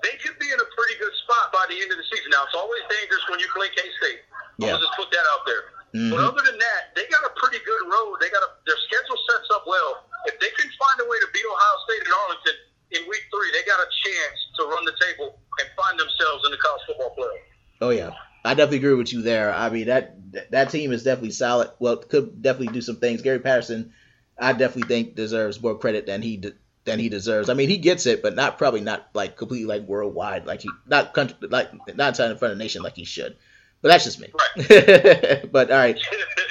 They 0.01 0.17
could 0.17 0.41
be 0.41 0.49
in 0.49 0.57
a 0.57 0.69
pretty 0.73 0.97
good 0.97 1.13
spot 1.29 1.53
by 1.53 1.69
the 1.69 1.77
end 1.77 1.93
of 1.93 2.01
the 2.01 2.09
season. 2.09 2.33
Now, 2.33 2.49
it's 2.49 2.57
always 2.57 2.81
dangerous 2.89 3.21
when 3.29 3.37
you 3.37 3.49
play 3.53 3.69
K 3.69 3.85
State. 4.01 4.25
Yeah. 4.57 4.73
I'll 4.73 4.81
just 4.81 4.97
put 4.97 5.13
that 5.13 5.27
out 5.37 5.45
there. 5.45 5.65
Mm-hmm. 5.93 6.09
But 6.09 6.25
other 6.25 6.41
than 6.41 6.57
that, 6.57 6.97
they 6.97 7.05
got 7.13 7.21
a 7.21 7.33
pretty 7.37 7.61
good 7.69 7.85
road. 7.85 8.17
They 8.25 8.33
got 8.33 8.41
a, 8.41 8.49
their 8.65 8.81
schedule 8.89 9.21
sets 9.29 9.49
up 9.53 9.69
well. 9.69 10.09
If 10.25 10.41
they 10.41 10.49
can 10.57 10.73
find 10.81 11.05
a 11.05 11.07
way 11.09 11.21
to 11.21 11.29
beat 11.37 11.45
Ohio 11.45 11.77
State 11.85 12.01
and 12.01 12.15
Arlington, 12.17 12.57
in 12.93 13.07
week 13.09 13.25
three, 13.31 13.51
they 13.53 13.63
got 13.67 13.79
a 13.79 13.89
chance 13.89 14.39
to 14.59 14.67
run 14.67 14.85
the 14.85 14.95
table 15.01 15.39
and 15.59 15.67
find 15.77 15.99
themselves 15.99 16.43
in 16.47 16.51
the 16.51 16.59
college 16.59 16.83
football 16.87 17.15
playoff. 17.15 17.43
Oh 17.81 17.91
yeah, 17.91 18.11
I 18.45 18.55
definitely 18.71 18.89
agree 18.89 18.99
with 18.99 19.13
you 19.13 19.23
there. 19.23 19.53
I 19.53 19.71
mean 19.71 19.87
that 19.87 20.17
that 20.51 20.71
team 20.71 20.93
is 20.93 21.03
definitely 21.03 21.33
solid. 21.33 21.71
Well, 21.79 21.97
could 21.97 22.41
definitely 22.41 22.73
do 22.73 22.81
some 22.81 22.97
things. 22.97 23.23
Gary 23.23 23.41
Patterson, 23.41 23.93
I 24.39 24.53
definitely 24.53 24.95
think 24.95 25.15
deserves 25.15 25.61
more 25.61 25.77
credit 25.79 26.07
than 26.07 26.23
he 26.23 26.37
de- 26.37 26.55
than 26.85 26.99
he 26.99 27.09
deserves. 27.09 27.49
I 27.49 27.55
mean, 27.55 27.69
he 27.69 27.79
gets 27.79 28.07
it, 28.07 28.23
but 28.23 28.35
not 28.35 28.59
probably 28.59 28.81
not 28.81 29.09
like 29.15 29.37
completely 29.37 29.67
like 29.67 29.89
worldwide, 29.89 30.47
like 30.47 30.63
he 30.63 30.71
not 30.87 31.15
country, 31.15 31.37
like 31.49 31.71
not 31.97 32.19
in 32.19 32.37
front 32.37 32.53
of 32.53 32.59
the 32.59 32.65
nation 32.65 32.83
like 32.83 32.97
he 32.97 33.05
should. 33.05 33.37
But 33.83 33.89
that's 33.89 34.05
just 34.05 34.21
me. 34.21 34.29
Right. 34.59 35.51
but 35.53 35.71
all 35.71 35.79
right, 35.79 35.99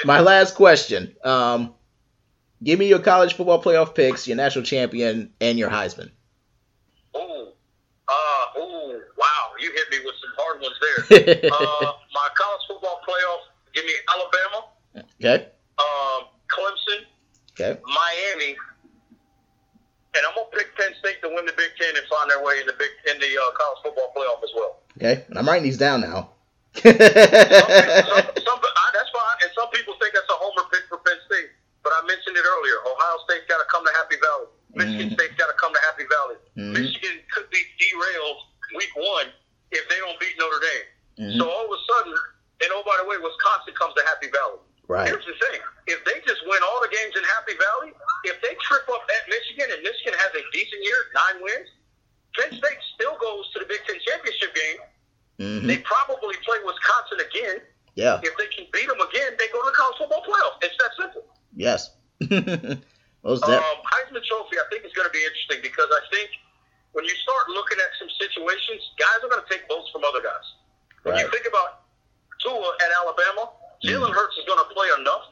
my 0.03 0.19
last 0.19 0.55
question. 0.55 1.15
Um, 1.23 1.73
give 2.63 2.79
me 2.79 2.87
your 2.87 2.99
college 2.99 3.35
football 3.35 3.61
playoff 3.61 3.95
picks, 3.95 4.27
your 4.27 4.37
national 4.37 4.65
champion, 4.65 5.31
and 5.39 5.57
your 5.59 5.69
Heisman. 5.69 6.09
Oh, 7.13 7.53
uh, 8.07 8.11
oh, 8.57 8.99
wow! 9.17 9.51
You 9.59 9.71
hit 9.71 9.91
me 9.91 10.05
with 10.05 10.15
some 10.21 10.31
hard 10.37 10.61
ones 10.61 10.75
there. 10.81 11.51
uh, 11.51 11.93
my 12.13 12.27
college 12.35 12.61
football 12.67 13.01
playoff. 13.07 13.41
Give 13.73 13.85
me 13.85 13.93
Alabama. 14.13 14.59
Okay. 15.21 15.47
Um, 15.77 16.27
Clemson, 16.49 17.05
Okay. 17.53 17.79
Miami, 17.85 18.55
and 20.15 20.21
I'm 20.25 20.33
gonna 20.35 20.47
pick 20.51 20.75
Penn 20.75 20.91
State 20.99 21.21
to 21.21 21.29
win 21.29 21.45
the 21.45 21.53
Big 21.53 21.71
Ten 21.79 21.95
and 21.95 22.05
find 22.07 22.29
their 22.31 22.41
way 22.43 22.59
in 22.59 22.65
the 22.67 22.73
Big 22.73 22.89
in 23.13 23.19
the 23.19 23.27
uh, 23.37 23.51
college 23.55 23.79
football 23.83 24.11
playoff 24.15 24.41
as 24.43 24.49
well. 24.55 24.79
Okay. 24.97 25.23
And 25.29 25.37
I'm 25.37 25.47
writing 25.47 25.63
these 25.63 25.77
down 25.77 26.01
now. 26.01 26.31
some, 26.73 26.93
some, 26.93 28.59
I, 28.61 28.85
that's 28.93 29.11
fine, 29.11 29.37
and 29.43 29.51
some 29.57 29.69
people 29.73 29.93
think 29.99 30.13
that's 30.13 30.29
a 30.29 30.37
homer 30.39 30.65
pick 30.71 30.83
for 30.89 30.97
Penn 31.03 31.17
State. 31.27 31.49
But 31.83 31.93
I 31.95 32.01
mentioned 32.07 32.35
it 32.35 32.43
earlier. 32.43 32.77
Ohio 32.85 33.17
State's 33.25 33.47
got 33.47 33.57
to 33.63 33.67
come 33.71 33.85
to 33.87 33.91
Happy 33.95 34.15
Valley. 34.19 34.49
Michigan 34.75 35.09
Mhm. 35.09 35.17
State's 35.17 35.35
got 35.39 35.47
to 35.47 35.57
come 35.57 35.73
to 35.73 35.81
Happy 35.87 36.05
Valley. 36.11 36.37
Mhm. 36.59 36.73
Michigan 36.75 37.17
could 37.33 37.49
be 37.49 37.61
derailed 37.79 38.37
week 38.75 38.93
one 38.95 39.31
if 39.71 39.87
they 39.89 39.97
don't 39.97 40.19
beat 40.19 40.35
Notre 40.37 40.59
Dame. 40.59 40.87
Mhm. 41.25 41.37
So 41.39 41.49
all 41.49 41.65
of 41.65 41.71
a 41.73 41.81
sudden, 41.87 42.15
and 42.61 42.69
oh 42.75 42.83
by 42.85 42.95
the 43.01 43.07
way, 43.07 43.17
Wisconsin 43.17 43.73
comes 43.79 43.93
to 43.95 44.03
Happy 44.07 44.27
Valley. 44.31 44.59
Right. 44.89 45.07
Here's 45.07 45.25
the 45.25 45.37
thing: 45.47 45.61
if 45.87 45.99
they 46.05 46.17
just 46.25 46.41
win 46.49 46.59
all 46.65 46.79
the 46.81 46.89
games 46.91 47.13
in 47.15 47.23
Happy 47.37 47.53
Valley, 47.55 47.93
if 48.25 48.41
they 48.41 48.53
trip 48.65 48.85
up 48.89 49.05
at 49.05 49.23
Michigan 49.29 49.69
and 49.73 49.79
Michigan 49.85 50.13
has 50.17 50.31
a 50.33 50.43
decent 50.51 50.81
year, 50.81 50.99
nine 51.13 51.37
wins, 51.45 51.69
Penn 52.35 52.51
State 52.57 52.81
still 52.97 53.15
goes 53.21 53.45
to 53.53 53.59
the 53.61 53.67
Big 53.69 53.79
Ten 53.85 53.97
championship 54.01 54.51
game. 54.57 54.79
hmm 55.39 55.67
They 55.69 55.77
probably 55.85 56.35
play 56.43 56.57
Wisconsin 56.65 57.19
again. 57.21 57.57
Yeah. 57.95 58.17
If 58.23 58.33
they 58.39 58.47
can 58.49 58.65
beat 58.71 58.87
them 58.87 59.01
again, 59.01 59.35
they 59.37 59.47
go 59.53 59.59
to 59.61 59.67
the 59.69 59.75
college 59.77 59.97
football 59.99 60.23
playoff. 60.25 60.57
It's 60.63 60.75
that 60.79 60.91
simple. 60.97 61.23
Yes. 61.55 61.91
Most 63.23 63.43
Um, 63.43 63.77
Heisman 63.91 64.23
Trophy, 64.23 64.55
I 64.57 64.65
think, 64.71 64.85
is 64.85 64.93
going 64.95 65.07
to 65.07 65.11
be 65.11 65.19
interesting 65.19 65.59
because 65.61 65.89
I 65.91 66.01
think 66.15 66.29
when 66.95 67.03
you 67.05 67.13
start 67.21 67.49
looking 67.51 67.77
at 67.77 67.91
some 67.99 68.07
situations, 68.15 68.79
guys 68.97 69.19
are 69.23 69.29
going 69.29 69.43
to 69.43 69.49
take 69.51 69.67
votes 69.67 69.89
from 69.91 70.03
other 70.07 70.21
guys. 70.23 70.47
When 71.03 71.15
Right. 71.15 71.25
you 71.25 71.31
think 71.31 71.45
about 71.47 71.83
Tua 72.39 72.71
at 72.81 72.91
Alabama, 73.03 73.49
Jalen 73.83 74.09
Mhm. 74.11 74.15
Hurts 74.15 74.37
is 74.37 74.45
going 74.45 74.59
to 74.59 74.73
play 74.73 74.89
enough 74.97 75.25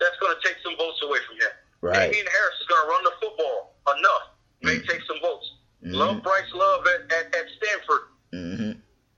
that's 0.00 0.16
going 0.18 0.34
to 0.34 0.40
take 0.46 0.56
some 0.62 0.76
votes 0.76 1.00
away 1.02 1.20
from 1.26 1.36
him. 1.36 1.50
Right. 1.80 2.10
Damien 2.10 2.26
Harris 2.26 2.60
is 2.60 2.66
going 2.66 2.82
to 2.82 2.88
run 2.88 3.04
the 3.04 3.12
football 3.20 3.74
enough, 3.96 4.22
may 4.62 4.78
Mhm. 4.78 4.86
take 4.88 5.02
some 5.06 5.20
votes. 5.20 5.46
Mhm. 5.82 5.94
Love 5.94 6.22
Bryce 6.22 6.52
Love 6.52 6.86
at, 6.86 7.12
at, 7.12 7.34
at 7.34 7.46
Stanford. 7.56 8.02
hmm 8.32 8.72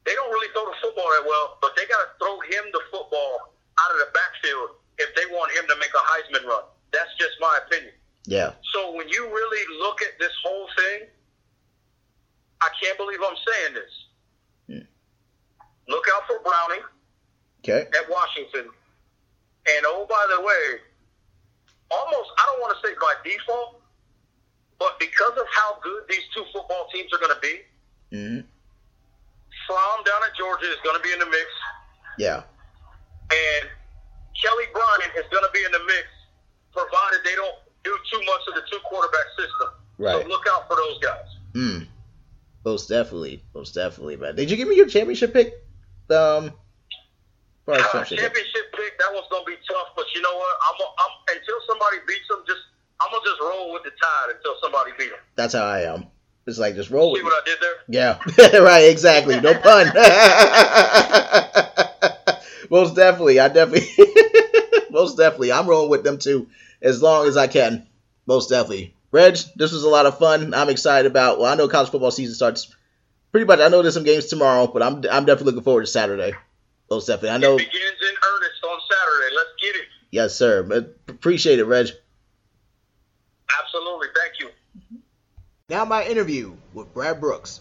They 0.04 0.14
don't 0.14 0.30
really 0.30 0.48
throw 0.52 0.64
the 0.70 0.76
football 0.80 1.10
that 1.10 1.24
well, 1.24 1.58
but 1.60 1.74
they 1.74 1.84
got 1.86 1.98
to 1.98 2.10
throw 2.18 2.38
him 2.40 2.70
the 2.72 2.80
football 2.90 3.54
out 3.80 3.90
of 3.92 3.98
the 3.98 4.06
backfield 4.14 4.70
if 4.98 5.12
they 5.14 5.26
want 5.26 5.50
him 5.52 5.66
to 5.66 5.76
make 5.76 5.92
a 5.94 5.98
Heisman 5.98 6.44
run. 6.46 6.64
That's 6.92 7.12
just 7.16 7.38
my 7.40 7.58
opinion. 7.66 7.92
Yeah. 8.24 8.52
So 8.72 8.92
when 8.92 9.08
you 9.08 9.26
really 9.26 9.64
look 9.78 10.02
at 10.02 10.18
this 10.18 10.32
whole 10.44 10.68
thing, 10.76 11.08
I 12.60 12.68
can't 12.80 12.96
believe 12.98 13.20
I'm 13.22 13.36
saying 13.48 13.74
this. 13.74 14.04
Hmm. 14.68 14.86
Look 15.88 16.06
out 16.14 16.26
for 16.26 16.38
Browning 16.40 16.82
Okay. 17.68 17.88
at 17.90 18.06
Washington. 18.10 18.70
And 19.66 19.82
oh, 19.90 20.06
by 20.08 20.22
the 20.30 20.40
way, 20.40 20.78
almost, 21.90 22.30
I 22.38 22.42
don't 22.46 22.60
want 22.62 22.76
to 22.78 22.86
say 22.86 22.94
by 23.00 23.14
default, 23.26 23.82
but 24.78 24.94
because 25.00 25.32
of 25.34 25.46
how 25.50 25.78
good 25.82 26.02
these 26.08 26.22
two 26.34 26.44
football 26.52 26.86
teams 26.94 27.10
are 27.12 27.18
going 27.18 27.34
to 27.34 27.40
be, 27.42 27.54
hmm 28.14 28.40
Fromm 29.66 30.04
down 30.04 30.20
at 30.22 30.36
Georgia 30.38 30.66
is 30.70 30.78
going 30.84 30.94
to 30.96 31.02
be 31.02 31.12
in 31.12 31.18
the 31.18 31.26
mix, 31.26 31.48
Yeah. 32.18 32.44
and 33.34 33.66
Kelly 34.40 34.64
Bryant 34.72 35.10
is 35.18 35.24
going 35.32 35.42
to 35.42 35.50
be 35.52 35.64
in 35.64 35.72
the 35.72 35.82
mix, 35.86 36.06
provided 36.70 37.18
they 37.24 37.34
don't 37.34 37.56
do 37.82 37.90
too 38.12 38.20
much 38.26 38.42
of 38.48 38.54
the 38.54 38.62
two 38.70 38.78
quarterback 38.84 39.26
system. 39.36 39.68
Right. 39.98 40.22
So 40.22 40.28
look 40.28 40.44
out 40.52 40.68
for 40.68 40.76
those 40.76 40.98
guys. 41.00 41.26
Mm. 41.54 41.88
Most 42.64 42.88
definitely. 42.88 43.42
Most 43.54 43.74
definitely, 43.74 44.16
man. 44.16 44.36
Did 44.36 44.50
you 44.50 44.56
give 44.56 44.68
me 44.68 44.76
your 44.76 44.86
championship 44.86 45.32
pick? 45.32 45.52
Um. 46.10 46.52
Uh, 47.66 48.04
championship 48.04 48.70
pick? 48.78 48.96
that 48.98 49.10
one's 49.12 49.26
gonna 49.30 49.44
be 49.44 49.56
tough. 49.68 49.88
But 49.96 50.06
you 50.14 50.22
know 50.22 50.34
what? 50.34 50.56
I'm, 50.70 50.76
I'm 50.86 51.36
until 51.36 51.56
somebody 51.66 51.96
beats 52.06 52.28
them, 52.28 52.44
just 52.46 52.60
I'm 53.00 53.10
gonna 53.10 53.24
just 53.24 53.40
roll 53.40 53.72
with 53.72 53.82
the 53.82 53.90
tide 53.90 54.36
until 54.36 54.54
somebody 54.62 54.92
beats 54.98 55.10
them. 55.10 55.18
That's 55.34 55.54
how 55.54 55.64
I 55.64 55.80
am. 55.82 56.06
It's 56.46 56.58
like 56.58 56.76
just 56.76 56.90
roll 56.90 57.16
See 57.16 57.22
with 57.22 57.32
what 57.32 57.42
I 57.42 57.44
did 57.44 57.58
there? 57.60 57.74
Yeah, 57.88 58.18
right, 58.62 58.88
exactly. 58.88 59.40
No 59.40 59.52
pun. 59.54 59.86
most 62.70 62.94
definitely. 62.94 63.40
I 63.40 63.48
definitely, 63.48 63.88
most 64.90 65.16
definitely. 65.16 65.50
I'm 65.50 65.66
rolling 65.66 65.90
with 65.90 66.04
them 66.04 66.18
too, 66.18 66.46
as 66.80 67.02
long 67.02 67.26
as 67.26 67.36
I 67.36 67.48
can. 67.48 67.88
Most 68.26 68.50
definitely. 68.50 68.94
Reg, 69.10 69.38
this 69.56 69.72
was 69.72 69.82
a 69.82 69.88
lot 69.88 70.06
of 70.06 70.18
fun. 70.18 70.54
I'm 70.54 70.68
excited 70.68 71.10
about. 71.10 71.40
Well, 71.40 71.52
I 71.52 71.56
know 71.56 71.66
college 71.66 71.90
football 71.90 72.12
season 72.12 72.36
starts 72.36 72.72
pretty 73.32 73.46
much. 73.46 73.58
I 73.58 73.66
know 73.68 73.82
there's 73.82 73.94
some 73.94 74.04
games 74.04 74.26
tomorrow, 74.26 74.68
but 74.68 74.82
I'm 74.82 74.98
I'm 75.10 75.24
definitely 75.24 75.46
looking 75.46 75.64
forward 75.64 75.82
to 75.82 75.88
Saturday. 75.88 76.34
Most 76.90 77.06
definitely. 77.06 77.30
I 77.30 77.38
know. 77.38 77.54
It 77.54 77.58
begins 77.58 77.74
in 77.74 78.14
earnest 78.34 78.64
on 78.64 78.78
Saturday. 78.90 79.34
Let's 79.34 79.48
get 79.60 79.76
it. 79.76 79.88
Yes, 80.10 80.34
sir. 80.34 80.62
But 80.62 80.96
appreciate 81.08 81.58
it, 81.58 81.64
Reg. 81.64 81.88
Absolutely. 83.58 84.08
Thank 84.14 84.40
you. 84.40 84.50
Now 85.68 85.84
my 85.84 86.04
interview 86.04 86.54
with 86.74 86.92
Brad 86.94 87.20
Brooks. 87.20 87.60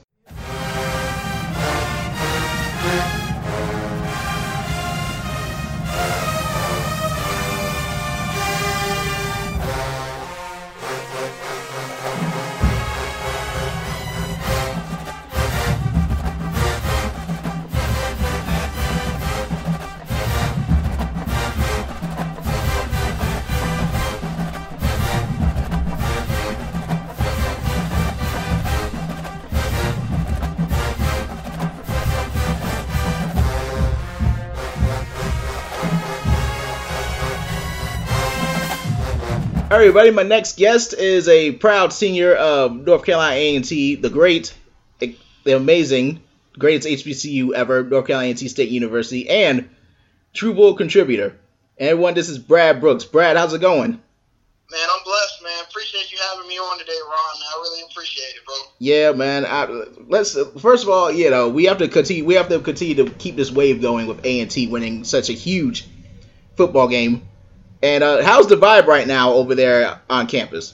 All 39.75 39.81
right, 39.81 39.87
everybody. 39.89 40.11
My 40.11 40.23
next 40.23 40.55
guest 40.55 40.93
is 40.93 41.27
a 41.27 41.51
proud 41.51 41.91
senior 41.91 42.33
of 42.33 42.73
North 42.73 43.03
Carolina 43.03 43.35
A&T, 43.35 43.95
the 43.95 44.09
great, 44.09 44.53
the 44.99 45.17
amazing, 45.51 46.21
greatest 46.57 46.87
HBCU 46.87 47.51
ever, 47.51 47.83
North 47.83 48.07
Carolina 48.07 48.31
A&T 48.31 48.47
State 48.47 48.69
University, 48.69 49.27
and 49.27 49.67
True 50.31 50.53
Bull 50.53 50.75
contributor. 50.75 51.35
And 51.77 51.89
everyone, 51.89 52.13
this 52.13 52.29
is 52.29 52.39
Brad 52.39 52.79
Brooks. 52.79 53.03
Brad, 53.03 53.35
how's 53.35 53.53
it 53.53 53.59
going? 53.59 53.91
Man, 53.91 54.87
I'm 54.93 55.03
blessed, 55.03 55.43
man. 55.43 55.65
Appreciate 55.69 56.09
you 56.09 56.19
having 56.31 56.47
me 56.47 56.55
on 56.57 56.79
today, 56.79 56.93
Ron. 57.05 57.17
I 57.17 57.59
really 57.61 57.81
appreciate 57.91 58.33
it, 58.33 58.45
bro. 58.45 58.55
Yeah, 58.79 59.11
man. 59.11 59.45
I, 59.45 59.65
let's 60.07 60.37
first 60.57 60.83
of 60.83 60.89
all, 60.89 61.11
you 61.11 61.29
know, 61.29 61.49
we 61.49 61.65
have 61.65 61.79
to 61.79 61.89
continue. 61.89 62.23
We 62.23 62.35
have 62.35 62.47
to 62.47 62.61
continue 62.61 62.95
to 62.95 63.09
keep 63.15 63.35
this 63.35 63.51
wave 63.51 63.81
going 63.81 64.07
with 64.07 64.25
A&T 64.25 64.67
winning 64.67 65.03
such 65.03 65.29
a 65.29 65.33
huge 65.33 65.85
football 66.55 66.87
game. 66.87 67.27
And 67.85 68.03
uh, 68.03 68.23
how's 68.23 68.47
the 68.47 68.55
vibe 68.55 68.87
right 68.87 69.05
now 69.05 69.31
over 69.31 69.53
there 69.53 70.01
on 70.09 70.25
campus? 70.25 70.73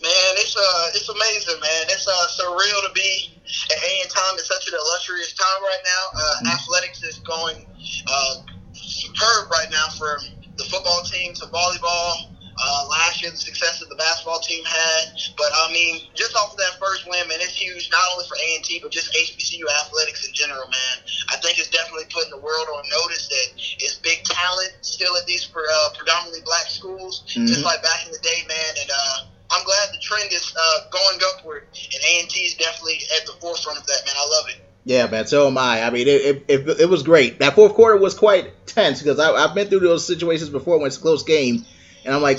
Man, 0.00 0.32
it's 0.40 0.56
uh, 0.56 0.90
it's 0.94 1.08
amazing, 1.10 1.60
man. 1.60 1.84
It's 1.90 2.08
uh, 2.08 2.26
surreal 2.40 2.88
to 2.88 2.92
be 2.94 3.38
at 3.70 3.76
A 3.76 4.00
and 4.00 4.10
time. 4.10 4.32
It's 4.34 4.48
such 4.48 4.66
an 4.66 4.74
illustrious 4.74 5.34
time 5.34 5.62
right 5.62 5.82
now. 5.84 6.04
Uh, 6.16 6.34
Mhm. 6.48 6.54
Athletics 6.54 7.02
is 7.02 7.18
going 7.18 7.66
uh, 8.08 8.34
superb 8.72 9.50
right 9.50 9.70
now 9.70 9.88
for 9.98 10.18
the 10.56 10.64
football 10.64 11.02
team 11.02 11.34
to 11.34 11.44
volleyball. 11.46 12.31
Uh, 12.62 12.86
last 12.88 13.20
year, 13.22 13.30
the 13.30 13.36
success 13.36 13.80
that 13.80 13.88
the 13.88 13.96
basketball 13.96 14.38
team 14.38 14.62
had, 14.64 15.04
but 15.36 15.50
I 15.52 15.72
mean, 15.72 16.00
just 16.14 16.36
off 16.36 16.52
of 16.52 16.58
that 16.58 16.78
first 16.78 17.04
win, 17.08 17.26
man, 17.28 17.38
it's 17.40 17.54
huge 17.58 17.90
not 17.90 18.00
only 18.12 18.24
for 18.26 18.36
A 18.36 18.54
and 18.56 18.64
T, 18.64 18.78
but 18.80 18.90
just 18.92 19.12
HBCU 19.14 19.66
athletics 19.82 20.26
in 20.26 20.32
general, 20.32 20.66
man. 20.68 21.04
I 21.30 21.36
think 21.36 21.58
it's 21.58 21.68
definitely 21.70 22.04
putting 22.12 22.30
the 22.30 22.38
world 22.38 22.68
on 22.70 22.84
notice 23.02 23.26
that 23.28 23.46
it's 23.78 23.96
big 23.96 24.22
talent 24.24 24.72
still 24.82 25.16
at 25.16 25.26
these 25.26 25.48
uh, 25.54 25.88
predominantly 25.96 26.42
black 26.44 26.70
schools, 26.70 27.22
just 27.26 27.60
Mhm. 27.60 27.64
like 27.64 27.82
back 27.82 28.06
in 28.06 28.12
the 28.12 28.18
day, 28.18 28.44
man. 28.48 28.74
And 28.80 28.90
uh, 28.90 29.18
I'm 29.50 29.64
glad 29.64 29.90
the 29.92 29.98
trend 29.98 30.32
is 30.32 30.52
uh, 30.56 30.80
going 30.90 31.18
upward, 31.34 31.66
and 31.74 32.02
A 32.04 32.20
and 32.20 32.30
T 32.30 32.40
is 32.40 32.54
definitely 32.54 33.00
at 33.16 33.26
the 33.26 33.32
forefront 33.40 33.78
of 33.78 33.86
that, 33.86 34.06
man. 34.06 34.14
I 34.16 34.26
love 34.28 34.48
it. 34.48 34.56
Yeah, 34.84 35.06
man. 35.06 35.26
So 35.26 35.46
am 35.46 35.56
I. 35.58 35.84
I 35.84 35.90
mean, 35.90 36.08
it, 36.08 36.24
it, 36.24 36.44
it, 36.48 36.80
it 36.80 36.88
was 36.88 37.02
great. 37.02 37.38
That 37.38 37.54
fourth 37.54 37.74
quarter 37.74 37.96
was 37.96 38.14
quite 38.14 38.66
tense 38.66 39.00
because 39.00 39.18
I've 39.18 39.54
been 39.54 39.68
through 39.68 39.80
those 39.80 40.04
situations 40.04 40.50
before 40.50 40.78
when 40.78 40.88
it's 40.88 40.96
a 40.96 41.00
close 41.00 41.22
game, 41.22 41.64
and 42.04 42.14
I'm 42.14 42.22
like, 42.22 42.38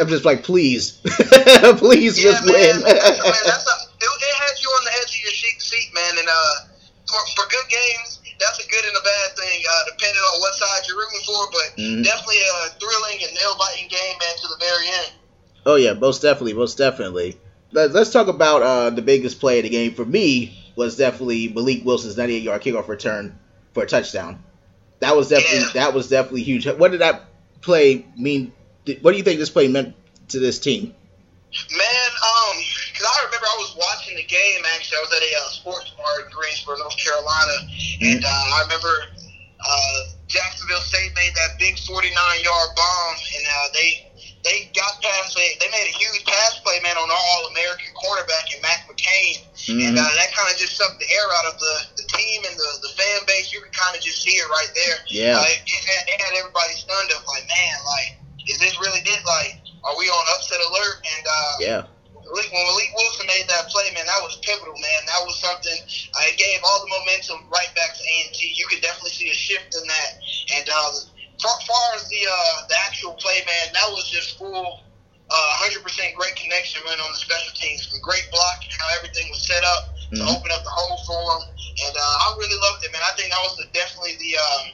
I'm 0.00 0.08
just 0.08 0.24
like, 0.24 0.42
please, 0.42 0.92
please 1.78 2.18
Yeah, 2.18 2.32
just 2.32 2.44
man. 2.44 2.54
win. 2.54 2.82
man, 2.82 3.44
that's 3.44 3.66
a, 3.66 3.76
it, 4.00 4.10
it 4.10 4.36
has 4.36 4.62
you 4.62 4.68
on 4.68 4.84
the 4.84 4.92
edge 5.02 5.14
of 5.16 5.22
your 5.22 5.32
seat, 5.60 5.90
man. 5.94 6.18
And 6.18 6.28
uh, 6.28 6.54
for, 7.06 7.20
for 7.36 7.48
good 7.50 7.68
games, 7.68 8.20
that's 8.40 8.58
a 8.64 8.68
good 8.68 8.84
and 8.84 8.96
a 8.96 9.02
bad 9.02 9.36
thing, 9.36 9.62
uh, 9.70 9.82
depending 9.96 10.20
on 10.20 10.40
what 10.40 10.54
side 10.54 10.82
you're 10.88 10.96
rooting 10.96 11.20
for. 11.26 11.48
But 11.52 11.76
Mhm. 11.78 12.04
definitely 12.04 12.40
a 12.40 12.68
thrilling 12.80 13.18
and 13.22 13.34
nail 13.34 13.56
biting 13.58 13.88
game, 13.88 14.16
man, 14.18 14.34
to 14.42 14.48
the 14.48 14.56
very 14.58 14.86
end. 14.88 15.12
oh 15.66 15.76
yeah, 15.76 15.92
most 15.92 16.22
definitely, 16.22 16.54
most 16.54 16.78
definitely. 16.78 17.36
Let, 17.72 17.92
let's 17.92 18.10
talk 18.10 18.26
about 18.28 18.62
uh, 18.62 18.90
the 18.90 19.02
biggest 19.02 19.38
play 19.38 19.58
of 19.58 19.64
the 19.64 19.68
game 19.70 19.92
for 19.94 20.04
me 20.04 20.56
was 20.74 20.96
definitely 20.96 21.48
Malik 21.48 21.84
Wilson's 21.84 22.16
98 22.16 22.42
yard 22.42 22.62
kickoff 22.62 22.88
return 22.88 23.38
for 23.74 23.82
a 23.84 23.86
touchdown. 23.86 24.42
That 25.00 25.16
was 25.16 25.28
definitely 25.28 25.58
Yeah. 25.66 25.72
that 25.74 25.94
was 25.94 26.08
definitely 26.08 26.42
huge. 26.42 26.66
What 26.66 26.90
did 26.90 27.00
that 27.00 27.24
play 27.60 28.04
mean? 28.16 28.52
What 29.02 29.12
do 29.12 29.16
you 29.18 29.24
think 29.24 29.38
this 29.38 29.50
play 29.50 29.68
meant 29.68 29.94
to 30.28 30.38
this 30.38 30.58
team? 30.58 30.94
Man, 31.50 32.10
um, 32.22 32.56
because 32.92 33.10
I 33.10 33.26
remember 33.26 33.46
I 33.46 33.58
was 33.58 33.74
watching 33.74 34.14
the 34.14 34.22
game. 34.22 34.62
Actually, 34.76 34.98
I 34.98 35.02
was 35.02 35.12
at 35.18 35.22
a 35.22 35.32
uh, 35.34 35.50
sports 35.50 35.90
bar 35.98 36.22
in 36.22 36.30
Greensboro, 36.30 36.78
North 36.78 36.96
Carolina, 36.96 37.56
mm-hmm. 37.66 38.06
and 38.06 38.22
uh, 38.22 38.54
I 38.54 38.62
remember 38.70 38.94
uh, 39.58 39.98
Jacksonville 40.30 40.84
State 40.86 41.10
made 41.18 41.34
that 41.34 41.58
big 41.58 41.74
49-yard 41.74 42.70
bomb, 42.78 43.16
and 43.18 43.44
uh, 43.50 43.66
they 43.74 44.06
they 44.46 44.70
got 44.72 45.02
past 45.02 45.36
they, 45.36 45.58
they 45.60 45.68
made 45.68 45.84
a 45.90 45.96
huge 45.98 46.24
pass 46.24 46.60
play, 46.64 46.80
man, 46.86 46.96
on 46.96 47.10
our 47.10 47.24
All 47.34 47.50
American 47.52 47.92
quarterback 47.98 48.48
and 48.54 48.62
Mac 48.62 48.88
McCain, 48.88 49.42
mm-hmm. 49.42 49.90
and 49.90 49.98
uh, 49.98 50.06
that 50.06 50.30
kind 50.32 50.48
of 50.48 50.56
just 50.56 50.78
sucked 50.78 51.02
the 51.02 51.08
air 51.10 51.28
out 51.42 51.52
of 51.52 51.60
the, 51.60 51.74
the 52.00 52.06
team 52.08 52.46
and 52.46 52.56
the, 52.56 52.70
the 52.86 52.92
fan 52.96 53.20
base. 53.26 53.52
You 53.52 53.60
could 53.60 53.74
kind 53.74 53.92
of 53.92 54.00
just 54.00 54.22
see 54.22 54.38
it 54.38 54.48
right 54.48 54.72
there. 54.72 54.96
Yeah, 55.10 55.42
uh, 55.42 55.50
it, 55.50 55.60
it, 55.66 55.82
had, 55.82 56.02
it 56.08 56.18
had 56.22 56.32
everybody 56.40 56.72
stunned 56.78 57.10
up, 57.12 57.26
like, 57.26 57.44
man, 57.50 57.76
like, 57.84 58.10
is 58.48 58.58
this 58.58 58.78
really 58.80 59.00
it? 59.00 59.22
Like, 59.26 59.60
are 59.84 59.96
we 59.98 60.06
on 60.08 60.24
upset 60.36 60.60
alert? 60.60 60.98
And 61.04 61.24
uh, 61.26 61.56
yeah. 61.60 61.82
When 62.30 62.46
Malik 62.46 62.94
Wilson 62.94 63.26
made 63.26 63.50
that 63.50 63.66
play, 63.74 63.90
man, 63.90 64.06
that 64.06 64.22
was 64.22 64.38
pivotal, 64.46 64.76
man. 64.78 65.00
That 65.10 65.26
was 65.26 65.34
something. 65.42 65.74
Uh, 65.74 66.30
it 66.30 66.38
gave 66.38 66.62
all 66.62 66.78
the 66.78 66.86
momentum 66.86 67.50
right 67.50 67.66
back 67.74 67.90
to 67.98 68.02
A&T. 68.06 68.54
You 68.54 68.70
could 68.70 68.78
definitely 68.78 69.10
see 69.10 69.30
a 69.30 69.34
shift 69.34 69.74
in 69.74 69.82
that. 69.82 70.10
And 70.54 70.66
uh, 70.70 71.10
far, 71.42 71.58
far 71.66 71.86
as 71.96 72.06
the 72.06 72.22
uh, 72.22 72.70
the 72.70 72.76
actual 72.86 73.18
play, 73.18 73.42
man, 73.42 73.74
that 73.74 73.88
was 73.90 74.06
just 74.14 74.38
full, 74.38 74.78
uh, 75.26 75.66
100% 75.66 75.82
great 76.14 76.36
connection, 76.36 76.86
man, 76.86 77.02
on 77.02 77.10
the 77.10 77.18
special 77.18 77.50
teams. 77.58 77.90
From 77.90 77.98
great 77.98 78.28
blocking, 78.30 78.70
how 78.78 78.86
everything 79.02 79.26
was 79.34 79.42
set 79.42 79.64
up 79.64 79.90
mm-hmm. 80.14 80.22
to 80.22 80.24
open 80.30 80.54
up 80.54 80.62
the 80.62 80.70
hole 80.70 81.02
for 81.02 81.18
them, 81.18 81.50
and 81.50 81.94
uh, 81.98 82.24
I 82.30 82.36
really 82.38 82.60
loved 82.62 82.84
it, 82.84 82.92
man. 82.94 83.02
I 83.02 83.16
think 83.18 83.34
that 83.34 83.42
was 83.42 83.58
the, 83.58 83.66
definitely 83.74 84.14
the 84.22 84.38
um, 84.38 84.64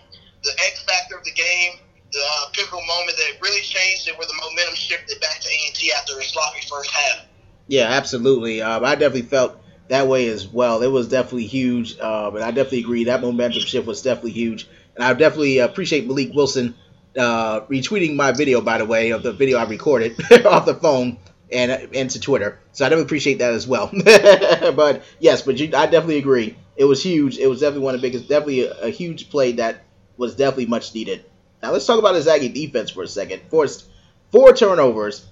the 0.45 0.53
X 0.67 0.83
factor 0.85 1.17
of 1.17 1.25
the 1.25 1.33
game, 1.33 1.81
the 2.13 2.21
uh, 2.21 2.51
pivotal 2.53 2.81
moment 2.87 3.17
that 3.17 3.41
really 3.43 3.63
changed 3.63 4.09
it, 4.09 4.17
where 4.19 4.27
the 4.27 4.35
momentum 4.35 4.75
shifted 4.75 5.21
back 5.21 5.41
to 5.41 5.49
A&T 5.49 5.93
after 5.93 6.19
a 6.19 6.23
sloppy 6.25 6.61
first 6.69 6.91
half. 6.91 7.27
Yeah, 7.69 7.89
absolutely. 7.91 8.63
Um, 8.63 8.85
I 8.85 8.95
definitely 8.95 9.23
felt 9.23 9.59
that 9.89 10.07
way 10.09 10.29
as 10.29 10.47
well. 10.47 10.83
It 10.83 10.89
was 10.89 11.09
definitely 11.09 11.47
huge, 11.47 11.97
uh, 12.01 12.31
but 12.31 12.43
I 12.43 12.51
definitely 12.51 12.81
agree 12.81 13.05
that 13.05 13.21
momentum 13.21 13.63
shift 13.63 13.87
was 13.87 14.03
definitely 14.03 14.33
huge. 14.33 14.69
And 14.95 15.05
I 15.05 15.13
definitely 15.15 15.59
appreciate 15.59 16.07
Malik 16.07 16.33
Wilson 16.33 16.75
uh, 17.19 17.61
retweeting 17.63 18.15
my 18.17 18.33
video, 18.33 18.61
by 18.61 18.79
the 18.79 18.85
way, 18.85 19.11
of 19.11 19.23
the 19.23 19.33
video 19.33 19.59
I 19.59 19.65
recorded 19.69 20.13
off 20.47 20.67
the 20.67 20.75
phone 20.75 21.19
and 21.51 21.71
into 21.95 22.21
Twitter. 22.21 22.59
So 22.73 22.85
I 22.85 22.89
definitely 22.89 23.07
appreciate 23.07 23.39
that 23.39 23.53
as 23.53 23.67
well. 23.67 23.91
but 24.75 25.03
yes, 25.21 25.43
but 25.43 25.59
you, 25.59 25.67
I 25.67 25.87
definitely 25.87 26.19
agree. 26.19 26.57
It 26.77 26.85
was 26.85 27.03
huge. 27.03 27.39
It 27.39 27.47
was 27.47 27.61
definitely 27.61 27.85
one 27.85 27.95
of 27.95 28.01
the 28.01 28.09
biggest, 28.09 28.29
definitely 28.29 28.67
a, 28.67 28.73
a 28.87 28.91
huge 28.91 29.31
play 29.31 29.53
that 29.53 29.85
was 30.17 30.35
definitely 30.35 30.67
much 30.67 30.95
needed. 30.95 31.25
Now 31.63 31.73
let's 31.73 31.87
talk 31.87 31.99
about 31.99 32.13
the 32.13 32.31
Aggie 32.31 32.49
defense 32.49 32.91
for 32.91 33.03
a 33.03 33.09
second. 33.09 33.43
Forced 33.51 33.87
four 34.31 34.53
turnovers, 34.53 35.27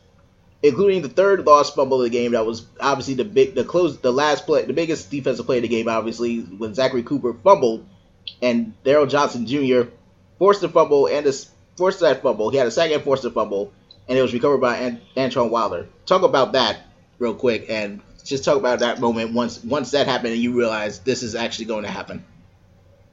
including 0.62 1.02
the 1.02 1.08
third 1.08 1.44
lost 1.44 1.74
fumble 1.74 1.98
of 1.98 2.04
the 2.04 2.10
game. 2.10 2.32
That 2.32 2.46
was 2.46 2.66
obviously 2.80 3.14
the 3.14 3.24
big, 3.24 3.54
the 3.54 3.64
close, 3.64 3.98
the 3.98 4.12
last 4.12 4.46
play, 4.46 4.64
the 4.64 4.72
biggest 4.72 5.10
defensive 5.10 5.46
play 5.46 5.58
of 5.58 5.62
the 5.62 5.68
game. 5.68 5.88
Obviously, 5.88 6.40
when 6.40 6.74
Zerrick 6.74 7.06
Cooper 7.06 7.34
fumbled 7.34 7.86
and 8.42 8.74
Darryl 8.84 9.08
Johnson 9.08 9.46
Jr. 9.46 9.90
forced 10.38 10.60
the 10.60 10.68
fumble 10.68 11.06
and 11.06 11.26
the, 11.26 11.46
forced 11.76 12.00
that 12.00 12.22
fumble. 12.22 12.50
He 12.50 12.56
had 12.56 12.66
a 12.66 12.70
second 12.70 13.02
forced 13.02 13.22
the 13.22 13.30
fumble, 13.30 13.72
and 14.08 14.18
it 14.18 14.22
was 14.22 14.32
recovered 14.32 14.58
by 14.58 14.76
Ant- 14.76 15.00
Antron 15.16 15.50
Wilder. 15.50 15.86
Talk 16.06 16.22
about 16.22 16.52
that 16.52 16.78
real 17.18 17.34
quick, 17.34 17.66
and 17.68 18.00
just 18.24 18.44
talk 18.44 18.56
about 18.56 18.78
that 18.80 19.00
moment 19.00 19.34
once 19.34 19.62
once 19.62 19.90
that 19.90 20.06
happened 20.06 20.32
and 20.32 20.42
you 20.42 20.56
realize 20.56 21.00
this 21.00 21.22
is 21.22 21.34
actually 21.34 21.66
going 21.66 21.84
to 21.84 21.90
happen. 21.90 22.24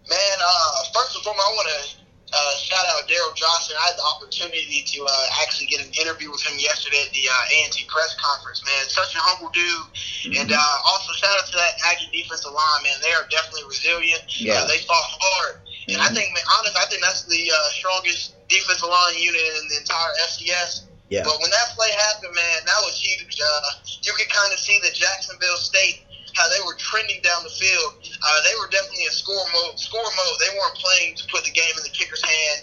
Man, 0.09 0.37
uh, 0.39 0.83
first 0.93 1.15
and 1.15 1.23
foremost, 1.23 1.45
I 1.45 1.51
want 1.51 1.69
to 1.69 2.00
uh, 2.31 2.53
shout 2.55 2.85
out 2.95 3.03
Darryl 3.11 3.35
Johnson. 3.35 3.75
I 3.75 3.91
had 3.91 3.97
the 3.99 4.07
opportunity 4.15 4.87
to 4.87 4.99
uh, 5.03 5.43
actually 5.43 5.67
get 5.67 5.83
an 5.83 5.91
interview 5.99 6.31
with 6.31 6.39
him 6.47 6.55
yesterday 6.55 7.03
at 7.03 7.11
the 7.11 7.27
uh, 7.27 7.55
A&T 7.59 7.83
press 7.91 8.15
conference. 8.15 8.63
Man, 8.63 8.87
such 8.87 9.15
a 9.15 9.21
humble 9.21 9.51
dude, 9.51 9.67
mm-hmm. 9.67 10.39
and 10.39 10.49
uh, 10.51 10.77
also 10.87 11.11
shout 11.19 11.35
out 11.35 11.45
to 11.51 11.55
that 11.59 11.75
Aggie 11.91 12.07
defensive 12.15 12.55
line. 12.55 12.87
Man, 12.87 12.95
they 13.03 13.11
are 13.11 13.27
definitely 13.27 13.67
resilient. 13.67 14.23
Yeah, 14.39 14.63
uh, 14.63 14.67
they 14.71 14.79
fought 14.87 15.11
hard, 15.19 15.59
mm-hmm. 15.67 15.91
and 15.91 15.99
I 15.99 16.07
think, 16.15 16.31
man, 16.31 16.47
honestly, 16.55 16.79
I 16.79 16.87
think 16.87 17.03
that's 17.03 17.27
the 17.27 17.43
uh, 17.51 17.67
strongest 17.75 18.39
defensive 18.47 18.87
line 18.87 19.19
unit 19.19 19.43
in 19.59 19.67
the 19.67 19.77
entire 19.83 20.11
FCS. 20.31 20.87
Yeah. 21.11 21.27
But 21.27 21.43
when 21.43 21.51
that 21.51 21.75
play 21.75 21.91
happened, 22.07 22.31
man, 22.31 22.63
that 22.63 22.79
was 22.87 22.95
huge. 22.95 23.35
Uh, 23.35 23.83
you 24.07 24.15
could 24.15 24.31
kind 24.31 24.55
of 24.55 24.59
see 24.59 24.79
the 24.79 24.95
Jacksonville 24.95 25.59
State 25.59 26.07
how 26.35 26.47
they 26.49 26.61
were 26.65 26.75
trending 26.77 27.21
down 27.21 27.43
the 27.43 27.53
field. 27.53 27.97
Uh, 28.01 28.39
they 28.43 28.55
were 28.59 28.67
definitely 28.69 29.05
in 29.05 29.11
score 29.11 29.45
mode. 29.53 29.77
Score 29.79 30.03
mode. 30.03 30.37
They 30.39 30.51
weren't 30.55 30.77
playing 30.77 31.15
to 31.15 31.23
put 31.27 31.43
the 31.43 31.51
game 31.51 31.73
in 31.77 31.83
the 31.83 31.93
kicker's 31.93 32.23
hand. 32.23 32.59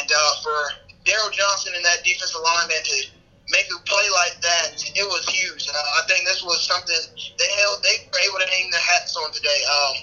And 0.00 0.08
uh, 0.10 0.32
for 0.42 0.58
Darryl 1.04 1.32
Johnson 1.32 1.72
and 1.76 1.84
that 1.84 2.02
defensive 2.02 2.40
lineman 2.42 2.82
to 2.82 2.96
make 3.50 3.66
a 3.70 3.78
play 3.86 4.06
like 4.10 4.36
that, 4.42 4.74
it 4.74 5.06
was 5.06 5.22
huge. 5.30 5.68
Uh, 5.70 5.98
I 5.98 6.02
think 6.10 6.26
this 6.26 6.42
was 6.42 6.66
something 6.66 6.98
they 7.38 7.50
held. 7.62 7.82
They 7.82 7.94
were 8.10 8.22
able 8.26 8.40
to 8.42 8.48
hang 8.50 8.70
their 8.70 8.82
hats 8.82 9.14
on 9.16 9.30
today. 9.30 9.60
Um, 9.70 9.94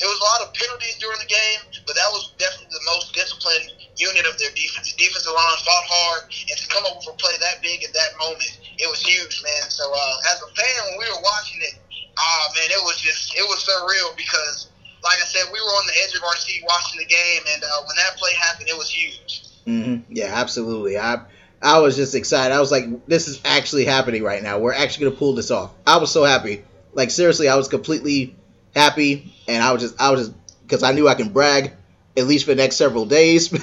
there 0.00 0.08
was 0.08 0.18
a 0.18 0.26
lot 0.32 0.40
of 0.42 0.48
penalties 0.56 0.96
during 0.98 1.20
the 1.20 1.28
game, 1.28 1.60
but 1.86 1.94
that 1.94 2.08
was 2.10 2.32
definitely 2.40 2.72
the 2.72 2.84
most 2.88 3.12
disciplined 3.12 3.68
unit 4.00 4.24
of 4.24 4.34
their 4.40 4.50
defense. 4.56 4.96
The 4.96 5.06
defensive 5.06 5.32
line 5.32 5.60
fought 5.60 5.86
hard, 5.86 6.22
and 6.32 6.56
to 6.56 6.66
come 6.72 6.88
up 6.88 6.96
with 6.98 7.12
a 7.12 7.16
play 7.20 7.36
that 7.36 7.60
big 7.60 7.84
at 7.84 7.92
that 7.92 8.16
moment, 8.18 8.48
it 8.80 8.88
was 8.88 9.04
huge, 9.04 9.44
man. 9.44 9.68
So 9.68 9.84
uh, 9.92 10.32
as 10.32 10.40
a 10.40 10.48
fan, 10.56 10.78
when 10.88 11.04
we 11.04 11.06
were 11.12 11.20
watching 11.20 11.60
it, 11.62 11.76
ah, 12.20 12.52
man, 12.54 12.70
it 12.70 12.82
was 12.84 13.00
just 13.00 13.34
it 13.36 13.42
was 13.48 13.64
surreal 13.64 14.16
because, 14.16 14.68
like 15.02 15.18
I 15.18 15.26
said, 15.26 15.44
we 15.52 15.60
were 15.60 15.66
on 15.66 15.86
the 15.86 15.94
edge 16.04 16.14
of 16.14 16.22
our 16.22 16.36
seat 16.36 16.62
watching 16.66 16.98
the 16.98 17.06
game, 17.06 17.42
and 17.54 17.64
uh, 17.64 17.66
when 17.86 17.96
that 17.96 18.16
play 18.18 18.32
happened, 18.34 18.68
it 18.68 18.76
was 18.76 18.90
huge. 18.90 19.44
Mm-hmm. 19.66 20.12
Yeah, 20.12 20.32
absolutely. 20.34 20.98
I 20.98 21.22
I 21.62 21.78
was 21.80 21.96
just 21.96 22.14
excited. 22.14 22.54
I 22.54 22.60
was 22.60 22.70
like, 22.70 23.06
this 23.06 23.28
is 23.28 23.40
actually 23.44 23.84
happening 23.84 24.22
right 24.22 24.42
now. 24.42 24.58
We're 24.58 24.74
actually 24.74 25.06
gonna 25.06 25.16
pull 25.16 25.34
this 25.34 25.50
off. 25.50 25.72
I 25.86 25.98
was 25.98 26.10
so 26.10 26.24
happy. 26.24 26.64
Like 26.92 27.10
seriously, 27.10 27.48
I 27.48 27.56
was 27.56 27.68
completely 27.68 28.36
happy, 28.74 29.32
and 29.48 29.62
I 29.62 29.72
was 29.72 29.82
just 29.82 30.00
I 30.00 30.10
was 30.10 30.28
just 30.28 30.62
because 30.62 30.82
I 30.82 30.92
knew 30.92 31.08
I 31.08 31.14
can 31.14 31.30
brag 31.30 31.72
at 32.16 32.26
least 32.26 32.44
for 32.44 32.52
the 32.52 32.62
next 32.62 32.76
several 32.76 33.06
days. 33.06 33.52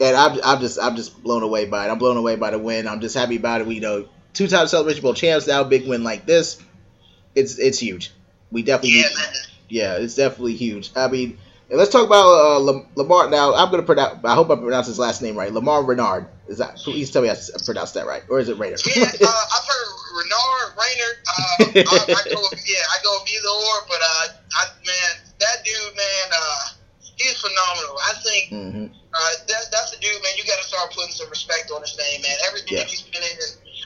I'm, 0.00 0.38
I'm 0.44 0.60
just 0.60 0.78
I'm 0.80 0.96
just 0.96 1.22
blown 1.22 1.42
away 1.42 1.66
by 1.66 1.86
it. 1.86 1.90
I'm 1.90 1.98
blown 1.98 2.16
away 2.16 2.36
by 2.36 2.50
the 2.50 2.58
win. 2.58 2.88
I'm 2.88 3.00
just 3.00 3.16
happy 3.16 3.36
about 3.36 3.60
it. 3.60 3.66
We 3.66 3.76
you 3.76 3.80
know 3.80 4.08
two 4.34 4.48
time 4.48 4.66
celebration 4.66 5.02
bowl 5.02 5.14
champs 5.14 5.46
now, 5.46 5.64
big 5.64 5.86
win 5.86 6.04
like 6.04 6.26
this, 6.26 6.62
it's 7.34 7.58
it's 7.58 7.78
huge. 7.78 8.12
We 8.50 8.62
definitely 8.62 9.00
yeah, 9.00 9.32
yeah 9.68 9.96
it's 9.96 10.14
definitely 10.14 10.56
huge. 10.56 10.90
I 10.96 11.08
mean, 11.08 11.38
let's 11.70 11.90
talk 11.90 12.06
about 12.06 12.26
uh, 12.26 12.58
Lamar 12.96 13.30
now. 13.30 13.54
I'm 13.54 13.70
gonna 13.70 13.82
pronounce. 13.82 14.24
I 14.24 14.34
hope 14.34 14.50
I 14.50 14.56
pronounced 14.56 14.88
his 14.88 14.98
last 14.98 15.22
name 15.22 15.36
right. 15.36 15.52
Lamar 15.52 15.84
Renard. 15.84 16.26
Is 16.48 16.58
that? 16.58 16.76
Please 16.76 17.10
tell 17.10 17.22
me 17.22 17.30
I 17.30 17.36
pronounced 17.64 17.94
that 17.94 18.06
right, 18.06 18.22
or 18.28 18.40
is 18.40 18.48
it 18.48 18.58
Rayner? 18.58 18.76
Yeah, 18.84 19.04
uh, 19.04 19.44
I've 19.54 19.68
heard 19.68 19.88
Renard, 20.16 20.68
Rayner. 20.76 21.12
Uh, 21.24 21.88
I, 21.88 22.12
I, 22.12 22.34
go 22.34 22.40
with, 22.50 22.60
yeah, 22.68 22.84
I 22.92 22.98
go 23.02 23.18
either 23.24 23.48
or. 23.48 23.86
But 23.88 24.00
uh, 24.02 24.28
I, 24.60 24.64
man, 24.84 25.12
that 25.40 25.64
dude, 25.64 25.96
man, 25.96 26.26
uh, 26.36 26.60
he's 27.00 27.40
phenomenal. 27.40 27.96
I 28.04 28.12
think. 28.22 28.52
Mm-hmm. 28.52 28.86
Uh, 29.12 29.32
that, 29.46 29.68
that's 29.70 29.92
a 29.92 30.00
dude, 30.00 30.10
man. 30.24 30.32
You 30.38 30.44
got 30.48 30.56
to 30.56 30.64
start 30.64 30.90
putting 30.90 31.12
some 31.12 31.28
respect 31.28 31.70
on 31.70 31.82
his 31.82 31.96
name, 31.98 32.22
man. 32.22 32.32
Everything 32.48 32.78
yeah. 32.78 32.84
he's 32.84 33.02
been 33.02 33.20
in 33.20 33.36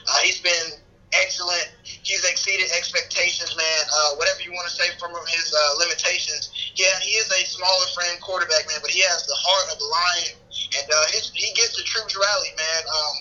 uh, 0.07 0.17
he's 0.23 0.39
been 0.39 0.79
excellent. 1.13 1.71
He's 1.83 2.23
exceeded 2.23 2.71
expectations, 2.75 3.55
man. 3.55 3.81
Uh, 3.87 4.15
whatever 4.15 4.41
you 4.41 4.51
want 4.51 4.67
to 4.67 4.75
say 4.75 4.87
from 4.99 5.11
his 5.27 5.53
uh, 5.53 5.79
limitations, 5.79 6.51
yeah, 6.75 6.99
he 6.99 7.11
is 7.19 7.27
a 7.31 7.45
smaller 7.45 7.87
frame 7.95 8.19
quarterback, 8.19 8.67
man, 8.67 8.79
but 8.81 8.91
he 8.91 9.01
has 9.01 9.25
the 9.27 9.35
heart 9.35 9.71
of 9.71 9.79
the 9.79 9.87
lion, 9.87 10.35
and 10.79 10.87
uh, 10.87 11.05
his, 11.11 11.31
he 11.33 11.53
gets 11.53 11.75
the 11.75 11.83
troops 11.83 12.15
rallied, 12.15 12.55
man. 12.55 12.83
Um, 12.87 13.15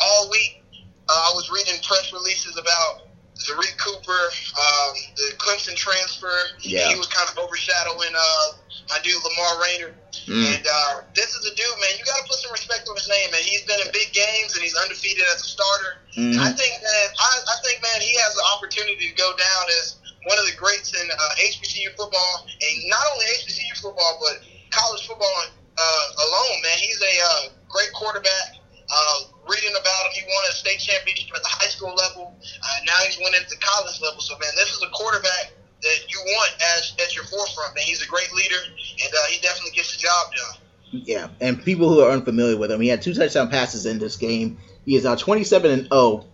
all 0.00 0.30
week, 0.30 0.62
uh, 1.08 1.30
I 1.30 1.32
was 1.34 1.50
reading 1.50 1.80
press 1.82 2.12
releases 2.12 2.56
about 2.56 3.05
Zerrick 3.36 3.76
Cooper, 3.76 4.22
um, 4.56 4.92
the 5.16 5.36
Clemson 5.36 5.76
transfer. 5.76 6.32
Yeah. 6.60 6.88
He 6.88 6.96
was 6.96 7.06
kind 7.06 7.28
of 7.28 7.36
overshadowing 7.36 8.12
uh, 8.16 8.46
my 8.88 8.98
dude 9.04 9.20
Lamar 9.22 9.60
Rayner. 9.62 9.92
Mm. 10.24 10.56
And 10.56 10.64
uh, 10.64 11.04
this 11.14 11.30
is 11.36 11.44
a 11.44 11.54
dude, 11.54 11.78
man. 11.78 11.92
You 12.00 12.04
got 12.04 12.16
to 12.16 12.26
put 12.26 12.40
some 12.40 12.52
respect 12.52 12.88
on 12.88 12.96
his 12.96 13.08
name, 13.08 13.30
man. 13.30 13.44
He's 13.44 13.62
been 13.68 13.78
in 13.84 13.92
big 13.92 14.10
games 14.16 14.56
and 14.56 14.64
he's 14.64 14.74
undefeated 14.74 15.24
as 15.34 15.44
a 15.44 15.48
starter. 15.48 16.00
Mm. 16.16 16.40
I 16.40 16.50
think, 16.56 16.72
man, 16.80 17.06
I, 17.12 17.32
I 17.44 17.56
think, 17.62 17.84
man, 17.84 18.00
he 18.00 18.16
has 18.24 18.34
the 18.34 18.44
opportunity 18.56 19.12
to 19.12 19.14
go 19.14 19.36
down 19.36 19.64
as 19.84 20.00
one 20.26 20.38
of 20.40 20.46
the 20.48 20.56
greats 20.58 20.90
in 20.96 21.06
uh, 21.06 21.32
HBCU 21.38 21.94
football, 21.94 22.46
and 22.48 22.74
not 22.90 23.04
only 23.14 23.24
HBCU 23.46 23.78
football, 23.78 24.18
but 24.18 24.42
college 24.74 25.06
football 25.06 25.30
uh, 25.78 26.06
alone, 26.18 26.56
man. 26.66 26.78
He's 26.78 26.98
a 26.98 27.14
uh, 27.22 27.42
great 27.68 27.92
quarterback. 27.94 28.58
Uh, 28.86 29.18
reading 29.50 29.74
about 29.74 30.02
him, 30.10 30.22
he 30.22 30.22
state 30.66 30.80
championship 30.80 31.34
at 31.34 31.42
the 31.42 31.48
high 31.48 31.68
school 31.68 31.94
level. 31.94 32.34
Uh, 32.42 32.68
now 32.84 32.98
he's 33.04 33.16
winning 33.18 33.40
at 33.40 33.48
the 33.48 33.56
college 33.56 34.00
level. 34.02 34.20
So, 34.20 34.34
man, 34.38 34.50
this 34.56 34.70
is 34.70 34.82
a 34.82 34.90
quarterback 34.90 35.52
that 35.82 35.98
you 36.08 36.18
want 36.18 36.52
as 36.76 36.94
at 37.02 37.14
your 37.14 37.24
forefront, 37.24 37.74
man. 37.76 37.84
He's 37.84 38.02
a 38.02 38.08
great 38.08 38.32
leader, 38.32 38.56
and 38.66 39.12
uh, 39.14 39.26
he 39.30 39.40
definitely 39.40 39.72
gets 39.72 39.94
the 39.94 40.02
job 40.02 40.32
done. 40.34 41.02
Yeah, 41.04 41.28
and 41.40 41.62
people 41.62 41.88
who 41.88 42.00
are 42.00 42.10
unfamiliar 42.10 42.56
with 42.56 42.70
him, 42.70 42.80
he 42.80 42.88
had 42.88 43.02
two 43.02 43.14
touchdown 43.14 43.50
passes 43.50 43.86
in 43.86 43.98
this 43.98 44.16
game. 44.16 44.58
He 44.84 44.96
is 44.96 45.04
now 45.04 45.14
27 45.14 45.70
and 45.70 45.88
0 45.88 46.24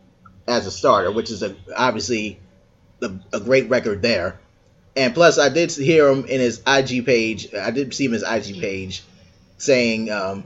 as 0.47 0.67
a 0.67 0.71
starter, 0.71 1.11
which 1.11 1.31
is 1.31 1.43
a, 1.43 1.57
obviously 1.77 2.39
a, 3.03 3.11
a 3.33 3.41
great 3.41 3.69
record 3.69 4.03
there. 4.03 4.41
And 4.95 5.15
plus, 5.15 5.39
I 5.39 5.49
did 5.49 5.73
hear 5.73 6.09
him 6.09 6.27
in 6.27 6.41
his 6.41 6.63
IG 6.67 7.07
page. 7.07 7.53
I 7.55 7.71
did 7.71 7.95
see 7.95 8.05
him 8.05 8.13
his 8.13 8.23
IG 8.23 8.61
page 8.61 9.03
saying 9.57 10.11
um, 10.11 10.45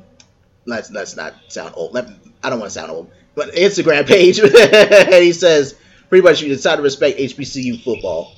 let's 0.67 0.91
let's 0.91 1.17
not 1.17 1.35
sound 1.49 1.75
old. 1.77 1.95
Let, 1.95 2.09
I 2.43 2.51
don't 2.51 2.61
want 2.61 2.71
to 2.73 2.79
sound 2.79 2.93
old, 2.93 3.11
but 3.37 3.55
Instagram 3.55 4.09
page, 4.09 4.41
and 4.41 5.23
he 5.23 5.33
says 5.33 5.77
pretty 6.09 6.25
much 6.25 6.43
you 6.43 6.49
decide 6.49 6.77
to 6.77 6.83
respect 6.83 7.19
HBCU 7.19 7.85
football. 7.85 8.33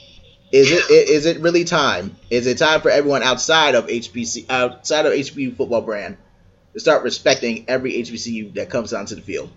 Is 0.53 0.71
it 0.71 0.91
is 0.91 1.25
it 1.25 1.41
really 1.41 1.65
time? 1.65 2.17
Is 2.31 2.47
it 2.47 2.59
time 2.59 2.81
for 2.81 2.91
everyone 2.91 3.23
outside 3.23 3.75
of 3.75 3.87
HBC 3.87 4.47
outside 4.51 5.07
of 5.07 5.13
HBCU 5.13 5.57
football 5.57 5.83
brand 5.83 6.17
to 6.75 6.81
start 6.81 7.03
respecting 7.03 7.65
every 7.69 7.93
HBCU 7.95 8.55
that 8.55 8.69
comes 8.69 8.93
onto 8.93 9.15
the 9.15 9.21
field? 9.23 9.51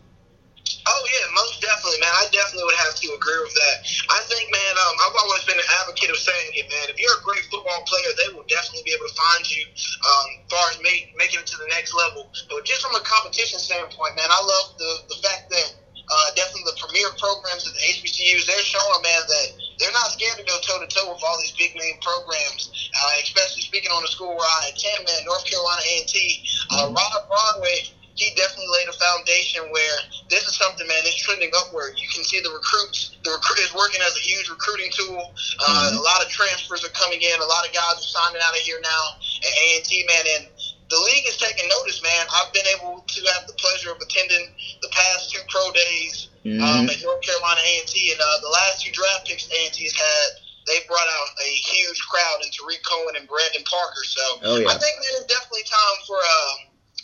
Oh 0.88 1.08
yeah, 1.12 1.34
most 1.34 1.61
definitely, 1.92 2.00
man. 2.08 2.14
I 2.16 2.26
definitely 2.32 2.66
would 2.66 2.82
have 2.88 2.96
to 2.96 3.08
agree 3.12 3.40
with 3.44 3.54
that. 3.54 3.76
I 4.10 4.20
think, 4.28 4.52
man, 4.52 4.74
um, 4.80 4.96
I've 5.04 5.18
always 5.24 5.44
been 5.44 5.60
an 5.60 5.70
advocate 5.82 6.10
of 6.10 6.18
saying 6.18 6.52
it, 6.56 6.70
man. 6.70 6.88
If 6.90 7.00
you're 7.00 7.18
a 7.18 7.24
great 7.24 7.44
football 7.52 7.84
player, 7.84 8.12
they 8.16 8.32
will 8.34 8.48
definitely 8.48 8.84
be 8.86 8.94
able 8.96 9.08
to 9.08 9.16
find 9.16 9.44
you 9.44 9.64
um, 9.68 10.28
as 10.40 10.48
far 10.48 10.66
as 10.72 10.78
make, 10.80 11.12
making 11.18 11.40
it 11.40 11.48
to 11.52 11.58
the 11.58 11.68
next 11.70 11.94
level. 11.94 12.32
But 12.50 12.64
just 12.64 12.82
from 12.82 12.96
a 12.96 13.04
competition 13.04 13.60
standpoint, 13.60 14.16
man, 14.16 14.30
I 14.30 14.40
love 14.40 14.78
the 14.78 14.92
the 15.12 15.18
fact 15.20 15.50
that 15.50 15.70
uh, 16.12 16.28
definitely 16.36 16.68
the 16.68 16.80
premier 16.80 17.08
programs 17.16 17.64
at 17.64 17.72
the 17.72 17.84
HBCUs, 17.88 18.44
they're 18.44 18.68
showing, 18.68 19.02
man, 19.04 19.24
that 19.28 19.48
they're 19.80 19.96
not 19.96 20.12
scared 20.12 20.36
to 20.36 20.44
go 20.44 20.60
toe 20.60 20.80
to 20.80 20.88
toe 20.88 21.08
with 21.08 21.24
all 21.24 21.40
these 21.40 21.56
big 21.56 21.72
name 21.76 21.96
programs. 22.02 22.92
Uh, 22.92 23.24
especially 23.24 23.62
speaking 23.62 23.92
on 23.92 24.04
the 24.04 24.12
school 24.12 24.36
where 24.36 24.48
I 24.48 24.72
attend, 24.76 25.08
man, 25.08 25.24
North 25.24 25.46
Carolina 25.46 25.82
A&T. 25.82 26.44
Uh, 26.72 26.92
Rod 26.92 27.22
Broadway 27.28 27.88
he 28.16 28.34
definitely 28.36 28.68
laid 28.72 28.88
a 28.90 28.96
foundation 28.98 29.64
where 29.72 29.98
this 30.30 30.44
is 30.48 30.56
something, 30.56 30.88
man, 30.88 31.00
it's 31.04 31.16
trending 31.24 31.52
upward. 31.56 31.96
You 31.96 32.08
can 32.12 32.24
see 32.24 32.40
the 32.44 32.52
recruits, 32.52 33.16
the 33.24 33.32
recruit 33.32 33.60
is 33.64 33.74
working 33.74 34.02
as 34.04 34.16
a 34.16 34.24
huge 34.24 34.50
recruiting 34.50 34.92
tool. 34.92 35.32
Uh, 35.60 35.92
mm-hmm. 35.92 35.98
A 35.98 36.04
lot 36.04 36.20
of 36.24 36.30
transfers 36.30 36.84
are 36.84 36.94
coming 36.94 37.22
in. 37.22 37.36
A 37.40 37.48
lot 37.48 37.64
of 37.68 37.72
guys 37.72 37.98
are 37.98 38.12
signing 38.12 38.42
out 38.44 38.54
of 38.54 38.62
here 38.64 38.80
now 38.84 39.04
at 39.42 39.54
A&T, 39.54 40.06
man, 40.08 40.26
and 40.40 40.44
the 40.92 41.00
league 41.08 41.24
is 41.24 41.40
taking 41.40 41.68
notice, 41.72 42.04
man. 42.04 42.28
I've 42.36 42.52
been 42.52 42.68
able 42.76 43.00
to 43.00 43.20
have 43.32 43.48
the 43.48 43.56
pleasure 43.56 43.96
of 43.96 44.00
attending 44.04 44.52
the 44.84 44.92
past 44.92 45.32
two 45.32 45.40
pro 45.48 45.72
days 45.72 46.28
um, 46.44 46.52
mm-hmm. 46.52 46.64
um, 46.64 46.90
at 46.92 47.00
North 47.00 47.24
Carolina 47.24 47.64
A&T, 47.64 47.96
and 48.12 48.20
uh, 48.20 48.38
the 48.44 48.52
last 48.52 48.84
two 48.84 48.92
draft 48.92 49.24
picks 49.28 49.48
A&T's 49.48 49.96
had 49.96 50.30
they 50.68 50.78
brought 50.88 51.08
out 51.08 51.30
a 51.42 51.50
huge 51.50 52.00
crowd 52.06 52.46
in 52.46 52.52
Tarik 52.52 52.84
Cohen 52.86 53.16
and 53.18 53.26
Brandon 53.26 53.64
Parker. 53.66 54.04
So 54.06 54.24
oh, 54.44 54.58
yeah. 54.62 54.70
I 54.70 54.78
think 54.78 54.94
man, 55.00 55.18
it's 55.18 55.26
definitely 55.26 55.66
time 55.66 55.98
for 56.06 56.20
um, 56.22 56.58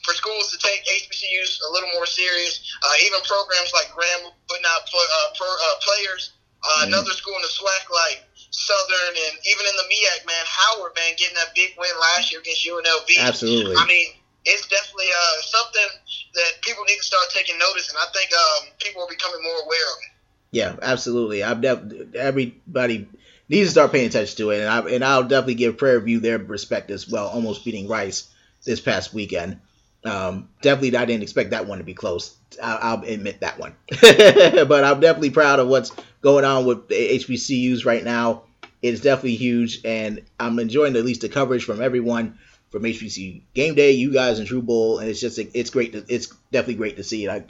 for 0.07 0.15
schools 0.15 0.47
to 0.55 0.57
take 0.63 0.79
HBCUs 0.87 1.59
a 1.67 1.69
little 1.75 1.91
more 1.99 2.07
serious. 2.07 2.63
Uh, 2.79 2.95
even 3.03 3.19
programs 3.27 3.75
like 3.75 3.91
Graham 3.91 4.31
putting 4.47 4.63
out 4.63 4.87
pl- 4.87 5.03
uh, 5.03 5.29
per, 5.35 5.51
uh, 5.51 5.75
players. 5.83 6.31
Uh, 6.63 6.87
mm 6.87 6.87
Another 6.87 7.11
school 7.11 7.35
in 7.35 7.43
the 7.43 7.51
SWAC 7.51 7.83
like 7.91 8.23
Southern 8.49 9.13
and 9.27 9.35
even 9.45 9.63
in 9.67 9.75
the 9.75 9.87
MEAC, 9.91 10.25
man, 10.25 10.45
Howard, 10.47 10.95
man, 10.95 11.13
getting 11.19 11.35
that 11.35 11.53
big 11.53 11.75
win 11.77 11.91
last 12.15 12.31
year 12.31 12.39
against 12.39 12.65
UNLV. 12.65 13.11
Absolutely. 13.19 13.75
I 13.77 13.85
mean, 13.85 14.07
it's 14.45 14.65
definitely 14.67 15.11
uh, 15.11 15.41
something 15.43 15.89
that 16.33 16.51
people 16.63 16.83
need 16.87 16.97
to 16.97 17.03
start 17.03 17.27
taking 17.29 17.59
notice, 17.59 17.89
and 17.89 17.97
I 17.99 18.07
think 18.15 18.31
um, 18.31 18.73
people 18.79 19.03
are 19.03 19.09
becoming 19.11 19.43
more 19.43 19.59
aware 19.67 19.87
of 19.91 19.97
it. 20.01 20.11
Yeah, 20.51 20.75
absolutely. 20.81 21.43
I'm 21.43 21.61
def- 21.61 22.15
everybody 22.15 23.07
needs 23.49 23.67
to 23.67 23.71
start 23.71 23.91
paying 23.91 24.07
attention 24.07 24.37
to 24.37 24.51
it, 24.51 24.61
and 24.61 24.69
I 24.69 24.79
and 24.95 25.03
I'll 25.03 25.23
definitely 25.23 25.55
give 25.55 25.77
Prairie 25.77 26.01
View 26.01 26.19
their 26.21 26.39
respect 26.39 26.89
as 26.89 27.07
well, 27.07 27.27
almost 27.27 27.65
beating 27.65 27.87
Rice 27.87 28.31
this 28.63 28.79
past 28.79 29.13
weekend. 29.13 29.59
Um, 30.05 30.49
definitely, 30.61 30.97
I 30.97 31.05
didn't 31.05 31.23
expect 31.23 31.49
that 31.51 31.67
one 31.67 31.79
to 31.79 31.83
be 31.83 31.93
close. 31.93 32.35
I'll, 32.61 32.79
I'll 32.81 33.03
admit 33.03 33.41
that 33.41 33.59
one, 33.59 33.75
but 33.89 34.83
I'm 34.83 34.99
definitely 34.99 35.31
proud 35.31 35.59
of 35.59 35.67
what's 35.67 35.91
going 36.21 36.45
on 36.45 36.65
with 36.65 36.87
HBCUs 36.89 37.85
right 37.85 38.03
now. 38.03 38.43
It's 38.81 39.01
definitely 39.01 39.35
huge, 39.35 39.81
and 39.83 40.21
I'm 40.39 40.59
enjoying 40.59 40.95
at 40.95 41.03
least 41.03 41.21
the 41.21 41.29
coverage 41.29 41.65
from 41.65 41.81
everyone 41.81 42.37
from 42.69 42.83
HBCU 42.83 43.41
Game 43.53 43.75
Day, 43.75 43.91
you 43.91 44.13
guys, 44.13 44.39
and 44.39 44.47
True 44.47 44.61
Bull, 44.61 44.99
and 44.99 45.09
it's 45.09 45.19
just 45.19 45.39
it's 45.39 45.69
great. 45.69 45.93
To, 45.93 46.05
it's 46.07 46.27
definitely 46.51 46.75
great 46.75 46.97
to 46.97 47.03
see 47.03 47.25
it. 47.25 47.29
I 47.29 47.43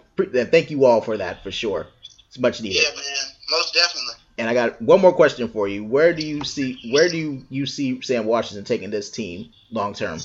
thank 0.45 0.71
you 0.71 0.85
all 0.85 1.01
for 1.01 1.17
that 1.17 1.43
for 1.43 1.51
sure. 1.51 1.87
It's 2.27 2.39
much 2.39 2.61
needed. 2.61 2.81
Yeah, 2.81 2.95
man, 2.95 3.33
most 3.49 3.73
definitely. 3.73 4.13
And 4.39 4.49
I 4.49 4.53
got 4.53 4.81
one 4.81 5.01
more 5.01 5.13
question 5.13 5.47
for 5.47 5.67
you. 5.67 5.83
Where 5.83 6.13
do 6.13 6.25
you 6.25 6.43
see 6.43 6.91
where 6.91 7.09
do 7.09 7.17
you, 7.17 7.45
you 7.49 7.65
see 7.65 8.01
Sam 8.01 8.25
Washington 8.25 8.65
taking 8.65 8.91
this 8.91 9.09
team 9.09 9.51
long 9.71 9.93
term? 9.93 10.19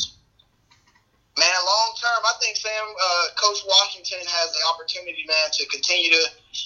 Man, 1.39 1.49
long 1.65 1.92
term, 2.03 2.21
I 2.27 2.35
think 2.43 2.59
Sam, 2.59 2.87
uh, 2.91 3.27
Coach 3.39 3.63
Washington 3.63 4.27
has 4.27 4.51
the 4.51 4.63
opportunity, 4.75 5.23
man, 5.23 5.49
to 5.55 5.63
continue 5.71 6.11
to 6.11 6.23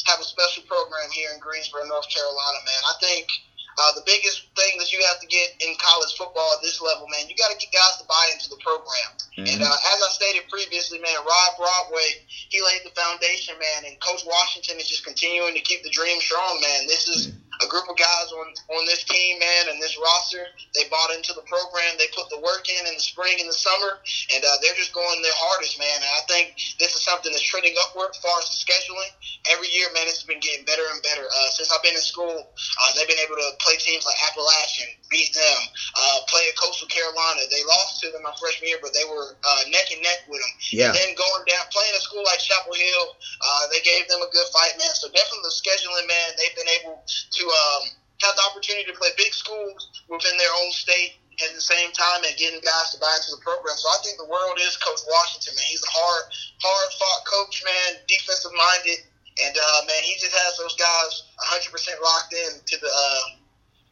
have 0.09 0.17
a 0.17 0.25
special 0.25 0.65
program 0.65 1.13
here 1.13 1.29
in 1.37 1.39
Greensboro, 1.39 1.85
North 1.85 2.09
Carolina, 2.09 2.61
man. 2.65 2.83
I 2.89 2.95
think 3.05 3.29
uh, 3.77 3.93
the 3.93 4.05
biggest 4.09 4.49
thing 4.57 4.81
that 4.81 4.89
you 4.89 5.05
have 5.05 5.21
to 5.21 5.29
get 5.29 5.53
in 5.61 5.77
college 5.77 6.17
football 6.17 6.49
at 6.57 6.65
this 6.65 6.81
level, 6.81 7.05
man, 7.13 7.29
you 7.29 7.37
got 7.37 7.53
to 7.53 7.61
get 7.61 7.69
guys 7.69 8.01
to 8.01 8.09
buy 8.09 8.25
into 8.33 8.49
the 8.49 8.57
program. 8.65 9.11
Mm-hmm. 9.37 9.53
And 9.53 9.61
uh, 9.61 9.77
as 9.93 9.99
I 10.01 10.11
stated 10.17 10.49
previously, 10.49 10.97
man, 11.05 11.21
Rod 11.21 11.53
Broadway, 11.61 12.25
he 12.49 12.65
laid 12.65 12.89
the 12.89 12.97
foundation, 12.97 13.61
man, 13.61 13.93
and 13.93 14.01
Coach 14.01 14.25
Washington 14.25 14.81
is 14.81 14.89
just 14.89 15.05
continuing 15.05 15.53
to 15.53 15.61
keep 15.61 15.85
the 15.85 15.93
dream 15.93 16.17
strong, 16.25 16.65
man. 16.65 16.89
This 16.89 17.13
is. 17.13 17.29
Mm-hmm 17.29 17.45
a 17.65 17.67
group 17.69 17.89
of 17.89 17.97
guys 17.97 18.29
on 18.33 18.49
on 18.77 18.83
this 18.87 19.05
team, 19.05 19.39
man, 19.39 19.73
and 19.73 19.81
this 19.81 19.97
roster. 19.97 20.45
They 20.75 20.89
bought 20.89 21.15
into 21.15 21.33
the 21.33 21.47
program. 21.49 21.97
They 21.97 22.11
put 22.13 22.29
the 22.29 22.41
work 22.41 22.69
in 22.69 22.83
in 22.87 22.95
the 22.95 23.05
spring 23.05 23.39
and 23.41 23.49
the 23.49 23.57
summer, 23.57 24.03
and 24.35 24.43
uh, 24.45 24.57
they're 24.61 24.77
just 24.77 24.93
going 24.93 25.23
their 25.23 25.37
hardest, 25.37 25.79
man. 25.79 25.97
And 25.97 26.13
I 26.17 26.23
think 26.29 26.59
this 26.79 26.93
is 26.95 27.03
something 27.03 27.33
that's 27.33 27.45
trending 27.45 27.75
upward 27.89 28.13
as 28.13 28.21
far 28.21 28.37
as 28.41 28.51
the 28.53 28.59
scheduling. 28.59 29.13
Every 29.49 29.69
year, 29.73 29.89
man, 29.95 30.05
it's 30.11 30.27
been 30.27 30.43
getting 30.43 30.67
better 30.67 30.85
and 30.93 31.01
better. 31.03 31.25
Uh, 31.25 31.51
since 31.55 31.73
I've 31.73 31.83
been 31.83 31.97
in 31.97 32.05
school, 32.05 32.35
uh, 32.45 32.91
they've 32.95 33.09
been 33.09 33.23
able 33.23 33.39
to 33.39 33.49
play 33.63 33.79
teams 33.79 34.05
like 34.05 34.19
Appalachian, 34.29 34.91
beat 35.09 35.33
them, 35.33 35.61
uh, 35.97 36.19
play 36.29 36.45
at 36.51 36.57
Coastal 36.59 36.91
Carolina. 36.91 37.47
They 37.49 37.63
lost 37.65 38.03
to 38.03 38.11
them 38.11 38.27
my 38.27 38.35
freshman 38.37 38.69
year, 38.69 38.83
but 38.83 38.93
they 38.93 39.07
were 39.07 39.39
uh, 39.39 39.63
neck 39.71 39.89
and 39.95 40.03
neck 40.03 40.27
with 40.29 40.43
them. 40.43 40.55
Yeah. 40.75 40.91
And 40.91 40.99
then 40.99 41.11
going 41.15 41.45
down, 41.47 41.65
playing 41.71 41.95
a 41.95 42.03
school 42.03 42.25
like 42.27 42.43
Chapel 42.43 42.75
Hill, 42.75 43.07
uh, 43.17 43.65
they 43.71 43.81
gave 43.87 44.09
them 44.11 44.21
a 44.21 44.31
good 44.35 44.49
fight, 44.53 44.75
man. 44.77 44.93
So 44.99 45.09
definitely 45.09 45.47
the 45.47 45.55
scheduling, 45.55 46.07
man, 46.11 46.29
they've 46.37 46.57
been 46.59 46.73
able 46.83 47.03
to 47.07 47.43
um, 47.49 47.83
have 48.23 48.35
the 48.37 48.45
opportunity 48.51 48.87
to 48.91 48.97
play 48.97 49.11
big 49.17 49.33
schools 49.33 50.03
within 50.09 50.35
their 50.39 50.53
own 50.65 50.71
state 50.73 51.21
at 51.45 51.53
the 51.53 51.61
same 51.61 51.93
time 51.93 52.25
and 52.25 52.33
getting 52.41 52.61
guys 52.65 52.89
to 52.93 52.99
buy 52.99 53.13
into 53.13 53.37
the 53.37 53.43
program. 53.45 53.77
So 53.77 53.89
I 53.93 54.01
think 54.01 54.17
the 54.17 54.29
world 54.29 54.57
is 54.57 54.77
Coach 54.81 55.05
Washington, 55.05 55.53
man. 55.53 55.69
He's 55.69 55.85
a 55.85 55.93
hard, 55.93 56.25
hard 56.65 56.89
fought 56.97 57.23
coach, 57.29 57.61
man, 57.61 58.01
defensive 58.09 58.57
minded, 58.57 59.05
and 59.45 59.53
uh, 59.53 59.81
man, 59.85 60.01
he 60.01 60.17
just 60.17 60.33
has 60.33 60.57
those 60.57 60.73
guys 60.81 61.29
100 61.61 61.69
percent 61.69 62.01
locked 62.01 62.33
in 62.33 62.57
to 62.57 62.77
the 62.81 62.89
uh, 62.89 63.25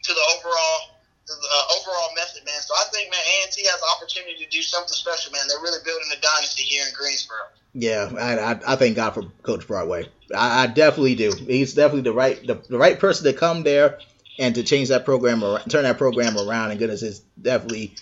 to 0.08 0.10
the 0.16 0.24
overall 0.32 0.94
the 1.28 1.36
uh, 1.36 1.76
overall 1.80 2.12
method, 2.16 2.44
man. 2.44 2.60
So 2.60 2.76
I 2.76 2.84
think, 2.92 3.08
man, 3.08 3.20
A&T 3.20 3.56
has 3.64 3.80
the 3.80 3.90
opportunity 3.96 4.44
to 4.44 4.48
do 4.52 4.60
something 4.60 4.92
special, 4.92 5.32
man. 5.32 5.48
They're 5.48 5.64
really 5.64 5.80
building 5.84 6.08
a 6.12 6.20
dynasty 6.20 6.64
here 6.64 6.84
in 6.84 6.92
Greensboro. 6.92 7.48
Yeah, 7.74 8.10
I, 8.16 8.38
I, 8.38 8.60
I 8.68 8.76
thank 8.76 8.94
God 8.94 9.10
for 9.10 9.24
Coach 9.42 9.66
Broadway. 9.66 10.08
I, 10.34 10.64
I 10.64 10.66
definitely 10.68 11.16
do. 11.16 11.32
He's 11.32 11.74
definitely 11.74 12.02
the 12.02 12.12
right 12.12 12.44
the, 12.46 12.54
the 12.68 12.78
right 12.78 12.98
person 12.98 13.24
to 13.24 13.32
come 13.32 13.64
there 13.64 13.98
and 14.38 14.54
to 14.54 14.62
change 14.62 14.88
that 14.88 15.04
program 15.04 15.42
or 15.42 15.58
turn 15.60 15.82
that 15.82 15.98
program 15.98 16.38
around. 16.38 16.70
And 16.70 16.78
goodness, 16.78 17.02
is 17.02 17.20
definitely 17.40 17.96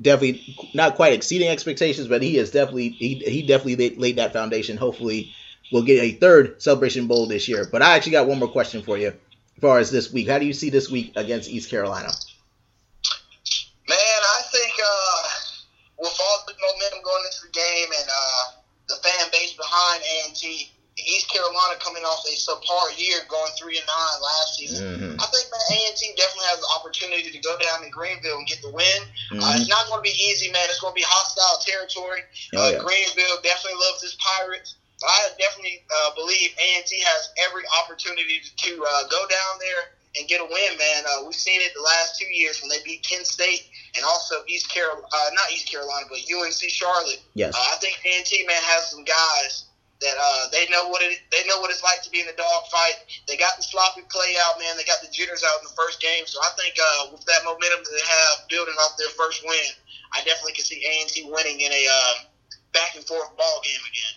definitely 0.00 0.56
not 0.74 0.94
quite 0.94 1.12
exceeding 1.12 1.48
expectations, 1.48 2.06
but 2.06 2.22
he 2.22 2.38
is 2.38 2.52
definitely 2.52 2.90
he, 2.90 3.16
he 3.16 3.42
definitely 3.42 3.96
laid, 3.96 4.16
that 4.16 4.32
foundation. 4.32 4.76
Hopefully, 4.76 5.32
we'll 5.72 5.82
get 5.82 6.02
a 6.02 6.12
third 6.12 6.62
Celebration 6.62 7.08
Bowl 7.08 7.26
this 7.26 7.48
year. 7.48 7.66
But 7.70 7.82
I 7.82 7.96
actually 7.96 8.12
got 8.12 8.28
one 8.28 8.38
more 8.38 8.48
question 8.48 8.82
for 8.82 8.96
you, 8.96 9.08
as 9.08 9.60
far 9.60 9.80
as 9.80 9.90
this 9.90 10.12
week. 10.12 10.28
How 10.28 10.38
do 10.38 10.46
you 10.46 10.52
see 10.52 10.70
this 10.70 10.88
week 10.88 11.12
against 11.16 11.50
East 11.50 11.68
Carolina? 11.68 12.12
Man, 13.88 13.98
I 13.98 14.42
think 14.52 14.72
uh, 14.80 15.28
with 15.98 16.16
all 16.20 16.44
the 16.46 16.54
momentum 16.62 17.02
going 17.04 17.24
into 17.24 17.46
the 17.46 17.52
game 17.52 17.88
and 17.98 18.08
uh, 18.08 18.59
fan 19.02 19.26
base 19.32 19.52
behind 19.56 20.02
A&T, 20.02 20.70
East 21.00 21.32
Carolina 21.32 21.80
coming 21.80 22.04
off 22.04 22.24
a 22.28 22.34
subpar 22.36 22.92
year, 23.00 23.24
going 23.28 23.52
three 23.56 23.78
and 23.80 23.86
nine 23.88 24.16
last 24.20 24.58
season. 24.58 24.84
Mm-hmm. 24.84 25.20
I 25.20 25.26
think 25.32 25.48
man, 25.48 25.64
A 25.72 25.78
and 25.88 25.96
T 25.96 26.12
definitely 26.16 26.48
has 26.52 26.60
the 26.60 26.70
opportunity 26.76 27.30
to 27.32 27.40
go 27.40 27.56
down 27.56 27.84
in 27.84 27.90
Greenville 27.90 28.36
and 28.36 28.46
get 28.46 28.60
the 28.60 28.72
win. 28.72 29.00
Uh, 29.32 29.40
mm-hmm. 29.40 29.40
Uh, 29.40 29.56
it's 29.56 29.70
not 29.70 29.88
going 29.88 30.04
to 30.04 30.06
be 30.06 30.16
easy, 30.16 30.52
man. 30.52 30.68
It's 30.68 30.80
going 30.80 30.92
to 30.92 31.00
be 31.00 31.06
hostile 31.06 31.60
territory. 31.64 32.22
Oh, 32.54 32.60
uh, 32.60 32.70
yeah. 32.76 32.84
Greenville 32.84 33.40
definitely 33.40 33.80
loves 33.80 34.04
his 34.04 34.16
Pirates. 34.20 34.76
I 35.00 35.32
definitely 35.40 35.80
uh, 35.88 36.12
believe 36.12 36.52
A 36.60 36.68
and 36.76 36.84
T 36.84 37.00
has 37.00 37.32
every 37.48 37.64
opportunity 37.80 38.44
to, 38.44 38.50
to 38.68 38.72
uh, 38.84 39.08
go 39.08 39.24
down 39.24 39.54
there 39.56 39.96
and 40.18 40.28
get 40.28 40.40
a 40.40 40.44
win, 40.44 40.72
man. 40.76 41.04
Uh, 41.08 41.24
we've 41.24 41.38
seen 41.38 41.60
it 41.60 41.72
the 41.72 41.80
last 41.80 42.18
two 42.18 42.28
years 42.28 42.60
when 42.60 42.68
they 42.68 42.82
beat 42.84 43.00
Kent 43.06 43.26
State 43.26 43.64
and 43.96 44.04
also 44.04 44.42
East 44.46 44.70
Carolina, 44.70 45.06
not 45.34 45.50
East 45.52 45.70
Carolina, 45.70 46.06
but 46.08 46.18
UNC 46.22 46.60
Charlotte. 46.70 47.22
Yes. 47.34 47.54
I 47.54 47.76
think 47.80 47.98
A 48.04 48.18
and 48.18 48.26
T 48.26 48.44
man 48.46 48.60
has 48.62 48.90
some 48.90 49.04
guys 49.04 49.66
that 50.00 50.16
uh, 50.16 50.48
they 50.50 50.64
know 50.72 50.88
what 50.88 51.02
it 51.02 51.20
they 51.30 51.44
know 51.46 51.60
what 51.60 51.70
it's 51.70 51.84
like 51.84 52.02
to 52.02 52.10
be 52.10 52.20
in 52.20 52.28
a 52.28 52.36
dogfight. 52.36 53.04
They 53.28 53.36
got 53.36 53.56
the 53.56 53.62
sloppy 53.62 54.02
play 54.08 54.34
out, 54.46 54.58
man. 54.58 54.76
They 54.76 54.84
got 54.84 55.02
the 55.02 55.12
jitters 55.12 55.44
out 55.44 55.60
in 55.60 55.68
the 55.68 55.76
first 55.76 56.00
game. 56.00 56.24
So 56.26 56.40
I 56.40 56.50
think 56.56 56.74
uh, 56.80 57.12
with 57.12 57.24
that 57.26 57.44
momentum 57.44 57.84
that 57.84 57.92
they 57.92 58.06
have 58.06 58.48
building 58.48 58.74
off 58.80 58.96
their 58.96 59.12
first 59.12 59.44
win, 59.44 59.70
I 60.12 60.24
definitely 60.24 60.52
can 60.56 60.64
see 60.64 60.80
A 60.84 61.00
and 61.02 61.10
T 61.10 61.28
winning 61.28 61.60
in 61.60 61.72
a 61.72 61.84
uh, 61.86 62.14
back 62.72 62.96
and 62.96 63.04
forth 63.04 63.36
ball 63.36 63.60
game 63.62 63.84
again. 63.84 64.14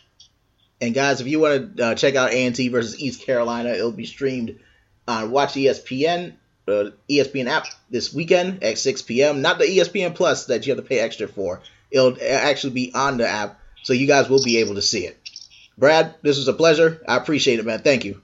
And 0.81 0.93
guys, 0.93 1.21
if 1.21 1.27
you 1.27 1.39
want 1.39 1.77
to 1.77 1.85
uh, 1.85 1.95
check 1.95 2.15
out 2.15 2.31
A 2.31 2.45
and 2.45 2.55
T 2.55 2.69
versus 2.69 2.99
East 2.99 3.25
Carolina, 3.25 3.69
it'll 3.69 3.91
be 3.91 4.05
streamed 4.05 4.59
on 5.07 5.31
Watch 5.31 5.53
ESPN. 5.53 6.35
Uh, 6.67 6.91
ESPN 7.09 7.47
app 7.47 7.67
this 7.89 8.13
weekend 8.13 8.63
at 8.63 8.77
6 8.77 9.01
p.m. 9.01 9.41
Not 9.41 9.59
the 9.59 9.65
ESPN 9.65 10.15
Plus 10.15 10.45
that 10.45 10.65
you 10.65 10.73
have 10.73 10.83
to 10.83 10.87
pay 10.87 10.99
extra 10.99 11.27
for. 11.27 11.61
It'll 11.91 12.15
actually 12.21 12.73
be 12.73 12.91
on 12.93 13.17
the 13.17 13.27
app 13.27 13.59
So 13.83 13.93
you 13.93 14.07
guys 14.07 14.29
will 14.29 14.43
be 14.43 14.57
able 14.57 14.75
to 14.75 14.81
see 14.81 15.05
it. 15.05 15.17
Brad, 15.77 16.15
this 16.21 16.37
was 16.37 16.47
a 16.47 16.53
pleasure. 16.53 17.01
I 17.07 17.17
appreciate 17.17 17.59
it, 17.59 17.65
man. 17.65 17.79
Thank 17.79 18.05
you. 18.05 18.21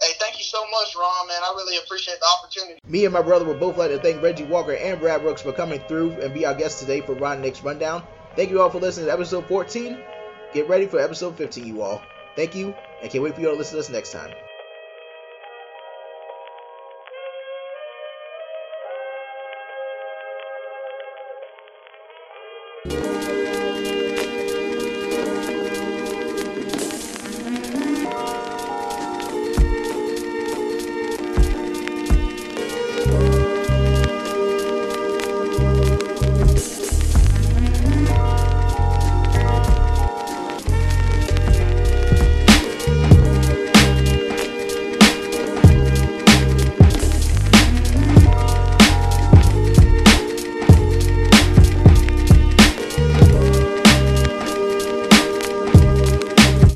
Hey, 0.00 0.12
thank 0.20 0.38
you 0.38 0.44
so 0.44 0.60
much, 0.70 0.94
Ron, 0.96 1.28
man. 1.28 1.38
I 1.42 1.52
really 1.56 1.76
appreciate 1.84 2.18
the 2.20 2.26
opportunity. 2.38 2.80
Me 2.86 3.04
and 3.04 3.12
my 3.12 3.22
brother 3.22 3.44
would 3.44 3.60
both 3.60 3.76
like 3.76 3.90
to 3.90 3.98
thank 3.98 4.22
Reggie 4.22 4.44
Walker 4.44 4.74
and 4.74 5.00
Brad 5.00 5.22
Brooks 5.22 5.42
for 5.42 5.52
coming 5.52 5.80
through 5.88 6.12
and 6.12 6.32
be 6.34 6.46
our 6.46 6.54
guests 6.54 6.80
today 6.80 7.00
for 7.00 7.14
Ron 7.14 7.40
Nick's 7.40 7.62
Rundown. 7.62 8.02
Thank 8.36 8.50
you 8.50 8.60
all 8.60 8.70
for 8.70 8.78
listening 8.78 9.06
to 9.06 9.12
episode 9.12 9.46
14. 9.46 9.98
Get 10.52 10.68
ready 10.68 10.86
for 10.86 11.00
episode 11.00 11.36
15, 11.36 11.66
you 11.66 11.82
all. 11.82 12.02
Thank 12.36 12.54
you, 12.54 12.74
and 13.02 13.10
can't 13.10 13.24
wait 13.24 13.34
for 13.34 13.40
you 13.40 13.48
all 13.48 13.54
to 13.54 13.58
listen 13.58 13.74
to 13.74 13.80
us 13.80 13.90
next 13.90 14.12
time. 14.12 14.45